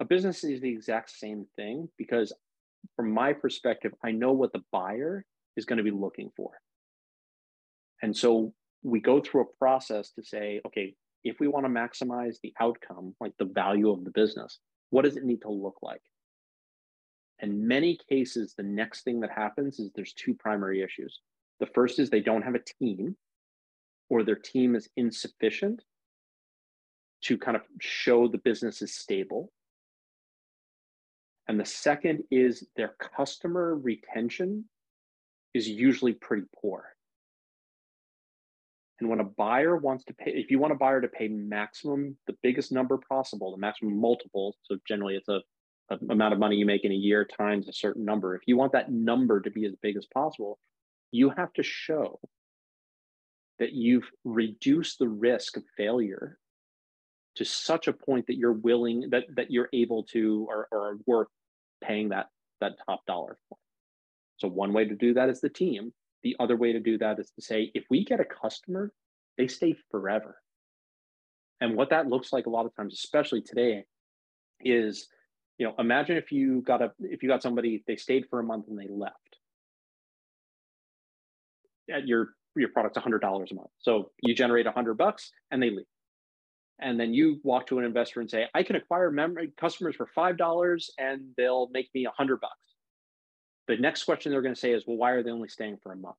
A 0.00 0.04
business 0.04 0.44
is 0.44 0.60
the 0.60 0.70
exact 0.70 1.10
same 1.10 1.46
thing 1.56 1.88
because, 1.98 2.32
from 2.96 3.12
my 3.12 3.32
perspective, 3.32 3.92
I 4.04 4.12
know 4.12 4.32
what 4.32 4.52
the 4.52 4.62
buyer 4.70 5.24
is 5.56 5.64
going 5.64 5.78
to 5.78 5.82
be 5.82 5.90
looking 5.90 6.30
for. 6.36 6.50
And 8.02 8.16
so 8.16 8.52
we 8.82 9.00
go 9.00 9.20
through 9.20 9.42
a 9.42 9.56
process 9.58 10.10
to 10.12 10.22
say, 10.22 10.60
okay, 10.66 10.94
if 11.24 11.40
we 11.40 11.48
want 11.48 11.64
to 11.64 11.70
maximize 11.70 12.36
the 12.42 12.52
outcome, 12.60 13.14
like 13.20 13.32
the 13.38 13.46
value 13.46 13.90
of 13.90 14.04
the 14.04 14.10
business, 14.10 14.58
what 14.90 15.04
does 15.04 15.16
it 15.16 15.24
need 15.24 15.42
to 15.42 15.50
look 15.50 15.78
like? 15.82 16.02
In 17.40 17.66
many 17.66 17.98
cases, 18.08 18.54
the 18.56 18.62
next 18.62 19.02
thing 19.02 19.20
that 19.20 19.30
happens 19.30 19.78
is 19.78 19.90
there's 19.94 20.12
two 20.12 20.34
primary 20.34 20.82
issues. 20.82 21.20
The 21.60 21.66
first 21.66 21.98
is 21.98 22.10
they 22.10 22.20
don't 22.20 22.42
have 22.42 22.54
a 22.54 22.62
team 22.80 23.16
or 24.08 24.22
their 24.22 24.36
team 24.36 24.74
is 24.74 24.88
insufficient 24.96 25.82
to 27.22 27.38
kind 27.38 27.56
of 27.56 27.62
show 27.80 28.28
the 28.28 28.38
business 28.38 28.82
is 28.82 28.94
stable. 28.94 29.50
And 31.48 31.58
the 31.58 31.64
second 31.64 32.24
is 32.30 32.66
their 32.76 32.94
customer 33.16 33.76
retention 33.76 34.66
is 35.52 35.68
usually 35.68 36.12
pretty 36.12 36.46
poor. 36.60 36.94
And 39.00 39.08
when 39.08 39.20
a 39.20 39.24
buyer 39.24 39.76
wants 39.76 40.04
to 40.04 40.14
pay, 40.14 40.32
if 40.32 40.50
you 40.50 40.58
want 40.58 40.72
a 40.72 40.76
buyer 40.76 41.00
to 41.00 41.08
pay 41.08 41.28
maximum, 41.28 42.16
the 42.26 42.36
biggest 42.42 42.72
number 42.72 42.98
possible, 43.08 43.50
the 43.50 43.58
maximum 43.58 43.98
multiple, 44.00 44.56
so 44.62 44.78
generally 44.86 45.16
it's 45.16 45.28
a, 45.28 45.40
amount 45.90 46.32
of 46.32 46.38
money 46.38 46.56
you 46.56 46.66
make 46.66 46.84
in 46.84 46.92
a 46.92 46.96
year 46.96 47.24
times 47.24 47.68
a 47.68 47.72
certain 47.72 48.04
number. 48.04 48.34
If 48.34 48.42
you 48.46 48.56
want 48.56 48.72
that 48.72 48.90
number 48.90 49.40
to 49.40 49.50
be 49.50 49.66
as 49.66 49.74
big 49.82 49.96
as 49.96 50.06
possible, 50.12 50.58
you 51.10 51.30
have 51.30 51.52
to 51.54 51.62
show 51.62 52.20
that 53.58 53.72
you've 53.72 54.08
reduced 54.24 54.98
the 54.98 55.08
risk 55.08 55.56
of 55.56 55.62
failure 55.76 56.38
to 57.36 57.44
such 57.44 57.88
a 57.88 57.92
point 57.92 58.26
that 58.26 58.36
you're 58.36 58.52
willing 58.52 59.08
that 59.10 59.24
that 59.36 59.50
you're 59.50 59.68
able 59.72 60.04
to 60.04 60.46
or, 60.48 60.68
or 60.70 60.98
worth 61.06 61.28
paying 61.82 62.08
that 62.10 62.26
that 62.60 62.72
top 62.86 63.04
dollar 63.06 63.36
for. 63.48 63.58
So 64.38 64.48
one 64.48 64.72
way 64.72 64.84
to 64.84 64.94
do 64.94 65.14
that 65.14 65.28
is 65.28 65.40
the 65.40 65.48
team. 65.48 65.92
The 66.22 66.36
other 66.40 66.56
way 66.56 66.72
to 66.72 66.80
do 66.80 66.98
that 66.98 67.18
is 67.18 67.30
to 67.32 67.42
say 67.42 67.70
if 67.74 67.84
we 67.90 68.04
get 68.04 68.20
a 68.20 68.24
customer, 68.24 68.92
they 69.36 69.46
stay 69.46 69.76
forever. 69.90 70.36
And 71.60 71.76
what 71.76 71.90
that 71.90 72.08
looks 72.08 72.32
like 72.32 72.46
a 72.46 72.50
lot 72.50 72.66
of 72.66 72.74
times, 72.74 72.94
especially 72.94 73.42
today, 73.42 73.84
is 74.60 75.08
you 75.58 75.66
know 75.66 75.74
imagine 75.78 76.16
if 76.16 76.32
you 76.32 76.62
got 76.62 76.82
a 76.82 76.92
if 77.00 77.22
you 77.22 77.28
got 77.28 77.42
somebody 77.42 77.82
they 77.86 77.96
stayed 77.96 78.26
for 78.28 78.40
a 78.40 78.42
month 78.42 78.66
and 78.68 78.78
they 78.78 78.88
left. 78.88 79.16
At 81.92 82.06
your 82.06 82.30
your 82.56 82.68
product's 82.68 82.98
$100 82.98 83.20
a 83.20 83.54
month. 83.54 83.70
So 83.80 84.12
you 84.22 84.32
generate 84.34 84.64
100 84.64 84.94
bucks 84.94 85.32
and 85.50 85.60
they 85.60 85.70
leave. 85.70 85.86
And 86.80 86.98
then 87.00 87.12
you 87.12 87.40
walk 87.42 87.66
to 87.66 87.78
an 87.80 87.84
investor 87.84 88.20
and 88.20 88.30
say 88.30 88.46
i 88.54 88.62
can 88.62 88.76
acquire 88.76 89.10
memory 89.10 89.52
customers 89.58 89.96
for 89.96 90.08
$5 90.16 90.84
and 90.98 91.30
they'll 91.36 91.68
make 91.72 91.88
me 91.94 92.04
100 92.06 92.40
bucks. 92.40 92.54
The 93.68 93.76
next 93.76 94.04
question 94.04 94.32
they're 94.32 94.42
going 94.42 94.54
to 94.54 94.60
say 94.60 94.72
is 94.72 94.84
well 94.86 94.96
why 94.96 95.10
are 95.10 95.22
they 95.22 95.30
only 95.30 95.48
staying 95.48 95.78
for 95.82 95.92
a 95.92 95.96
month 95.96 96.16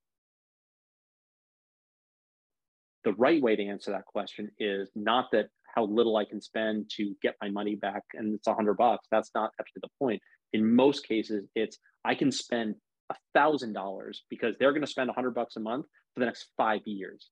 the 3.06 3.14
right 3.14 3.40
way 3.40 3.54
to 3.54 3.64
answer 3.64 3.92
that 3.92 4.04
question 4.04 4.50
is 4.58 4.90
not 4.96 5.30
that 5.30 5.46
how 5.76 5.84
little 5.84 6.16
I 6.16 6.24
can 6.24 6.40
spend 6.40 6.90
to 6.96 7.14
get 7.22 7.36
my 7.40 7.48
money 7.48 7.76
back 7.76 8.02
and 8.14 8.34
it's 8.34 8.48
a 8.48 8.54
hundred 8.54 8.74
bucks. 8.74 9.06
That's 9.12 9.30
not 9.32 9.52
actually 9.60 9.82
the 9.82 9.90
point. 10.00 10.20
In 10.52 10.74
most 10.74 11.06
cases, 11.06 11.46
it's 11.54 11.78
I 12.04 12.16
can 12.16 12.32
spend 12.32 12.74
a 13.08 13.14
thousand 13.32 13.74
dollars 13.74 14.24
because 14.28 14.56
they're 14.58 14.72
going 14.72 14.82
to 14.82 14.88
spend 14.88 15.08
a 15.08 15.12
hundred 15.12 15.36
bucks 15.36 15.54
a 15.54 15.60
month 15.60 15.86
for 16.14 16.20
the 16.20 16.26
next 16.26 16.48
five 16.56 16.80
years 16.84 17.30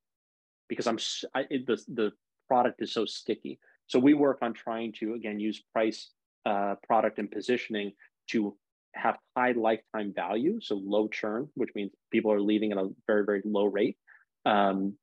because 0.69 0.87
I'm 0.87 0.99
I, 1.35 1.47
it, 1.51 1.67
the 1.67 1.83
the 1.89 2.13
product 2.47 2.81
is 2.81 2.93
so 2.93 3.05
sticky. 3.05 3.59
So 3.89 3.99
we 3.99 4.15
work 4.15 4.39
on 4.43 4.55
trying 4.55 4.93
to 5.01 5.15
again 5.15 5.41
use 5.41 5.61
price, 5.73 6.11
uh, 6.47 6.77
product, 6.87 7.19
and 7.19 7.29
positioning 7.29 7.93
to 8.31 8.57
have 8.95 9.17
high 9.37 9.53
lifetime 9.53 10.13
value, 10.15 10.61
so 10.61 10.77
low 10.77 11.09
churn, 11.09 11.49
which 11.55 11.71
means 11.75 11.91
people 12.13 12.31
are 12.31 12.41
leaving 12.41 12.71
at 12.71 12.79
a 12.79 12.91
very 13.09 13.25
very 13.25 13.43
low 13.45 13.65
rate, 13.65 13.97
um, 14.47 14.97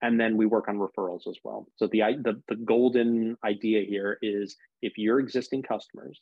and 0.00 0.18
then 0.20 0.36
we 0.36 0.46
work 0.46 0.68
on 0.68 0.78
referrals 0.78 1.26
as 1.26 1.36
well. 1.42 1.66
So 1.76 1.86
the, 1.86 2.00
the 2.22 2.40
the 2.48 2.56
golden 2.56 3.36
idea 3.44 3.84
here 3.84 4.18
is 4.22 4.56
if 4.80 4.96
your 4.96 5.18
existing 5.18 5.62
customers 5.62 6.20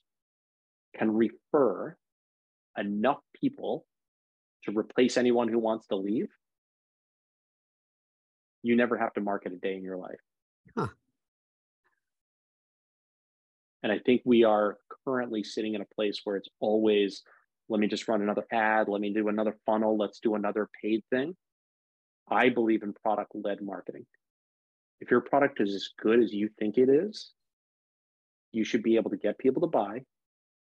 can 0.96 1.10
refer 1.12 1.96
enough 2.78 3.20
people 3.38 3.84
to 4.64 4.72
replace 4.76 5.16
anyone 5.16 5.48
who 5.48 5.58
wants 5.58 5.86
to 5.88 5.96
leave, 5.96 6.28
you 8.62 8.76
never 8.76 8.96
have 8.96 9.12
to 9.14 9.20
market 9.20 9.52
a 9.52 9.56
day 9.56 9.74
in 9.74 9.82
your 9.82 9.96
life. 9.96 10.20
Huh. 10.76 10.88
And 13.82 13.92
I 13.92 13.98
think 13.98 14.22
we 14.24 14.42
are 14.42 14.78
currently 15.04 15.44
sitting 15.44 15.74
in 15.74 15.80
a 15.80 15.94
place 15.94 16.20
where 16.24 16.36
it's 16.36 16.48
always, 16.58 17.22
let 17.68 17.78
me 17.78 17.86
just 17.86 18.08
run 18.08 18.20
another 18.20 18.44
ad, 18.50 18.88
let 18.88 19.00
me 19.00 19.12
do 19.12 19.28
another 19.28 19.56
funnel, 19.64 19.96
let's 19.96 20.18
do 20.18 20.34
another 20.34 20.68
paid 20.82 21.04
thing. 21.10 21.36
I 22.28 22.48
believe 22.48 22.82
in 22.82 22.92
product 22.92 23.32
led 23.34 23.62
marketing. 23.62 24.06
If 25.00 25.10
your 25.10 25.20
product 25.20 25.60
is 25.60 25.74
as 25.74 25.88
good 26.00 26.22
as 26.22 26.32
you 26.32 26.48
think 26.58 26.78
it 26.78 26.88
is, 26.88 27.32
you 28.52 28.64
should 28.64 28.82
be 28.82 28.96
able 28.96 29.10
to 29.10 29.16
get 29.16 29.38
people 29.38 29.60
to 29.62 29.68
buy, 29.68 30.00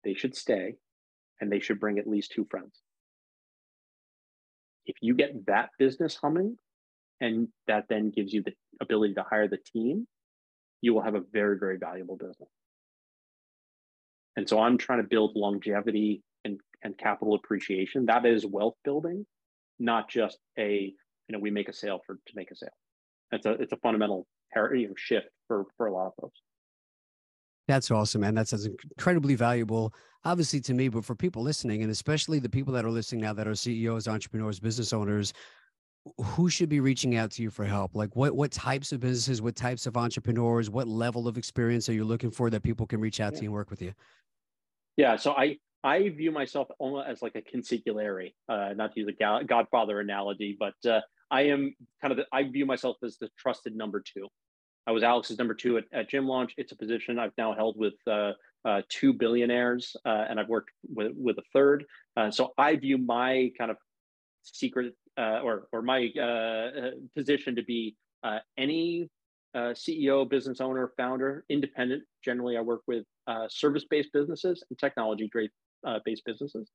they 0.05 0.15
should 0.15 0.35
stay, 0.35 0.75
and 1.41 1.53
they 1.53 1.61
should 1.61 1.79
bring 1.79 1.99
at 1.99 2.07
least 2.07 2.33
two 2.33 2.47
friends. 2.51 2.81
If 4.87 4.97
you 5.01 5.15
get 5.15 5.47
that 5.47 5.71
business 5.79 6.17
humming, 6.17 6.57
and 7.21 7.49
that 7.69 7.85
then 7.89 8.11
gives 8.11 8.33
you 8.33 8.43
the 8.43 8.53
ability 8.81 9.15
to 9.15 9.23
hire 9.23 9.47
the 9.47 9.59
team, 9.73 10.09
you 10.81 10.93
will 10.93 11.03
have 11.03 11.15
a 11.15 11.23
very, 11.33 11.57
very 11.59 11.79
valuable 11.79 12.17
business. 12.17 12.49
And 14.37 14.49
so 14.49 14.59
I'm 14.59 14.77
trying 14.77 15.03
to 15.03 15.09
build 15.09 15.37
longevity 15.37 16.23
and, 16.45 16.59
and 16.83 16.99
capital 16.99 17.35
appreciation. 17.35 18.07
That 18.07 18.27
is 18.27 18.45
wealth 18.45 18.75
building, 18.83 19.25
not 19.79 20.11
just 20.11 20.39
a 20.59 20.93
you 21.29 21.33
know 21.33 21.39
we 21.39 21.51
make 21.51 21.69
a 21.69 21.73
sale 21.73 22.01
for 22.07 22.15
to 22.15 22.33
make 22.35 22.51
a 22.51 22.57
sale. 22.57 22.69
It's 23.33 23.47
a 23.47 23.53
it's 23.53 23.73
a 23.73 23.77
fundamental 23.77 24.27
you 24.55 24.89
know, 24.89 24.95
shift 24.97 25.29
for 25.49 25.67
for 25.77 25.87
a 25.87 25.93
lot 25.93 26.07
of 26.07 26.13
folks. 26.21 26.41
That's 27.69 27.91
awesome, 27.91 28.23
man. 28.23 28.35
That's, 28.35 28.53
incredibly 28.53 29.37
valuable, 29.37 29.95
obviously 30.25 30.61
to 30.63 30.75
me, 30.75 30.89
but 30.89 31.05
for 31.05 31.15
people 31.15 31.43
listening, 31.43 31.83
and 31.83 31.93
especially 31.93 32.41
the 32.41 32.49
people 32.49 32.73
that 32.75 32.85
are 32.85 32.91
listening 32.91 33.21
now 33.21 33.33
that 33.35 33.47
are 33.47 33.55
CEOs, 33.55 34.09
entrepreneurs, 34.09 34.59
business 34.59 34.93
owners, 34.93 35.33
who 36.19 36.51
should 36.51 36.69
be 36.69 36.81
reaching 36.81 37.17
out 37.17 37.31
to 37.31 37.43
you 37.43 37.51
for 37.51 37.65
help? 37.65 37.95
Like 37.95 38.17
what 38.17 38.35
what 38.35 38.51
types 38.51 38.93
of 38.93 39.01
businesses, 39.01 39.41
what 39.41 39.55
types 39.55 39.87
of 39.87 39.97
entrepreneurs, 39.97 40.71
what 40.71 40.89
level 40.89 41.29
of 41.29 41.39
experience 41.39 41.89
are 41.89 41.93
you 41.93 42.05
looking 42.05 42.31
for 42.31 42.51
that 42.51 42.63
people 42.63 42.87
can 42.87 43.01
reach 43.01 43.21
out 43.21 43.33
yeah. 43.33 43.39
to 43.39 43.45
you 43.45 43.51
and 43.51 43.55
work 43.55 43.71
with 43.71 43.81
you? 43.81 43.93
Yeah, 44.97 45.17
so 45.17 45.33
I 45.33 45.59
I 45.85 46.09
view 46.11 46.31
myself 46.31 46.69
almost 46.79 47.09
as 47.09 47.23
like 47.23 47.35
a 47.35 47.43
consigliere, 47.43 48.33
uh, 48.49 48.71
not 48.75 48.93
to 48.95 49.01
use 49.01 49.09
a 49.09 49.45
Godfather 49.45 50.01
analogy, 50.01 50.57
but 50.59 50.75
uh, 50.89 51.01
I 51.31 51.43
am 51.43 51.75
kind 52.01 52.13
of 52.13 52.19
the, 52.19 52.27
I 52.33 52.45
view 52.45 52.67
myself 52.67 52.97
as 53.03 53.19
the 53.19 53.29
trusted 53.37 53.75
number 53.75 54.01
two. 54.01 54.29
I 54.87 54.93
was 54.93 55.03
Alex's 55.03 55.39
number 55.39 55.55
two 55.55 55.79
at, 55.79 55.85
at 55.93 56.09
Gym 56.09 56.27
Launch. 56.27 56.55
It's 56.57 56.73
a 56.73 56.77
position 56.77 57.19
I've 57.19 57.33
now 57.37 57.55
held 57.55 57.77
with 57.79 57.95
uh, 58.07 58.33
uh 58.65 58.83
two 58.89 59.13
billionaires, 59.13 59.97
uh, 60.05 60.25
and 60.29 60.39
I've 60.39 60.49
worked 60.49 60.71
with 60.93 61.13
with 61.17 61.39
a 61.39 61.43
third. 61.53 61.85
Uh, 62.17 62.31
so 62.31 62.53
I 62.59 62.77
view 62.77 62.99
my 62.99 63.51
kind 63.59 63.71
of 63.71 63.77
secret 64.43 64.95
or 65.17 65.69
or 65.73 65.83
my 65.83 66.09
position 67.17 67.57
to 67.57 67.63
be 67.63 67.97
any 68.57 69.09
CEO, 69.57 70.29
business 70.29 70.61
owner, 70.61 70.93
founder, 70.97 71.45
independent. 71.49 72.03
Generally, 72.25 72.57
I 72.57 72.61
work 72.61 72.83
with 72.89 73.05
service-based 73.49 74.13
businesses 74.13 74.65
and 74.69 74.79
technology-based 74.79 75.53
uh, 75.87 75.99
based 76.05 76.25
businesses. 76.25 76.71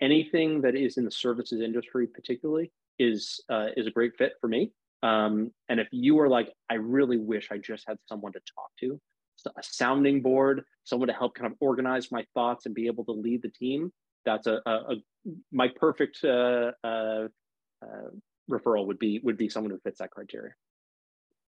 Anything 0.00 0.62
that 0.62 0.74
is 0.74 0.96
in 0.96 1.04
the 1.04 1.10
services 1.10 1.60
industry, 1.60 2.06
particularly, 2.06 2.72
is 2.98 3.40
uh, 3.50 3.68
is 3.76 3.86
a 3.86 3.90
great 3.90 4.16
fit 4.16 4.32
for 4.40 4.48
me. 4.48 4.72
Um, 5.02 5.52
and 5.68 5.80
if 5.80 5.88
you 5.92 6.18
are 6.20 6.28
like, 6.28 6.52
I 6.70 6.74
really 6.74 7.16
wish 7.16 7.48
I 7.50 7.58
just 7.58 7.84
had 7.86 7.98
someone 8.06 8.32
to 8.32 8.40
talk 8.54 8.70
to, 8.80 9.00
a 9.46 9.62
sounding 9.62 10.20
board, 10.20 10.62
someone 10.84 11.08
to 11.08 11.14
help 11.14 11.34
kind 11.34 11.50
of 11.50 11.56
organize 11.60 12.12
my 12.12 12.24
thoughts 12.34 12.66
and 12.66 12.74
be 12.74 12.86
able 12.86 13.04
to 13.06 13.12
lead 13.12 13.42
the 13.42 13.48
team. 13.48 13.92
That's 14.26 14.46
a, 14.46 14.60
a, 14.66 14.70
a 14.70 14.94
my 15.52 15.68
perfect 15.74 16.18
uh, 16.24 16.72
uh, 16.84 17.28
uh 17.82 18.10
referral 18.50 18.86
would 18.86 18.98
be 18.98 19.20
would 19.22 19.36
be 19.36 19.48
someone 19.48 19.70
who 19.70 19.78
fits 19.80 19.98
that 19.98 20.10
criteria. 20.10 20.52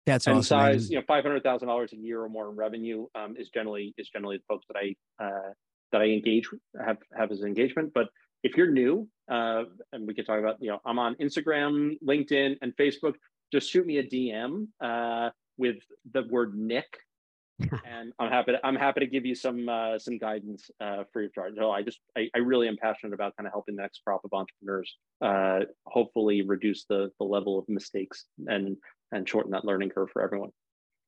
That's 0.07 0.26
and 0.26 0.38
awesome. 0.38 0.59
size, 0.59 0.90
you 0.90 0.96
know, 0.96 1.05
five 1.07 1.24
hundred 1.24 1.42
thousand 1.42 1.68
dollars 1.68 1.92
a 1.92 1.96
year 1.96 2.22
or 2.22 2.28
more 2.28 2.48
in 2.50 2.57
revenue 2.57 3.07
um, 3.14 3.36
is 3.38 3.48
generally 3.50 3.94
is 3.98 4.09
generally 4.09 4.38
the 4.38 4.44
folks 4.48 4.66
that 4.68 4.76
I 4.76 5.24
uh, 5.24 5.53
that 5.93 6.03
I 6.03 6.07
engage 6.07 6.49
have 6.84 6.99
have 7.16 7.30
as 7.30 7.43
engagement. 7.43 7.93
But 7.95 8.09
if 8.43 8.57
you're 8.57 8.70
new, 8.70 9.09
uh, 9.30 9.64
and 9.93 10.07
we 10.07 10.14
can 10.14 10.24
talk 10.24 10.38
about, 10.38 10.57
you 10.61 10.70
know, 10.70 10.80
I'm 10.84 10.99
on 10.99 11.14
Instagram, 11.16 11.97
LinkedIn, 12.07 12.57
and 12.61 12.74
Facebook. 12.76 13.14
Just 13.53 13.70
shoot 13.70 13.86
me 13.86 13.99
a 13.99 14.03
DM 14.03 14.66
uh, 14.80 15.30
with 15.59 15.76
the 16.12 16.22
word 16.30 16.55
Nick, 16.55 16.86
and 17.61 18.12
I'm 18.18 18.30
happy. 18.30 18.53
To, 18.53 18.66
I'm 18.66 18.76
happy 18.76 19.01
to 19.01 19.07
give 19.07 19.26
you 19.26 19.34
some 19.34 19.68
uh, 19.68 19.99
some 19.99 20.18
guidance 20.18 20.70
uh, 20.80 21.05
free 21.12 21.26
of 21.26 21.34
charge. 21.34 21.55
So 21.57 21.70
I 21.70 21.82
just 21.82 22.01
I, 22.16 22.28
I, 22.34 22.38
really 22.38 22.66
am 22.66 22.76
passionate 22.76 23.12
about 23.12 23.36
kind 23.36 23.47
of 23.47 23.53
helping 23.53 23.76
the 23.76 23.82
next 23.82 24.01
crop 24.05 24.22
of 24.24 24.32
entrepreneurs, 24.32 24.97
uh, 25.20 25.61
hopefully 25.86 26.43
reduce 26.43 26.84
the 26.86 27.11
the 27.18 27.24
level 27.24 27.59
of 27.59 27.68
mistakes 27.68 28.24
and 28.47 28.76
and 29.12 29.28
shorten 29.28 29.53
that 29.53 29.64
learning 29.64 29.90
curve 29.90 30.11
for 30.11 30.22
everyone. 30.22 30.51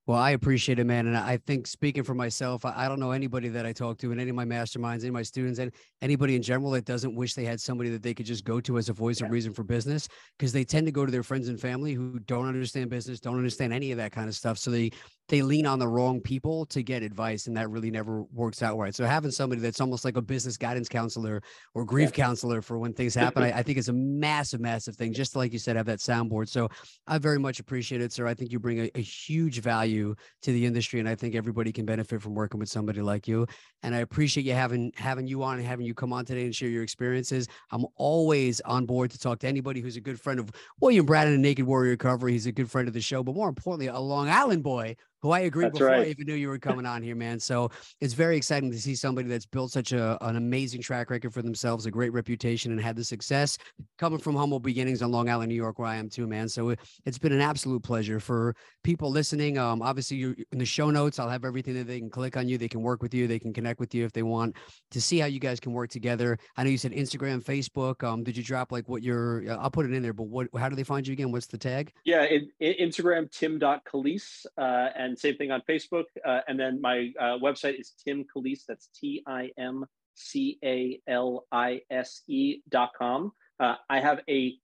Well, 0.07 0.19
I 0.19 0.33
appreciate 0.33 0.79
it, 0.79 0.85
man. 0.85 1.07
And 1.07 1.17
I 1.17 1.39
think 1.39 1.67
speaking 1.67 2.03
for 2.03 2.15
myself, 2.15 2.67
I, 2.67 2.89
don't 2.89 3.01
know 3.01 3.13
anybody 3.13 3.49
that 3.49 3.65
I 3.65 3.73
talk 3.73 3.97
to 3.99 4.13
in 4.13 4.21
any 4.21 4.29
of 4.29 4.37
my 4.37 4.45
masterminds, 4.45 4.99
any 4.99 5.09
of 5.09 5.15
my 5.15 5.23
students, 5.23 5.59
and 5.59 5.73
anybody 6.03 6.37
in 6.37 6.43
general 6.43 6.73
that 6.73 6.85
doesn't 6.85 7.15
wish 7.15 7.33
they 7.33 7.47
had 7.47 7.59
somebody 7.59 7.89
that 7.89 8.03
they 8.03 8.13
could 8.13 8.27
just 8.27 8.45
go 8.45 8.61
to 8.61 8.77
as 8.77 8.91
a 8.91 8.93
voice 8.93 9.21
yeah. 9.21 9.27
of 9.27 9.33
reason 9.33 9.55
for 9.55 9.63
business 9.63 10.07
because 10.39 10.53
they 10.53 10.63
tend 10.63 10.87
to 10.87 10.93
go 10.93 11.07
to 11.07 11.13
their 11.13 11.23
friends 11.23 11.49
and 11.49 11.59
family 11.59 11.95
who 11.95 12.19
don't 12.21 12.47
understand 12.47 12.91
business, 12.91 13.19
don't 13.19 13.39
understand 13.39 13.73
any 13.73 13.93
of 13.93 13.97
that 13.97 14.13
kind 14.13 14.29
of 14.29 14.35
stuff. 14.35 14.59
So 14.59 14.71
they 14.71 14.91
they 15.29 15.43
lean 15.43 15.67
on 15.67 15.79
the 15.79 15.89
wrong 15.89 16.21
people 16.21 16.67
to 16.67 16.83
get 16.83 17.03
advice 17.03 17.47
and 17.47 17.57
that 17.57 17.71
really 17.71 17.91
never 17.91 18.23
works 18.33 18.63
out 18.63 18.77
right 18.79 18.95
so 18.95 19.05
having 19.05 19.31
somebody 19.31 19.61
that's 19.61 19.81
almost 19.81 20.05
like 20.05 20.17
a 20.17 20.23
business 20.23 20.57
guidance 20.57 20.89
counselor 20.89 21.43
or 21.75 21.85
grief 21.85 22.11
yeah. 22.11 22.25
counselor 22.25 22.61
for 22.61 22.79
when 22.79 22.93
things 22.93 23.15
happen 23.15 23.43
I, 23.43 23.59
I, 23.59 23.63
think 23.63 23.79
is 23.79 23.89
a 23.89 23.93
massive 23.93 24.61
massive 24.61 24.97
thing 24.97 25.13
just 25.13 25.35
like 25.37 25.53
you 25.53 25.59
said 25.59 25.77
have 25.77 25.87
that 25.87 25.99
soundboard. 25.99 26.49
So 26.49 26.69
i 27.07 27.19
very 27.19 27.39
much 27.39 27.61
appreciate 27.61 28.01
it 28.01 28.13
sir. 28.13 28.27
I 28.27 28.35
think 28.35 28.53
you 28.53 28.59
bring 28.59 28.81
a, 28.81 28.91
a 28.95 29.01
huge 29.01 29.61
value 29.61 30.15
to 30.43 30.53
the 30.53 30.67
industry 30.67 31.01
and 31.01 31.09
i 31.09 31.15
think 31.15 31.35
everybody 31.35 31.73
can 31.73 31.87
benefit 31.87 32.21
from 32.21 32.35
working 32.35 32.61
with 32.61 32.69
somebody 32.69 33.01
like 33.01 33.27
you. 33.27 33.47
And 33.83 33.95
i 33.95 33.99
appreciate 33.99 34.45
you 34.45 34.53
having 34.53 34.93
having 34.97 35.27
you 35.27 35.43
on 35.43 35.59
and 35.59 35.67
having 35.67 35.87
you 35.87 35.95
come 35.95 36.13
on 36.13 36.25
today 36.25 36.45
and 36.45 36.55
share 36.55 36.69
your 36.69 36.83
experiences. 36.83 37.49
I'm 37.71 37.87
always 37.97 38.61
on 38.63 38.87
board 38.87 39.11
to 39.13 39.19
talk 39.19 39.39
to 39.41 39.49
anybody 39.49 39.81
who's 39.81 39.97
a 39.97 40.01
good 40.01 40.21
friend 40.21 40.39
of 40.39 40.51
william 40.81 41.07
Brad 41.07 41.29
and 41.29 41.41
naked 41.41 41.65
warrior 41.65 41.91
recovery 41.91 42.33
he's 42.33 42.47
a 42.47 42.53
good 42.53 42.71
friend 42.71 42.89
of 42.89 42.95
the 42.95 43.01
show 43.01 43.23
but 43.23 43.35
more 43.35 43.49
importantly 43.49 43.87
a 43.87 43.99
long 43.99 44.29
island 44.29 44.63
boy 44.63 44.97
who 45.25 45.31
I 45.31 45.41
agree 45.41 45.65
That's 45.65 45.79
before 45.79 45.95
I 45.95 46.05
even 46.05 46.27
knew 46.27 46.35
you 46.35 46.49
were 46.49 46.59
coming 46.59 46.85
on 46.85 47.03
here, 47.03 47.17
man. 47.17 47.41
So 47.41 47.71
it's 48.03 48.13
very 48.13 48.37
exciting 48.37 48.71
to 48.71 48.79
see 48.79 48.95
somebody 48.95 49.27
that's 49.27 49.47
built 49.47 49.73
such 49.73 49.93
a, 49.93 50.23
an 50.23 50.37
amazing 50.37 50.83
track 50.83 51.09
record 51.09 51.33
for 51.33 51.41
themselves, 51.41 51.87
a 51.87 51.91
great 51.91 52.13
reputation, 52.13 52.73
and 52.73 52.79
had 52.79 52.95
the 52.95 53.05
success 53.05 53.57
coming 53.97 54.19
from 54.19 54.37
humble 54.37 54.61
beginnings 54.61 55.01
on 55.01 55.11
Long 55.11 55.31
Island, 55.31 55.49
New 55.49 55.55
York, 55.55 55.79
where 55.79 55.89
I 55.89 55.97
am 55.97 56.11
too, 56.11 56.27
man. 56.27 56.47
So 56.47 56.69
it, 56.69 56.81
it's 57.07 57.17
been 57.17 57.33
an 57.33 57.41
absolute 57.41 57.83
pleasure 57.83 58.21
for 58.21 58.55
people 58.83 59.11
listening. 59.11 59.57
Um, 59.57 59.81
obviously, 59.81 60.19
you 60.19 60.37
in 60.53 60.59
the 60.59 60.67
show 60.67 60.91
notes, 60.91 61.19
I'll 61.19 61.31
have 61.31 61.47
everything 61.47 61.73
that 61.73 61.87
they 61.87 62.01
can 62.01 62.11
click 62.11 62.37
on 62.37 62.47
you, 62.47 62.59
they 62.59 62.69
can 62.69 62.83
work 62.83 63.03
with 63.03 63.15
you, 63.15 63.27
they 63.27 63.39
can 63.39 63.55
connect 63.55 63.81
with 63.81 63.95
you 63.95 64.05
if 64.05 64.13
they 64.13 64.23
want 64.23 64.55
to 64.91 65.01
see 65.01 65.21
how 65.21 65.27
you 65.27 65.41
guys 65.41 65.59
can 65.59 65.73
work 65.73 65.89
together. 65.89 66.39
I 66.59 66.65
know 66.65 66.69
you 66.69 66.77
said 66.77 66.93
Instagram, 66.93 67.43
Facebook. 67.43 68.05
Um, 68.05 68.25
did 68.25 68.37
you 68.37 68.43
drop 68.43 68.73
like 68.73 68.91
what 68.91 69.03
your? 69.03 69.43
Uh, 69.51 69.57
I'll 69.57 69.71
put 69.71 69.87
it 69.87 69.95
in 69.95 70.03
there, 70.03 70.13
but 70.13 70.25
what? 70.25 70.49
How 70.55 70.69
do 70.69 70.77
they 70.77 70.85
find 70.85 71.07
you 71.07 71.15
again? 71.15 71.33
What's 71.33 71.47
the 71.47 71.57
tag? 71.57 71.95
Yeah, 72.05 72.25
in, 72.25 72.51
in 72.61 72.75
Instagram, 72.91 73.31
tim.calise, 73.31 74.45
uh, 74.59 74.91
and 74.95 75.14
same 75.19 75.37
thing 75.37 75.51
on 75.51 75.63
Facebook. 75.69 76.05
Uh, 76.25 76.41
and 76.49 76.59
then 76.59 76.81
my 76.81 77.11
uh, 77.21 77.39
website 77.43 77.79
is 77.79 77.93
Tim 78.05 78.25
Calise. 78.35 78.63
That's 78.67 78.89
T 78.99 79.23
I 79.27 79.51
M 79.59 79.85
C 80.15 80.59
A 80.65 81.01
L 81.09 81.47
I 81.53 81.81
S 81.91 82.23
E 82.29 82.61
dot 82.69 82.91
com. 82.97 83.33
Uh, 83.61 83.75
I 83.89 84.01
have 84.01 84.21
a 84.29 84.55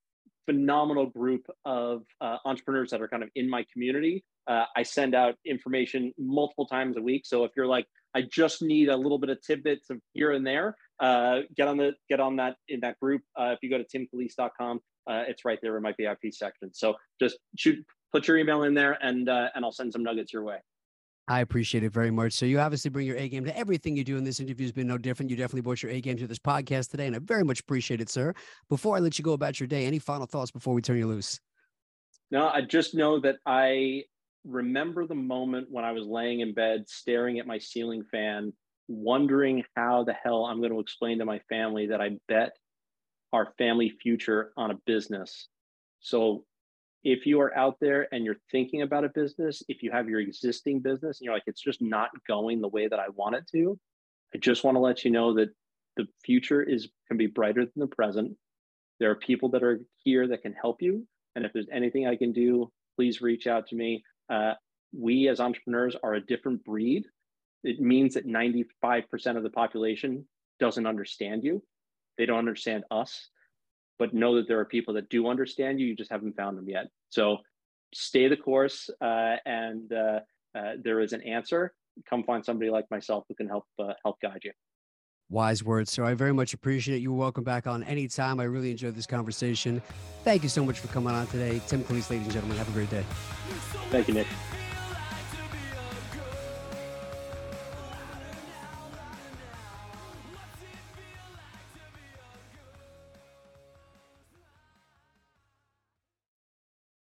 phenomenal 0.45 1.05
group 1.05 1.45
of 1.65 2.03
uh, 2.19 2.37
entrepreneurs 2.45 2.91
that 2.91 3.01
are 3.01 3.07
kind 3.07 3.23
of 3.23 3.29
in 3.35 3.49
my 3.49 3.65
community. 3.71 4.23
Uh, 4.47 4.65
I 4.75 4.83
send 4.83 5.13
out 5.13 5.35
information 5.45 6.13
multiple 6.17 6.65
times 6.65 6.97
a 6.97 7.01
week. 7.01 7.25
So 7.25 7.43
if 7.43 7.51
you're 7.55 7.67
like, 7.67 7.85
I 8.13 8.23
just 8.23 8.61
need 8.61 8.89
a 8.89 8.97
little 8.97 9.19
bit 9.19 9.29
of 9.29 9.41
tidbits 9.41 9.89
of 9.89 9.99
here 10.13 10.31
and 10.31 10.45
there, 10.45 10.75
uh, 10.99 11.41
get 11.55 11.67
on 11.67 11.77
the 11.77 11.93
get 12.09 12.19
on 12.19 12.35
that 12.37 12.55
in 12.67 12.81
that 12.81 12.99
group. 12.99 13.21
If 13.37 13.59
you 13.61 13.69
go 13.69 13.77
to 13.77 13.85
timcalise.com, 13.85 14.81
uh, 15.07 15.23
it's 15.27 15.45
right 15.45 15.59
there 15.61 15.77
in 15.77 15.83
my 15.83 15.93
VIP 15.97 16.31
section. 16.31 16.73
So 16.73 16.95
just 17.19 17.37
shoot, 17.57 17.83
put 18.11 18.27
your 18.27 18.37
email 18.37 18.63
in 18.63 18.73
there, 18.73 18.97
and 19.01 19.29
uh, 19.29 19.49
and 19.55 19.63
I'll 19.65 19.71
send 19.71 19.93
some 19.93 20.03
nuggets 20.03 20.33
your 20.33 20.43
way. 20.43 20.57
I 21.27 21.41
appreciate 21.41 21.83
it 21.83 21.93
very 21.93 22.11
much. 22.11 22.33
So 22.33 22.45
you 22.45 22.59
obviously 22.59 22.89
bring 22.89 23.07
your 23.07 23.15
A 23.15 23.29
game 23.29 23.45
to 23.45 23.57
everything 23.57 23.95
you 23.95 24.03
do, 24.03 24.17
and 24.17 24.25
this 24.25 24.39
interview 24.39 24.65
has 24.65 24.73
been 24.73 24.87
no 24.87 24.97
different. 24.97 25.29
You 25.29 25.37
definitely 25.37 25.61
brought 25.61 25.81
your 25.81 25.91
A 25.91 26.01
game 26.01 26.17
to 26.17 26.27
this 26.27 26.39
podcast 26.39 26.89
today, 26.89 27.07
and 27.07 27.15
I 27.15 27.19
very 27.19 27.43
much 27.43 27.61
appreciate 27.61 28.01
it, 28.01 28.09
sir. 28.09 28.33
Before 28.69 28.97
I 28.97 28.99
let 28.99 29.17
you 29.17 29.23
go 29.23 29.33
about 29.33 29.59
your 29.59 29.67
day, 29.67 29.85
any 29.85 29.99
final 29.99 30.25
thoughts 30.25 30.51
before 30.51 30.73
we 30.73 30.81
turn 30.81 30.97
you 30.97 31.07
loose? 31.07 31.39
No, 32.31 32.47
I 32.47 32.61
just 32.61 32.95
know 32.95 33.19
that 33.21 33.37
I 33.45 34.03
remember 34.45 35.05
the 35.05 35.15
moment 35.15 35.67
when 35.69 35.85
I 35.85 35.91
was 35.91 36.05
laying 36.05 36.39
in 36.39 36.53
bed, 36.53 36.85
staring 36.87 37.39
at 37.39 37.47
my 37.47 37.59
ceiling 37.59 38.03
fan, 38.11 38.53
wondering 38.87 39.63
how 39.75 40.03
the 40.03 40.13
hell 40.13 40.45
I'm 40.45 40.59
going 40.59 40.71
to 40.71 40.79
explain 40.79 41.19
to 41.19 41.25
my 41.25 41.39
family 41.49 41.87
that 41.87 42.01
I 42.01 42.17
bet 42.27 42.53
our 43.31 43.53
family 43.57 43.93
future 44.01 44.51
on 44.57 44.71
a 44.71 44.75
business. 44.85 45.47
So 45.99 46.45
if 47.03 47.25
you 47.25 47.41
are 47.41 47.55
out 47.57 47.77
there 47.81 48.07
and 48.11 48.23
you're 48.23 48.37
thinking 48.51 48.83
about 48.83 49.05
a 49.05 49.09
business, 49.09 49.63
if 49.67 49.81
you 49.81 49.91
have 49.91 50.07
your 50.07 50.19
existing 50.19 50.79
business 50.79 51.19
and 51.19 51.25
you're 51.25 51.33
like, 51.33 51.43
it's 51.47 51.61
just 51.61 51.81
not 51.81 52.09
going 52.27 52.61
the 52.61 52.67
way 52.67 52.87
that 52.87 52.99
I 52.99 53.09
want 53.15 53.35
it 53.35 53.47
to, 53.53 53.79
I 54.33 54.37
just 54.37 54.63
want 54.63 54.75
to 54.75 54.79
let 54.79 55.03
you 55.03 55.11
know 55.11 55.33
that 55.33 55.49
the 55.97 56.07
future 56.23 56.61
is 56.61 56.89
can 57.07 57.17
be 57.17 57.27
brighter 57.27 57.65
than 57.65 57.71
the 57.75 57.87
present. 57.87 58.33
There 58.99 59.11
are 59.11 59.15
people 59.15 59.49
that 59.49 59.63
are 59.63 59.81
here 60.03 60.27
that 60.27 60.43
can 60.43 60.53
help 60.53 60.81
you. 60.81 61.05
And 61.35 61.45
if 61.45 61.53
there's 61.53 61.67
anything 61.71 62.07
I 62.07 62.15
can 62.15 62.33
do, 62.33 62.71
please 62.95 63.21
reach 63.21 63.47
out 63.47 63.67
to 63.67 63.75
me. 63.75 64.03
Uh, 64.29 64.53
we 64.93 65.27
as 65.27 65.39
entrepreneurs 65.39 65.95
are 66.03 66.13
a 66.13 66.25
different 66.25 66.63
breed. 66.63 67.05
It 67.63 67.79
means 67.79 68.13
that 68.13 68.27
95% 68.27 69.37
of 69.37 69.43
the 69.43 69.49
population 69.49 70.25
doesn't 70.59 70.85
understand 70.85 71.43
you. 71.43 71.63
They 72.17 72.25
don't 72.25 72.37
understand 72.37 72.83
us, 72.91 73.29
but 74.01 74.15
know 74.15 74.35
that 74.35 74.47
there 74.47 74.59
are 74.59 74.65
people 74.65 74.95
that 74.95 75.07
do 75.09 75.27
understand 75.27 75.79
you. 75.79 75.85
You 75.85 75.95
just 75.95 76.09
haven't 76.09 76.35
found 76.35 76.57
them 76.57 76.67
yet. 76.67 76.87
So 77.09 77.37
stay 77.93 78.27
the 78.27 78.35
course, 78.35 78.89
uh, 78.99 79.35
and 79.45 79.93
uh, 79.93 80.21
uh, 80.57 80.71
there 80.83 81.01
is 81.01 81.13
an 81.13 81.21
answer. 81.21 81.71
Come 82.09 82.23
find 82.23 82.43
somebody 82.43 82.71
like 82.71 82.89
myself 82.89 83.25
who 83.29 83.35
can 83.35 83.47
help 83.47 83.65
uh, 83.77 83.93
help 84.03 84.19
guide 84.19 84.39
you. 84.43 84.53
Wise 85.29 85.63
words, 85.63 85.91
sir. 85.91 86.03
I 86.03 86.15
very 86.15 86.33
much 86.33 86.55
appreciate. 86.55 87.03
You're 87.03 87.13
welcome 87.13 87.43
back 87.43 87.67
on 87.67 87.83
anytime. 87.83 88.39
I 88.39 88.45
really 88.45 88.71
enjoyed 88.71 88.95
this 88.95 89.05
conversation. 89.05 89.83
Thank 90.23 90.41
you 90.41 90.49
so 90.49 90.65
much 90.65 90.79
for 90.79 90.87
coming 90.87 91.13
on 91.13 91.27
today. 91.27 91.61
Tim 91.67 91.83
Calise, 91.83 92.09
ladies 92.09 92.25
and 92.25 92.33
gentlemen, 92.33 92.57
have 92.57 92.69
a 92.69 92.71
great 92.71 92.89
day. 92.89 93.05
Thank 93.91 94.07
you, 94.07 94.15
Nick. 94.15 94.27